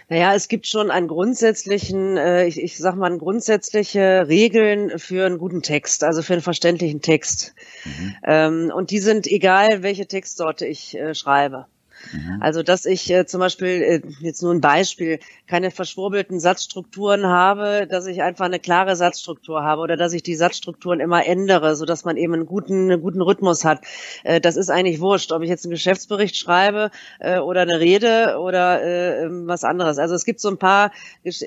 Naja, 0.10 0.34
es 0.36 0.48
gibt 0.48 0.67
schon 0.67 0.89
einen 0.89 1.08
grundsätzlichen, 1.08 2.15
äh, 2.15 2.46
ich, 2.46 2.62
ich 2.62 2.78
sag 2.78 2.96
mal, 2.96 3.15
grundsätzliche 3.17 4.28
Regeln 4.28 5.00
für 5.00 5.26
einen 5.26 5.38
guten 5.38 5.62
Text, 5.62 6.04
also 6.04 6.22
für 6.22 6.34
einen 6.34 6.41
verständlichen 6.41 7.02
Text. 7.02 7.54
Mhm. 7.84 8.15
Ähm, 8.24 8.72
und 8.74 8.91
die 8.91 9.00
sind 9.00 9.28
egal, 9.28 9.84
welche 9.84 10.08
Textsorte 10.08 10.65
ich 10.65 10.98
äh, 10.98 11.13
schreibe. 11.13 11.67
Mhm. 12.13 12.41
Also, 12.41 12.63
dass 12.63 12.86
ich 12.86 13.10
äh, 13.10 13.25
zum 13.25 13.39
Beispiel, 13.39 13.67
äh, 13.67 14.01
jetzt 14.21 14.41
nur 14.41 14.53
ein 14.53 14.62
Beispiel, 14.62 15.19
keine 15.47 15.71
verschwurbelten 15.71 16.39
Satzstrukturen 16.39 17.25
habe, 17.25 17.88
dass 17.89 18.05
ich 18.05 18.21
einfach 18.21 18.45
eine 18.45 18.60
klare 18.60 18.95
Satzstruktur 18.95 19.63
habe 19.63 19.81
oder 19.81 19.97
dass 19.97 20.13
ich 20.13 20.23
die 20.23 20.36
Satzstrukturen 20.36 20.99
immer 20.99 21.25
ändere, 21.25 21.75
so 21.75 21.86
dass 21.86 22.05
man 22.05 22.17
eben 22.17 22.33
einen 22.33 22.45
guten, 22.45 22.91
einen 22.91 23.01
guten 23.01 23.21
Rhythmus 23.21 23.65
hat. 23.65 23.81
Äh, 24.23 24.39
das 24.39 24.55
ist 24.55 24.69
eigentlich 24.69 24.99
wurscht, 24.99 25.31
ob 25.31 25.41
ich 25.41 25.49
jetzt 25.49 25.65
einen 25.65 25.71
Geschäftsbericht 25.71 26.36
schreibe 26.36 26.91
äh, 27.19 27.39
oder 27.39 27.62
eine 27.62 27.79
Rede 27.79 28.38
oder 28.39 28.81
äh, 28.81 29.23
ähm, 29.23 29.47
was 29.47 29.63
anderes. 29.63 29.97
Also 29.97 30.15
es 30.15 30.25
gibt 30.25 30.39
so 30.39 30.49
ein 30.49 30.57
paar, 30.57 30.91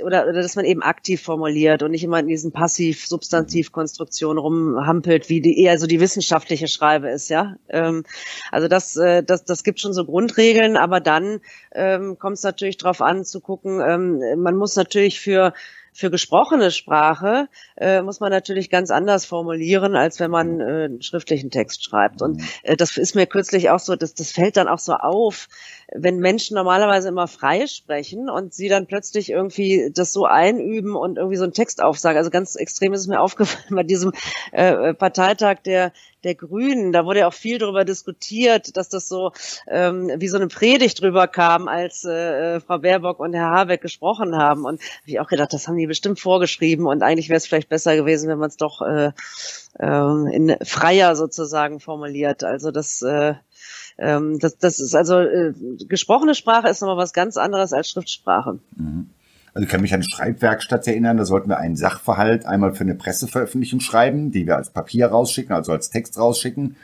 oder, 0.04 0.24
oder 0.24 0.42
dass 0.42 0.56
man 0.56 0.64
eben 0.64 0.82
aktiv 0.82 1.22
formuliert 1.22 1.82
und 1.82 1.92
nicht 1.92 2.04
immer 2.04 2.20
in 2.20 2.26
diesen 2.26 2.52
Passiv-Substantiv-Konstruktionen 2.52 4.38
rumhampelt, 4.38 5.28
wie 5.28 5.40
die 5.40 5.62
eher 5.62 5.78
so 5.78 5.86
die 5.86 6.00
wissenschaftliche 6.00 6.68
Schreibe 6.68 7.08
ist, 7.10 7.28
ja. 7.28 7.56
Ähm, 7.68 8.04
also 8.50 8.68
das, 8.68 8.96
äh, 8.96 9.22
das, 9.22 9.44
das 9.44 9.64
gibt 9.64 9.80
schon 9.80 9.92
so 9.92 10.04
Grundregeln 10.04 10.39
Regeln, 10.40 10.76
aber 10.76 11.00
dann 11.00 11.40
ähm, 11.72 12.18
kommt 12.18 12.38
es 12.38 12.42
natürlich 12.42 12.78
darauf 12.78 13.02
an 13.02 13.24
zu 13.24 13.40
gucken, 13.40 13.80
ähm, 13.86 14.42
man 14.42 14.56
muss 14.56 14.74
natürlich 14.74 15.20
für 15.20 15.52
für 15.92 16.10
gesprochene 16.10 16.70
Sprache 16.70 17.48
äh, 17.76 18.02
muss 18.02 18.20
man 18.20 18.30
natürlich 18.30 18.70
ganz 18.70 18.90
anders 18.90 19.24
formulieren, 19.26 19.96
als 19.96 20.20
wenn 20.20 20.30
man 20.30 20.60
äh, 20.60 20.84
einen 20.84 21.02
schriftlichen 21.02 21.50
Text 21.50 21.84
schreibt. 21.84 22.22
Und 22.22 22.42
äh, 22.62 22.76
das 22.76 22.96
ist 22.96 23.14
mir 23.14 23.26
kürzlich 23.26 23.70
auch 23.70 23.80
so, 23.80 23.96
das, 23.96 24.14
das 24.14 24.30
fällt 24.30 24.56
dann 24.56 24.68
auch 24.68 24.78
so 24.78 24.94
auf, 24.94 25.48
wenn 25.94 26.18
Menschen 26.18 26.54
normalerweise 26.54 27.08
immer 27.08 27.26
frei 27.26 27.66
sprechen 27.66 28.28
und 28.28 28.54
sie 28.54 28.68
dann 28.68 28.86
plötzlich 28.86 29.30
irgendwie 29.30 29.90
das 29.92 30.12
so 30.12 30.24
einüben 30.24 30.94
und 30.94 31.18
irgendwie 31.18 31.36
so 31.36 31.44
einen 31.44 31.52
Text 31.52 31.82
aufsagen. 31.82 32.18
Also 32.18 32.30
ganz 32.30 32.54
extrem 32.54 32.92
ist 32.92 33.00
es 33.00 33.06
mir 33.06 33.20
aufgefallen 33.22 33.76
bei 33.76 33.82
diesem 33.82 34.12
äh, 34.52 34.94
Parteitag 34.94 35.58
der 35.64 35.92
der 36.24 36.34
Grünen. 36.34 36.92
Da 36.92 37.04
wurde 37.04 37.20
ja 37.20 37.28
auch 37.28 37.34
viel 37.34 37.58
darüber 37.58 37.84
diskutiert, 37.84 38.76
dass 38.76 38.88
das 38.88 39.08
so 39.08 39.32
ähm, 39.66 40.10
wie 40.16 40.28
so 40.28 40.36
eine 40.36 40.48
Predigt 40.48 41.00
drüber 41.00 41.26
kam, 41.26 41.68
als 41.68 42.04
äh, 42.04 42.56
äh 42.56 42.60
Frau 42.60 42.78
Baerbock 42.78 43.20
und 43.20 43.32
Herr 43.32 43.50
Habeck 43.50 43.80
gesprochen 43.80 44.36
haben. 44.36 44.64
Und 44.64 44.80
habe 44.80 45.06
ich 45.06 45.20
auch 45.20 45.28
gedacht, 45.28 45.52
das 45.52 45.68
haben 45.68 45.76
die 45.76 45.86
bestimmt 45.86 46.20
vorgeschrieben 46.20 46.86
und 46.86 47.02
eigentlich 47.02 47.28
wäre 47.28 47.38
es 47.38 47.46
vielleicht 47.46 47.68
besser 47.68 47.96
gewesen, 47.96 48.28
wenn 48.28 48.38
man 48.38 48.48
es 48.48 48.56
doch 48.56 48.82
äh, 48.82 49.12
äh, 49.78 50.34
in 50.34 50.56
freier 50.62 51.16
sozusagen 51.16 51.80
formuliert. 51.80 52.44
Also 52.44 52.70
das 52.70 53.02
äh, 53.02 53.34
ähm, 54.00 54.38
das, 54.38 54.56
das 54.58 54.80
ist 54.80 54.94
also 54.94 55.18
äh, 55.18 55.52
gesprochene 55.88 56.34
Sprache 56.34 56.68
ist 56.68 56.80
nochmal 56.80 56.96
was 56.96 57.12
ganz 57.12 57.36
anderes 57.36 57.72
als 57.72 57.90
Schriftsprache. 57.90 58.58
Mhm. 58.76 59.10
Also 59.52 59.64
ich 59.64 59.70
kann 59.70 59.80
mich 59.80 59.92
an 59.92 60.02
Schreibwerkstatt 60.02 60.86
erinnern, 60.86 61.16
da 61.16 61.24
sollten 61.24 61.48
wir 61.48 61.58
einen 61.58 61.76
Sachverhalt 61.76 62.46
einmal 62.46 62.72
für 62.72 62.84
eine 62.84 62.94
Presseveröffentlichung 62.94 63.80
schreiben, 63.80 64.30
die 64.30 64.46
wir 64.46 64.56
als 64.56 64.70
Papier 64.70 65.08
rausschicken, 65.08 65.54
also 65.54 65.72
als 65.72 65.90
Text 65.90 66.18
rausschicken 66.18 66.76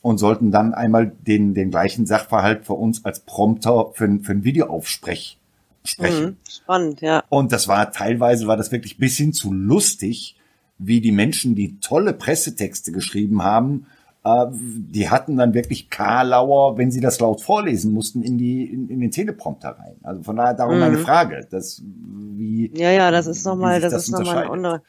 und 0.00 0.18
sollten 0.18 0.50
dann 0.50 0.74
einmal 0.74 1.12
den, 1.26 1.54
den 1.54 1.70
gleichen 1.70 2.06
Sachverhalt 2.06 2.64
für 2.64 2.74
uns 2.74 3.04
als 3.04 3.20
Prompter 3.20 3.90
für, 3.92 4.18
für 4.22 4.32
ein 4.32 4.44
Videoaufsprech 4.44 5.38
sprechen. 5.84 6.24
Mhm, 6.24 6.36
spannend, 6.48 7.00
ja. 7.02 7.22
Und 7.28 7.52
das 7.52 7.68
war 7.68 7.92
teilweise 7.92 8.46
war 8.46 8.56
das 8.56 8.72
wirklich 8.72 8.98
bis 8.98 9.16
hin 9.16 9.32
zu 9.32 9.52
lustig, 9.52 10.36
wie 10.78 11.00
die 11.00 11.12
Menschen, 11.12 11.54
die 11.54 11.78
tolle 11.80 12.14
Pressetexte 12.14 12.90
geschrieben 12.90 13.42
haben, 13.42 13.86
die 14.24 15.08
hatten 15.08 15.36
dann 15.36 15.54
wirklich 15.54 15.90
Karlauer, 15.90 16.76
wenn 16.76 16.90
sie 16.90 17.00
das 17.00 17.20
laut 17.20 17.40
vorlesen 17.40 17.92
mussten, 17.92 18.22
in 18.22 18.36
die 18.36 18.64
in, 18.64 18.88
in 18.88 19.00
den 19.00 19.10
Teleprompter 19.10 19.70
rein. 19.70 19.96
Also 20.02 20.22
von 20.22 20.36
daher 20.36 20.54
darum 20.54 20.74
mhm. 20.74 20.80
meine 20.80 20.98
Frage, 20.98 21.46
dass 21.50 21.82
wie 21.82 22.70
ja 22.74 22.90
ja, 22.90 23.10
das 23.10 23.26
ist 23.26 23.44
nochmal, 23.44 23.80
das, 23.80 23.92
das 23.92 24.04
ist 24.04 24.10
nochmal 24.10 24.44
ein 24.44 24.50
anderer. 24.50 24.82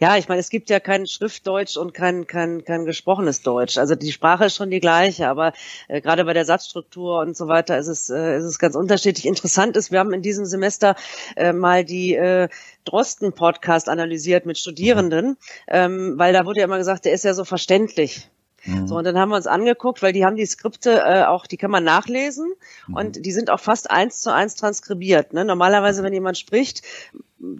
Ja, 0.00 0.16
ich 0.16 0.28
meine, 0.28 0.40
es 0.40 0.50
gibt 0.50 0.70
ja 0.70 0.80
kein 0.80 1.06
Schriftdeutsch 1.06 1.76
und 1.76 1.94
kein, 1.94 2.26
kein, 2.26 2.64
kein 2.64 2.84
gesprochenes 2.84 3.42
Deutsch. 3.42 3.78
Also 3.78 3.94
die 3.94 4.12
Sprache 4.12 4.46
ist 4.46 4.56
schon 4.56 4.70
die 4.70 4.80
gleiche, 4.80 5.28
aber 5.28 5.52
äh, 5.88 6.00
gerade 6.00 6.24
bei 6.24 6.32
der 6.32 6.44
Satzstruktur 6.44 7.20
und 7.20 7.36
so 7.36 7.48
weiter 7.48 7.78
ist 7.78 7.86
es, 7.86 8.10
äh, 8.10 8.36
ist 8.36 8.44
es 8.44 8.58
ganz 8.58 8.74
unterschiedlich. 8.74 9.26
Interessant 9.26 9.76
ist, 9.76 9.92
wir 9.92 10.00
haben 10.00 10.12
in 10.12 10.22
diesem 10.22 10.44
Semester 10.44 10.96
äh, 11.36 11.52
mal 11.52 11.84
die 11.84 12.14
äh, 12.14 12.48
Drosten-Podcast 12.84 13.88
analysiert 13.88 14.46
mit 14.46 14.58
Studierenden, 14.58 15.36
ähm, 15.68 16.14
weil 16.16 16.32
da 16.32 16.46
wurde 16.46 16.60
ja 16.60 16.64
immer 16.64 16.78
gesagt, 16.78 17.04
der 17.04 17.12
ist 17.12 17.24
ja 17.24 17.34
so 17.34 17.44
verständlich. 17.44 18.28
Mhm. 18.64 18.86
So, 18.86 18.96
und 18.96 19.04
dann 19.04 19.18
haben 19.18 19.30
wir 19.30 19.36
uns 19.36 19.46
angeguckt, 19.46 20.02
weil 20.02 20.12
die 20.12 20.24
haben 20.24 20.36
die 20.36 20.46
Skripte 20.46 21.02
äh, 21.04 21.24
auch, 21.24 21.46
die 21.46 21.56
kann 21.56 21.70
man 21.70 21.84
nachlesen 21.84 22.52
mhm. 22.86 22.94
und 22.94 23.26
die 23.26 23.32
sind 23.32 23.50
auch 23.50 23.60
fast 23.60 23.90
eins 23.90 24.20
zu 24.20 24.32
eins 24.32 24.54
transkribiert. 24.54 25.32
Ne? 25.32 25.44
Normalerweise, 25.44 26.02
wenn 26.02 26.12
jemand 26.12 26.38
spricht, 26.38 26.82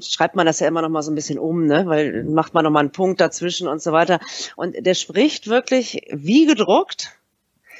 schreibt 0.03 0.37
man 0.37 0.47
das 0.47 0.61
ja 0.61 0.69
immer 0.69 0.83
noch 0.83 0.91
mal 0.91 1.03
so 1.03 1.11
ein 1.11 1.15
bisschen 1.15 1.39
um, 1.39 1.67
ne? 1.67 1.87
weil 1.87 2.25
macht 2.25 2.55
man 2.55 2.65
noch 2.65 2.71
mal 2.71 2.81
einen 2.81 2.93
Punkt 2.93 3.21
dazwischen 3.21 3.69
und 3.69 3.81
so 3.81 3.93
weiter. 3.93 4.21
Und 4.57 4.75
der 4.85 4.95
spricht 4.95 5.49
wirklich 5.49 6.07
wie 6.13 6.47
gedruckt. 6.47 7.13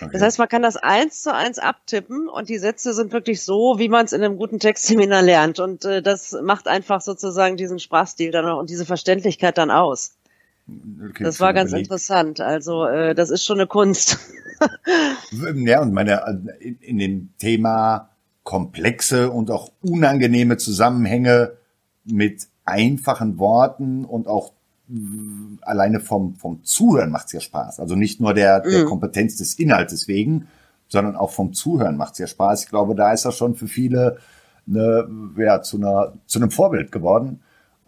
Okay. 0.01 0.11
Das 0.15 0.23
heißt, 0.23 0.39
man 0.39 0.49
kann 0.49 0.63
das 0.63 0.79
eins 0.79 1.23
zu 1.23 1.35
eins 1.35 1.59
abtippen 1.59 2.29
und 2.29 2.49
die 2.49 2.57
Sätze 2.57 2.95
sind 2.95 3.13
wirklich 3.13 3.43
so, 3.43 3.75
wie 3.77 3.91
man 3.91 4.07
es 4.07 4.15
in 4.15 4.23
einem 4.23 4.39
guten 4.39 4.59
Textseminar 4.59 5.21
lernt. 5.21 5.61
Und 5.61 5.85
äh, 5.85 6.01
das 6.01 6.33
macht 6.43 6.69
einfach 6.69 7.03
sozusagen 7.03 7.59
diesen 7.59 7.79
Sprachstil 7.79 8.31
dann 8.31 8.47
auch 8.47 8.59
und 8.59 8.71
diese 8.71 8.87
Verständlichkeit 8.87 9.59
dann 9.59 9.71
aus. 9.71 10.15
Okay, 11.11 11.25
das 11.25 11.41
war 11.41 11.53
ganz 11.53 11.71
überlegt. 11.71 11.89
interessant. 11.89 12.41
Also 12.41 12.85
äh, 12.87 13.15
das 13.15 13.31
ist 13.31 13.45
schon 13.45 13.59
eine 13.59 13.67
Kunst. 13.67 14.19
ja, 15.55 15.81
und 15.81 15.93
meine, 15.93 16.57
in, 16.61 16.79
in 16.79 16.99
dem 16.99 17.31
Thema 17.39 18.11
komplexe 18.43 19.31
und 19.31 19.51
auch 19.51 19.73
unangenehme 19.81 20.57
Zusammenhänge 20.57 21.53
mit 22.05 22.49
einfachen 22.65 23.39
Worten 23.39 24.05
und 24.05 24.27
auch 24.27 24.53
alleine 25.63 26.01
vom, 26.01 26.35
vom 26.35 26.65
Zuhören 26.65 27.11
macht's 27.11 27.33
ja 27.33 27.41
Spaß. 27.41 27.81
Also 27.81 27.95
nicht 27.95 28.21
nur 28.21 28.35
der, 28.35 28.61
der 28.61 28.83
mhm. 28.83 28.87
Kompetenz 28.87 29.37
des 29.37 29.55
Inhaltes 29.55 30.09
wegen, 30.09 30.49
sondern 30.89 31.17
auch 31.17 31.31
vom 31.31 31.53
Zuhören 31.53 31.97
macht's 31.97 32.19
ja 32.19 32.27
Spaß. 32.27 32.65
Ich 32.65 32.71
glaube, 32.71 32.95
da 32.95 33.13
ist 33.13 33.25
das 33.25 33.37
schon 33.37 33.55
für 33.55 33.69
viele 33.69 34.19
eine, 34.69 35.09
ja, 35.37 35.63
zu, 35.63 35.77
einer, 35.77 36.15
zu 36.27 36.41
einem 36.41 36.51
Vorbild 36.51 36.91
geworden. 36.91 37.41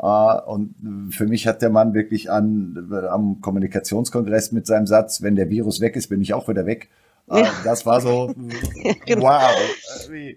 Äh, 0.02 0.40
und 0.42 0.74
für 1.10 1.26
mich 1.26 1.46
hat 1.46 1.62
der 1.62 1.70
Mann 1.70 1.94
wirklich 1.94 2.30
an, 2.30 2.90
am 3.10 3.40
Kommunikationskongress 3.40 4.52
mit 4.52 4.66
seinem 4.66 4.86
Satz, 4.86 5.22
wenn 5.22 5.36
der 5.36 5.48
Virus 5.48 5.80
weg 5.80 5.96
ist, 5.96 6.08
bin 6.08 6.20
ich 6.20 6.34
auch 6.34 6.48
wieder 6.48 6.66
weg. 6.66 6.90
Ja. 7.28 7.50
Das 7.64 7.86
war 7.86 8.00
so, 8.00 8.34
genau. 9.06 9.22
wow. 9.22 9.50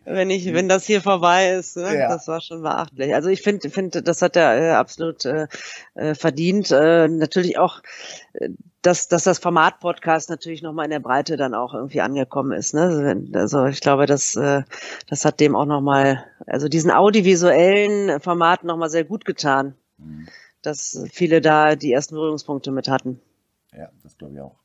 Wenn 0.06 0.30
ich, 0.30 0.54
wenn 0.54 0.70
das 0.70 0.86
hier 0.86 1.02
vorbei 1.02 1.50
ist, 1.50 1.78
ne? 1.78 1.98
ja. 1.98 2.10
das 2.10 2.28
war 2.28 2.42
schon 2.42 2.62
beachtlich. 2.62 3.14
Also 3.14 3.30
ich 3.30 3.42
finde, 3.42 3.70
finde, 3.70 4.02
das 4.02 4.22
hat 4.22 4.36
er 4.36 4.58
äh, 4.58 4.72
absolut 4.72 5.26
äh, 5.26 5.48
äh, 5.96 6.16
verdient. 6.16 6.72
Äh, 6.72 7.08
natürlich 7.08 7.58
auch, 7.58 7.82
äh, 8.34 8.50
dass, 8.82 9.08
dass 9.08 9.24
das 9.24 9.40
Format 9.40 9.80
Podcast 9.80 10.30
natürlich 10.30 10.62
nochmal 10.62 10.86
in 10.86 10.92
der 10.92 11.00
Breite 11.00 11.38
dann 11.38 11.56
auch 11.56 11.74
irgendwie 11.74 12.02
angekommen 12.02 12.52
ist. 12.52 12.74
Ne? 12.74 13.30
Also 13.34 13.66
ich 13.66 13.82
glaube, 13.82 14.06
das, 14.06 14.36
äh, 14.36 14.62
das 15.10 15.26
hat 15.26 15.40
dem 15.40 15.56
auch 15.56 15.66
nochmal, 15.66 16.24
also 16.46 16.68
diesen 16.68 16.92
audiovisuellen 16.92 18.20
Format 18.22 18.64
nochmal 18.64 18.92
sehr 18.92 19.04
gut 19.04 19.26
getan, 19.26 19.76
mhm. 19.98 20.28
dass 20.62 21.04
viele 21.12 21.42
da 21.42 21.76
die 21.76 21.92
ersten 21.92 22.14
Berührungspunkte 22.14 22.72
mit 22.72 22.88
hatten. 22.88 23.20
Ja, 23.76 23.90
das 24.04 24.18
glaube 24.18 24.36
ich 24.36 24.40
auch 24.40 24.65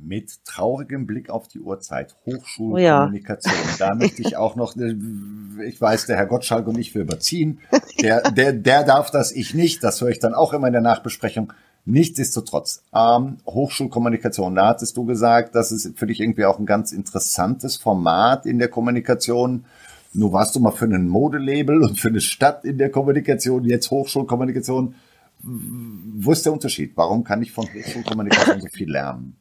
mit 0.00 0.44
traurigem 0.44 1.06
Blick 1.06 1.30
auf 1.30 1.48
die 1.48 1.60
Uhrzeit, 1.60 2.16
Hochschulkommunikation. 2.26 3.54
Oh 3.54 3.68
ja. 3.70 3.74
Da 3.78 3.94
möchte 3.94 4.22
ich 4.22 4.36
auch 4.36 4.56
noch, 4.56 4.76
ich 4.76 5.80
weiß, 5.80 6.06
der 6.06 6.16
Herr 6.16 6.26
Gottschalk 6.26 6.66
und 6.66 6.78
ich, 6.78 6.94
wir 6.94 7.02
überziehen. 7.02 7.60
Der, 8.00 8.30
der, 8.30 8.52
der 8.52 8.84
darf 8.84 9.10
das, 9.10 9.32
ich 9.32 9.54
nicht. 9.54 9.82
Das 9.82 10.00
höre 10.00 10.10
ich 10.10 10.18
dann 10.18 10.34
auch 10.34 10.52
immer 10.52 10.66
in 10.66 10.72
der 10.72 10.82
Nachbesprechung. 10.82 11.52
Nichtsdestotrotz, 11.84 12.82
ähm, 12.94 13.38
Hochschulkommunikation, 13.46 14.54
da 14.54 14.68
hattest 14.68 14.96
du 14.96 15.06
gesagt, 15.06 15.54
das 15.54 15.72
ist 15.72 15.98
für 15.98 16.06
dich 16.06 16.20
irgendwie 16.20 16.44
auch 16.44 16.58
ein 16.58 16.66
ganz 16.66 16.92
interessantes 16.92 17.76
Format 17.76 18.44
in 18.44 18.58
der 18.58 18.68
Kommunikation. 18.68 19.64
Nur 20.12 20.32
warst 20.32 20.54
du 20.54 20.60
mal 20.60 20.72
für 20.72 20.84
ein 20.84 21.08
Modelabel 21.08 21.82
und 21.82 21.98
für 21.98 22.08
eine 22.08 22.20
Stadt 22.20 22.64
in 22.64 22.76
der 22.78 22.90
Kommunikation, 22.90 23.64
jetzt 23.64 23.90
Hochschulkommunikation. 23.90 24.94
Wo 25.40 26.32
ist 26.32 26.44
der 26.44 26.52
Unterschied? 26.52 26.92
Warum 26.96 27.24
kann 27.24 27.40
ich 27.42 27.52
von 27.52 27.66
Hochschulkommunikation 27.66 28.60
so 28.60 28.66
viel 28.66 28.90
lernen? 28.90 29.36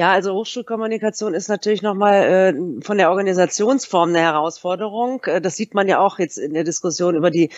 Ja, 0.00 0.12
also 0.12 0.32
Hochschulkommunikation 0.32 1.34
ist 1.34 1.48
natürlich 1.48 1.82
nochmal 1.82 2.22
äh, 2.22 2.80
von 2.80 2.96
der 2.96 3.10
Organisationsform 3.10 4.08
eine 4.08 4.20
Herausforderung. 4.20 5.22
Äh, 5.26 5.42
das 5.42 5.56
sieht 5.56 5.74
man 5.74 5.88
ja 5.88 5.98
auch 5.98 6.18
jetzt 6.18 6.38
in 6.38 6.54
der 6.54 6.64
Diskussion 6.64 7.16
über 7.16 7.30
die, 7.30 7.50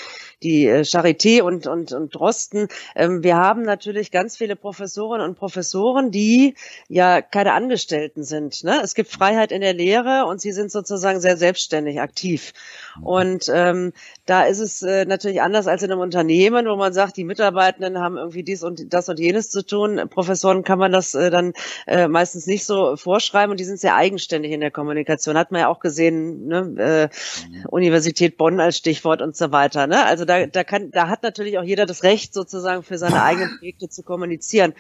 die 0.43 0.67
äh, 0.67 0.81
Charité 0.81 1.43
und, 1.43 1.69
und, 1.69 1.93
und 1.93 2.13
Drosten. 2.13 2.67
Ähm, 2.97 3.23
wir 3.23 3.37
haben 3.37 3.63
natürlich 3.63 4.11
ganz 4.11 4.37
viele 4.37 4.57
Professorinnen 4.57 5.25
und 5.25 5.39
Professoren, 5.39 6.11
die 6.11 6.57
ja 6.89 7.23
keine 7.23 7.53
Angestellten 7.53 8.25
sind. 8.25 8.65
Ne? 8.65 8.81
Es 8.83 8.97
gibt 8.97 9.13
Freiheit 9.13 9.53
in 9.53 9.61
der 9.61 9.75
Lehre 9.75 10.27
und 10.27 10.41
sie 10.41 10.51
sind 10.51 10.73
sozusagen 10.73 11.21
sehr 11.21 11.37
selbstständig 11.37 12.01
aktiv. 12.01 12.55
Und 13.03 13.49
ähm, 13.55 13.93
da 14.27 14.45
ist 14.45 14.61
es 14.61 14.83
äh, 14.83 15.05
natürlich 15.05 15.43
anders 15.43 15.67
als 15.67 15.83
in 15.83 15.91
einem 15.91 16.01
Unternehmen, 16.01 16.67
wo 16.67 16.77
man 16.77 16.93
sagt, 16.93 17.17
die 17.17 17.25
Mitarbeitenden 17.25 17.99
haben 17.99 18.17
irgendwie 18.17 18.45
dies 18.45 18.63
und 18.63 18.93
das 18.93 19.09
und 19.09 19.19
jenes 19.19 19.51
zu 19.51 19.67
tun. 19.67 20.01
Professoren 20.09 20.63
kann 20.63 20.79
man 20.79 20.93
das 20.93 21.15
äh, 21.15 21.31
dann 21.31 21.55
äh, 21.89 22.07
meistens 22.07 22.47
nicht 22.47 22.65
so 22.65 22.97
vorschreiben 22.97 23.51
und 23.51 23.59
die 23.59 23.65
sind 23.65 23.81
sehr 23.81 23.97
eigenständig 23.97 24.53
in 24.53 24.61
der 24.61 24.71
Kommunikation. 24.71 25.37
Hat 25.37 25.51
man 25.51 25.63
ja 25.63 25.69
auch 25.69 25.81
gesehen, 25.81 26.47
ne? 26.47 26.75
äh, 26.79 27.09
mhm. 27.49 27.67
Universität 27.71 28.37
Bonn 28.37 28.61
als 28.61 28.77
Stichwort 28.77 29.23
und 29.23 29.37
so 29.37 29.51
weiter. 29.51 29.89
Ne? 29.89 30.05
Also 30.05 30.25
da, 30.25 30.47
da 30.47 30.63
kann, 30.63 30.93
da 30.93 31.09
hat 31.09 31.25
natürlich 31.25 31.59
auch 31.59 31.65
jeder 31.65 31.85
das 31.85 32.05
Recht, 32.05 32.33
sozusagen 32.33 32.85
für 32.85 32.99
seine 32.99 33.23
eigenen 33.25 33.51
Projekte 33.59 33.89
zu 33.89 34.05
kommunizieren. 34.05 34.75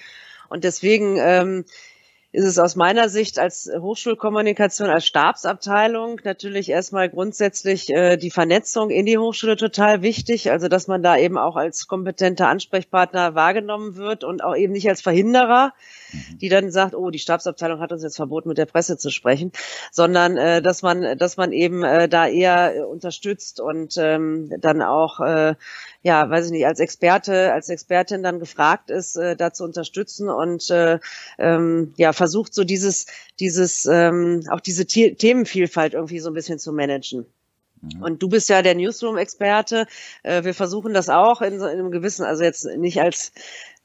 Und 0.48 0.62
deswegen 0.62 1.16
ähm, 1.18 1.64
ist 2.32 2.44
es 2.44 2.58
aus 2.58 2.76
meiner 2.76 3.10
Sicht 3.10 3.38
als 3.38 3.70
Hochschulkommunikation, 3.78 4.88
als 4.88 5.06
Stabsabteilung 5.06 6.18
natürlich 6.24 6.70
erstmal 6.70 7.10
grundsätzlich 7.10 7.90
äh, 7.90 8.16
die 8.16 8.30
Vernetzung 8.30 8.88
in 8.88 9.04
die 9.04 9.18
Hochschule 9.18 9.56
total 9.56 10.00
wichtig. 10.00 10.50
Also 10.50 10.68
dass 10.68 10.88
man 10.88 11.02
da 11.02 11.18
eben 11.18 11.36
auch 11.36 11.56
als 11.56 11.86
kompetenter 11.86 12.48
Ansprechpartner 12.48 13.34
wahrgenommen 13.34 13.96
wird 13.96 14.24
und 14.24 14.42
auch 14.42 14.56
eben 14.56 14.72
nicht 14.72 14.88
als 14.88 15.02
Verhinderer, 15.02 15.74
mhm. 16.10 16.38
die 16.38 16.48
dann 16.48 16.70
sagt, 16.70 16.94
oh, 16.94 17.10
die 17.10 17.18
Stabsabteilung 17.18 17.80
hat 17.80 17.92
uns 17.92 18.02
jetzt 18.02 18.16
verboten, 18.16 18.48
mit 18.48 18.56
der 18.56 18.66
Presse 18.66 18.96
zu 18.96 19.10
sprechen, 19.10 19.52
sondern 19.90 20.38
äh, 20.38 20.62
dass 20.62 20.80
man, 20.80 21.18
dass 21.18 21.36
man 21.36 21.52
eben 21.52 21.82
äh, 21.82 22.08
da 22.08 22.26
eher 22.26 22.76
äh, 22.76 22.80
unterstützt 22.80 23.60
und 23.60 23.98
ähm, 23.98 24.50
dann 24.58 24.80
auch 24.80 25.20
äh, 25.20 25.54
ja, 26.02 26.28
weiß 26.28 26.46
ich 26.46 26.52
nicht, 26.52 26.66
als 26.66 26.80
Experte, 26.80 27.52
als 27.52 27.68
Expertin 27.68 28.22
dann 28.22 28.40
gefragt 28.40 28.90
ist, 28.90 29.16
äh, 29.16 29.36
da 29.36 29.52
zu 29.52 29.64
unterstützen 29.64 30.28
und 30.28 30.68
äh, 30.70 30.98
ähm, 31.38 31.94
ja, 31.96 32.12
versucht 32.12 32.54
so 32.54 32.64
dieses, 32.64 33.06
dieses, 33.38 33.86
ähm, 33.86 34.42
auch 34.50 34.60
diese 34.60 34.84
The 34.88 35.14
Themenvielfalt 35.14 35.94
irgendwie 35.94 36.18
so 36.18 36.30
ein 36.30 36.34
bisschen 36.34 36.58
zu 36.58 36.72
managen. 36.72 37.26
Mhm. 37.82 38.02
Und 38.02 38.22
du 38.22 38.28
bist 38.28 38.48
ja 38.48 38.62
der 38.62 38.74
Newsroom-Experte. 38.74 39.86
Äh, 40.22 40.44
wir 40.44 40.54
versuchen 40.54 40.94
das 40.94 41.08
auch 41.08 41.40
in, 41.40 41.60
so, 41.60 41.66
in 41.66 41.78
einem 41.78 41.90
gewissen, 41.90 42.24
also 42.24 42.42
jetzt 42.42 42.64
nicht 42.64 43.00
als 43.00 43.32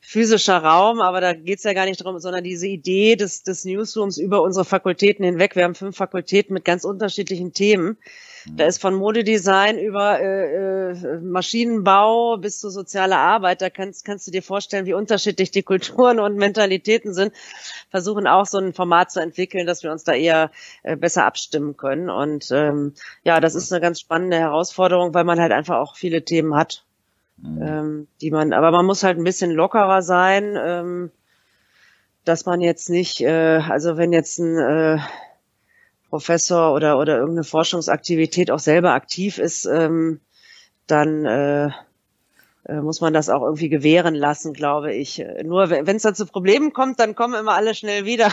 physischer 0.10 0.60
Raum, 0.60 1.02
aber 1.02 1.20
da 1.20 1.34
geht's 1.34 1.66
ja 1.66 1.74
gar 1.74 1.84
nicht 1.84 2.00
darum, 2.00 2.18
sondern 2.20 2.42
diese 2.42 2.66
Idee 2.66 3.18
des, 3.18 3.44
des 3.44 3.66
Newsrooms 3.66 4.18
über 4.18 4.42
unsere 4.42 4.64
Fakultäten 4.64 5.26
hinweg. 5.26 5.58
Wir 5.58 5.66
haben 5.66 5.76
fünf 5.76 5.98
Fakultäten 5.98 6.54
mit 6.54 6.64
ganz 6.64 6.86
unterschiedlichen 6.86 7.52
Themen. 7.52 7.98
Da 8.56 8.68
ist 8.68 8.80
von 8.80 8.94
Modedesign 8.94 9.78
über 9.78 10.22
äh, 10.22 10.92
äh, 10.92 11.20
Maschinenbau 11.20 12.38
bis 12.38 12.62
zu 12.62 12.70
sozialer 12.70 13.18
Arbeit, 13.18 13.62
da 13.62 13.70
kannst, 13.70 14.06
kannst 14.06 14.26
du 14.26 14.32
dir 14.32 14.42
vorstellen, 14.42 14.86
wie 14.86 14.94
unterschiedlich 14.94 15.52
die 15.52 15.64
Kulturen 15.64 16.22
und 16.22 16.38
Mentalitäten 16.38 17.14
sind. 17.14 17.34
Versuchen 17.90 18.28
auch 18.28 18.46
so 18.46 18.60
ein 18.60 18.72
Format 18.72 19.12
zu 19.12 19.20
entwickeln, 19.20 19.68
dass 19.68 19.84
wir 19.84 19.92
uns 19.92 20.06
da 20.06 20.14
eher 20.14 20.52
äh, 20.84 20.96
besser 20.96 21.26
abstimmen 21.26 21.76
können. 21.76 22.10
Und 22.10 22.50
ähm, 22.52 22.94
ja, 23.26 23.42
das 23.42 23.56
ist 23.56 23.74
eine 23.74 23.82
ganz 23.82 24.00
spannende 24.00 24.38
Herausforderung, 24.38 25.14
weil 25.14 25.26
man 25.26 25.42
halt 25.42 25.52
einfach 25.52 25.80
auch 25.80 25.98
viele 25.98 26.24
Themen 26.24 26.56
hat, 26.56 26.87
mhm. 27.38 27.62
ähm, 27.62 28.08
die 28.22 28.32
man, 28.32 28.54
aber 28.54 28.72
man 28.72 28.86
muss 28.86 29.04
halt 29.04 29.18
ein 29.18 29.24
bisschen 29.24 29.52
lockerer 29.52 30.02
sein. 30.02 30.56
Ähm, 30.58 31.12
dass 32.28 32.46
man 32.46 32.60
jetzt 32.60 32.90
nicht, 32.90 33.22
äh, 33.22 33.62
also 33.70 33.98
wenn 33.98 34.12
jetzt 34.12 34.40
ein 34.40 34.58
äh, 34.58 35.00
Professor 36.10 36.74
oder, 36.74 37.00
oder 37.00 37.18
irgendeine 37.18 37.46
Forschungsaktivität 37.46 38.52
auch 38.52 38.60
selber 38.60 38.94
aktiv 38.94 39.38
ist, 39.38 39.66
ähm, 39.66 40.20
dann 40.88 41.26
äh, 41.26 41.70
muss 42.74 43.02
man 43.02 43.14
das 43.14 43.30
auch 43.30 43.44
irgendwie 43.44 43.70
gewähren 43.70 44.16
lassen, 44.16 44.54
glaube 44.54 44.94
ich. 44.94 45.24
Nur 45.44 45.70
wenn 45.70 45.96
es 45.96 46.02
dann 46.04 46.16
zu 46.16 46.26
Problemen 46.26 46.74
kommt, 46.74 47.00
dann 47.00 47.16
kommen 47.16 47.36
immer 47.36 47.54
alle 47.54 47.74
schnell 47.76 48.06
wieder. 48.06 48.32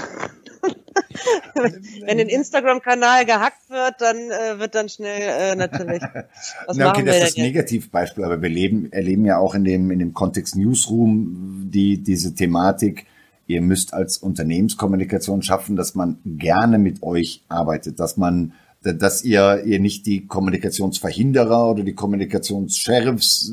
wenn 1.54 2.18
ein 2.18 2.28
Instagram-Kanal 2.28 3.26
gehackt 3.26 3.70
wird, 3.70 3.94
dann 4.00 4.16
äh, 4.16 4.58
wird 4.58 4.74
dann 4.74 4.88
schnell 4.88 5.20
äh, 5.22 5.54
natürlich. 5.54 6.02
Was 6.66 6.76
Na, 6.76 6.90
okay, 6.90 7.04
das 7.04 7.16
ist 7.16 7.22
das 7.22 7.36
Negativbeispiel, 7.36 8.24
aber 8.24 8.42
wir 8.42 8.48
leben, 8.48 8.92
erleben 8.92 9.24
ja 9.24 9.38
auch 9.38 9.54
in 9.54 9.64
dem 9.64 9.90
in 9.90 9.98
dem 9.98 10.14
Kontext 10.14 10.56
Newsroom 10.56 11.70
die 11.70 12.02
diese 12.02 12.34
Thematik 12.34 13.06
Ihr 13.46 13.60
müsst 13.60 13.92
als 13.92 14.16
Unternehmenskommunikation 14.18 15.42
schaffen, 15.42 15.76
dass 15.76 15.94
man 15.94 16.18
gerne 16.24 16.78
mit 16.78 17.02
euch 17.02 17.42
arbeitet, 17.48 18.00
dass 18.00 18.16
man, 18.16 18.52
dass 18.92 19.24
ihr, 19.24 19.64
ihr 19.64 19.80
nicht 19.80 20.06
die 20.06 20.26
Kommunikationsverhinderer 20.26 21.70
oder 21.70 21.82
die 21.82 21.94
Kommunikationssheriffs 21.94 23.52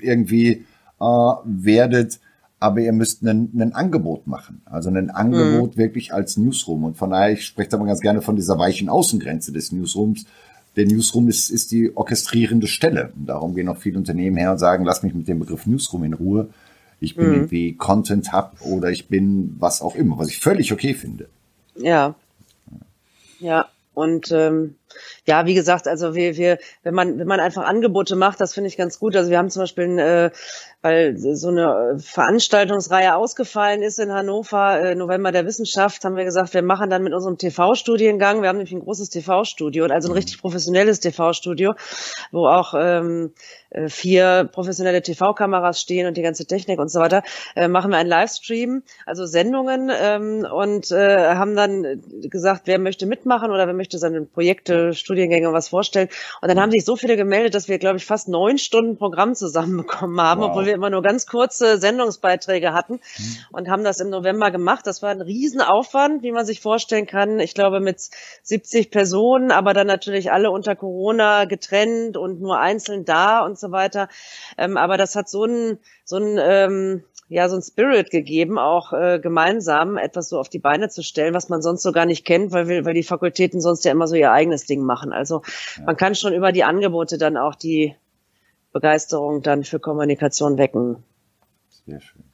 irgendwie 0.00 0.64
äh, 1.00 1.04
werdet, 1.44 2.18
aber 2.58 2.80
ihr 2.80 2.92
müsst 2.92 3.22
ein, 3.22 3.50
ein 3.54 3.74
Angebot 3.74 4.26
machen. 4.26 4.62
Also 4.64 4.90
ein 4.90 5.10
Angebot 5.10 5.76
mhm. 5.76 5.78
wirklich 5.78 6.12
als 6.12 6.36
Newsroom. 6.36 6.84
Und 6.84 6.96
von 6.96 7.10
daher, 7.10 7.32
ich 7.32 7.44
spreche 7.44 7.70
da 7.70 7.76
mal 7.76 7.86
ganz 7.86 8.00
gerne 8.00 8.22
von 8.22 8.36
dieser 8.36 8.58
weichen 8.58 8.88
Außengrenze 8.88 9.52
des 9.52 9.72
Newsrooms. 9.72 10.24
Der 10.74 10.86
Newsroom 10.86 11.28
ist, 11.28 11.50
ist 11.50 11.70
die 11.70 11.96
orchestrierende 11.96 12.66
Stelle. 12.66 13.12
Und 13.16 13.26
darum 13.26 13.54
gehen 13.54 13.68
auch 13.68 13.76
viele 13.76 13.98
Unternehmen 13.98 14.36
her 14.36 14.52
und 14.52 14.58
sagen, 14.58 14.84
lass 14.84 15.02
mich 15.02 15.14
mit 15.14 15.28
dem 15.28 15.38
Begriff 15.38 15.66
Newsroom 15.66 16.04
in 16.04 16.14
Ruhe 16.14 16.48
ich 17.00 17.14
bin 17.14 17.28
mhm. 17.28 17.34
irgendwie 17.34 17.74
Content 17.74 18.32
Hub 18.32 18.56
oder 18.60 18.90
ich 18.90 19.08
bin 19.08 19.56
was 19.58 19.82
auch 19.82 19.94
immer, 19.94 20.18
was 20.18 20.28
ich 20.28 20.40
völlig 20.40 20.72
okay 20.72 20.94
finde. 20.94 21.28
Ja. 21.76 22.14
Ja. 23.38 23.68
Und 23.96 24.30
ähm, 24.30 24.76
ja, 25.26 25.46
wie 25.46 25.54
gesagt, 25.54 25.88
also 25.88 26.14
wir, 26.14 26.36
wir, 26.36 26.58
wenn 26.82 26.94
man, 26.94 27.18
wenn 27.18 27.26
man 27.26 27.40
einfach 27.40 27.64
Angebote 27.64 28.16
macht, 28.16 28.40
das 28.40 28.54
finde 28.54 28.68
ich 28.68 28.76
ganz 28.76 28.98
gut. 28.98 29.16
Also 29.16 29.30
wir 29.30 29.38
haben 29.38 29.50
zum 29.50 29.62
Beispiel, 29.62 29.98
äh, 29.98 30.30
weil 30.82 31.16
so 31.16 31.48
eine 31.48 31.98
Veranstaltungsreihe 31.98 33.16
ausgefallen 33.16 33.82
ist 33.82 33.98
in 33.98 34.12
Hannover, 34.12 34.80
äh, 34.80 34.94
November 34.94 35.32
der 35.32 35.44
Wissenschaft, 35.44 36.04
haben 36.04 36.16
wir 36.16 36.24
gesagt, 36.24 36.54
wir 36.54 36.62
machen 36.62 36.90
dann 36.90 37.02
mit 37.02 37.12
unserem 37.12 37.38
TV-Studiengang, 37.38 38.42
wir 38.42 38.48
haben 38.48 38.58
nämlich 38.58 38.72
ein 38.72 38.84
großes 38.84 39.10
TV-Studio, 39.10 39.86
also 39.86 40.08
ein 40.08 40.12
mhm. 40.12 40.16
richtig 40.16 40.40
professionelles 40.40 41.00
TV-Studio, 41.00 41.74
wo 42.30 42.46
auch 42.46 42.74
ähm, 42.78 43.32
äh, 43.70 43.88
vier 43.88 44.48
professionelle 44.52 45.02
TV-Kameras 45.02 45.80
stehen 45.80 46.06
und 46.06 46.16
die 46.16 46.22
ganze 46.22 46.46
Technik 46.46 46.78
und 46.78 46.90
so 46.90 47.00
weiter, 47.00 47.22
äh, 47.56 47.66
machen 47.68 47.90
wir 47.90 47.98
einen 47.98 48.08
Livestream, 48.08 48.82
also 49.06 49.26
Sendungen 49.26 49.90
ähm, 49.92 50.46
und 50.50 50.92
äh, 50.92 51.34
haben 51.34 51.56
dann 51.56 52.02
gesagt, 52.22 52.62
wer 52.66 52.78
möchte 52.78 53.06
mitmachen 53.06 53.50
oder 53.50 53.66
wer 53.66 53.74
möchte 53.74 53.98
seine 53.98 54.22
Projekte 54.22 54.85
äh, 54.88 54.94
Studiengänge 54.94 55.52
was 55.52 55.68
vorstellen. 55.68 56.08
Und 56.40 56.48
dann 56.48 56.60
haben 56.60 56.70
sich 56.70 56.84
so 56.84 56.96
viele 56.96 57.16
gemeldet, 57.16 57.54
dass 57.54 57.68
wir, 57.68 57.78
glaube 57.78 57.98
ich, 57.98 58.06
fast 58.06 58.28
neun 58.28 58.58
Stunden 58.58 58.96
Programm 58.96 59.34
zusammenbekommen 59.34 60.20
haben, 60.20 60.40
wow. 60.40 60.48
obwohl 60.50 60.66
wir 60.66 60.74
immer 60.74 60.90
nur 60.90 61.02
ganz 61.02 61.26
kurze 61.26 61.78
Sendungsbeiträge 61.78 62.72
hatten 62.72 62.94
mhm. 62.94 63.36
und 63.52 63.68
haben 63.68 63.84
das 63.84 64.00
im 64.00 64.10
November 64.10 64.50
gemacht. 64.50 64.86
Das 64.86 65.02
war 65.02 65.10
ein 65.10 65.20
Riesenaufwand, 65.20 66.22
wie 66.22 66.32
man 66.32 66.46
sich 66.46 66.60
vorstellen 66.60 67.06
kann. 67.06 67.40
Ich 67.40 67.54
glaube, 67.54 67.80
mit 67.80 68.00
70 68.42 68.90
Personen, 68.90 69.50
aber 69.50 69.74
dann 69.74 69.86
natürlich 69.86 70.32
alle 70.32 70.50
unter 70.50 70.76
Corona 70.76 71.44
getrennt 71.44 72.16
und 72.16 72.40
nur 72.40 72.58
einzeln 72.58 73.04
da 73.04 73.44
und 73.44 73.58
so 73.58 73.70
weiter. 73.70 74.08
Ähm, 74.58 74.76
aber 74.76 74.96
das 74.96 75.16
hat 75.16 75.28
so 75.28 75.44
ein, 75.44 75.78
so 76.04 76.16
ein, 76.16 76.38
ähm, 76.40 77.04
ja 77.28 77.48
so 77.48 77.56
ein 77.56 77.62
Spirit 77.62 78.10
gegeben, 78.10 78.58
auch 78.58 78.92
äh, 78.92 79.18
gemeinsam 79.18 79.96
etwas 79.96 80.28
so 80.28 80.38
auf 80.38 80.48
die 80.48 80.58
Beine 80.58 80.88
zu 80.88 81.02
stellen, 81.02 81.34
was 81.34 81.48
man 81.48 81.60
sonst 81.60 81.82
so 81.82 81.92
gar 81.92 82.06
nicht 82.06 82.24
kennt, 82.24 82.52
weil 82.52 82.68
wir, 82.68 82.84
weil 82.84 82.94
die 82.94 83.02
Fakultäten 83.02 83.60
sonst 83.60 83.84
ja 83.84 83.90
immer 83.90 84.06
so 84.06 84.14
ihr 84.14 84.30
eigenes 84.30 84.65
Ding 84.66 84.82
machen. 84.82 85.12
Also 85.12 85.42
ja. 85.78 85.84
man 85.84 85.96
kann 85.96 86.14
schon 86.14 86.34
über 86.34 86.52
die 86.52 86.64
Angebote 86.64 87.18
dann 87.18 87.36
auch 87.36 87.54
die 87.54 87.94
Begeisterung 88.72 89.42
dann 89.42 89.64
für 89.64 89.80
Kommunikation 89.80 90.58
wecken. 90.58 91.02
Sehr 91.86 92.00
schön. 92.00 92.24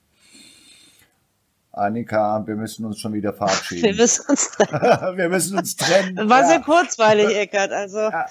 Annika, 1.74 2.46
wir 2.46 2.54
müssen 2.54 2.84
uns 2.84 2.98
schon 2.98 3.14
wieder 3.14 3.32
verabschieden. 3.32 3.82
Wir 3.84 3.94
müssen 3.94 4.26
uns 4.28 4.50
trennen. 4.50 5.16
wir 5.16 5.28
müssen 5.30 5.58
uns 5.58 5.76
trennen. 5.76 6.28
War 6.28 6.42
ja. 6.42 6.48
sehr 6.48 6.60
kurzweilig, 6.60 7.34
Eckert. 7.34 7.72
Also. 7.72 7.98
Ja. 7.98 8.26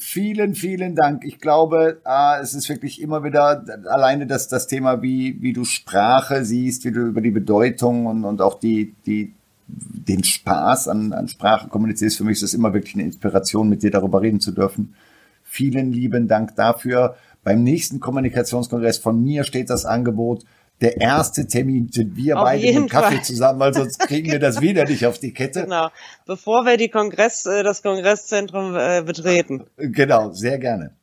Vielen, 0.00 0.54
vielen 0.54 0.94
Dank. 0.94 1.24
Ich 1.24 1.38
glaube, 1.38 2.00
ah, 2.04 2.38
es 2.40 2.54
ist 2.54 2.70
wirklich 2.70 3.02
immer 3.02 3.24
wieder 3.24 3.64
alleine 3.90 4.26
das, 4.26 4.48
das 4.48 4.68
Thema, 4.68 5.02
wie, 5.02 5.36
wie 5.42 5.52
du 5.52 5.64
Sprache 5.64 6.46
siehst, 6.46 6.84
wie 6.86 6.92
du 6.92 7.00
über 7.00 7.20
die 7.20 7.30
Bedeutung 7.30 8.06
und, 8.06 8.24
und 8.24 8.40
auch 8.40 8.58
die, 8.58 8.94
die, 9.04 9.34
den 9.72 10.24
Spaß 10.24 10.88
an, 10.88 11.12
an 11.12 11.28
Sprache 11.28 11.68
kommunizierst. 11.68 12.16
Für 12.16 12.24
mich 12.24 12.38
ist 12.38 12.42
es 12.42 12.54
immer 12.54 12.74
wirklich 12.74 12.94
eine 12.94 13.04
Inspiration, 13.04 13.68
mit 13.68 13.82
dir 13.82 13.90
darüber 13.90 14.22
reden 14.22 14.40
zu 14.40 14.52
dürfen. 14.52 14.94
Vielen 15.42 15.92
lieben 15.92 16.28
Dank 16.28 16.56
dafür. 16.56 17.16
Beim 17.44 17.62
nächsten 17.62 18.00
Kommunikationskongress 18.00 18.98
von 18.98 19.22
mir 19.22 19.44
steht 19.44 19.70
das 19.70 19.84
Angebot, 19.84 20.44
der 20.82 21.00
erste 21.00 21.46
Termin 21.46 21.88
sind 21.92 22.16
wir 22.16 22.36
auf 22.38 22.44
beide 22.44 22.66
im 22.66 22.88
Kaffee 22.88 23.16
Fall. 23.16 23.24
zusammen, 23.24 23.60
weil 23.60 23.72
sonst 23.72 23.98
kriegen 24.08 24.32
wir 24.32 24.40
das 24.40 24.60
wieder 24.60 24.84
nicht 24.84 25.06
auf 25.06 25.18
die 25.18 25.32
Kette. 25.32 25.62
Genau, 25.62 25.88
bevor 26.26 26.64
wir 26.64 26.76
die 26.76 26.88
Kongress, 26.88 27.46
äh, 27.46 27.62
das 27.62 27.82
Kongresszentrum 27.82 28.74
äh, 28.76 29.02
betreten. 29.02 29.64
Genau, 29.76 30.32
sehr 30.32 30.58
gerne. 30.58 30.96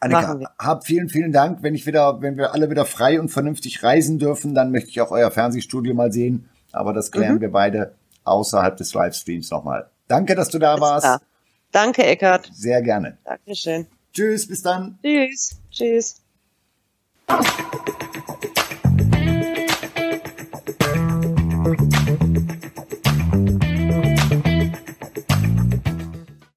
Annika, 0.00 0.54
hab 0.58 0.84
vielen, 0.84 1.08
vielen 1.08 1.32
Dank. 1.32 1.62
Wenn 1.62 1.74
ich 1.74 1.86
wieder, 1.86 2.20
wenn 2.20 2.36
wir 2.36 2.52
alle 2.52 2.68
wieder 2.68 2.84
frei 2.84 3.20
und 3.20 3.28
vernünftig 3.28 3.82
reisen 3.82 4.18
dürfen, 4.18 4.54
dann 4.54 4.72
möchte 4.72 4.90
ich 4.90 5.00
auch 5.00 5.10
euer 5.10 5.30
Fernsehstudio 5.30 5.94
mal 5.94 6.12
sehen. 6.12 6.48
Aber 6.76 6.92
das 6.92 7.10
klären 7.10 7.36
mhm. 7.36 7.40
wir 7.40 7.52
beide 7.52 7.94
außerhalb 8.24 8.76
des 8.76 8.94
Livestreams 8.94 9.50
nochmal. 9.50 9.90
Danke, 10.08 10.34
dass 10.34 10.48
du 10.50 10.58
da 10.58 10.74
Ist 10.74 10.80
warst. 10.80 11.04
Klar. 11.04 11.20
Danke, 11.72 12.04
Eckart. 12.04 12.50
Sehr 12.52 12.82
gerne. 12.82 13.18
Dankeschön. 13.24 13.86
Tschüss, 14.12 14.48
bis 14.48 14.62
dann. 14.62 14.98
Tschüss. 15.02 15.60
Tschüss. 15.70 16.22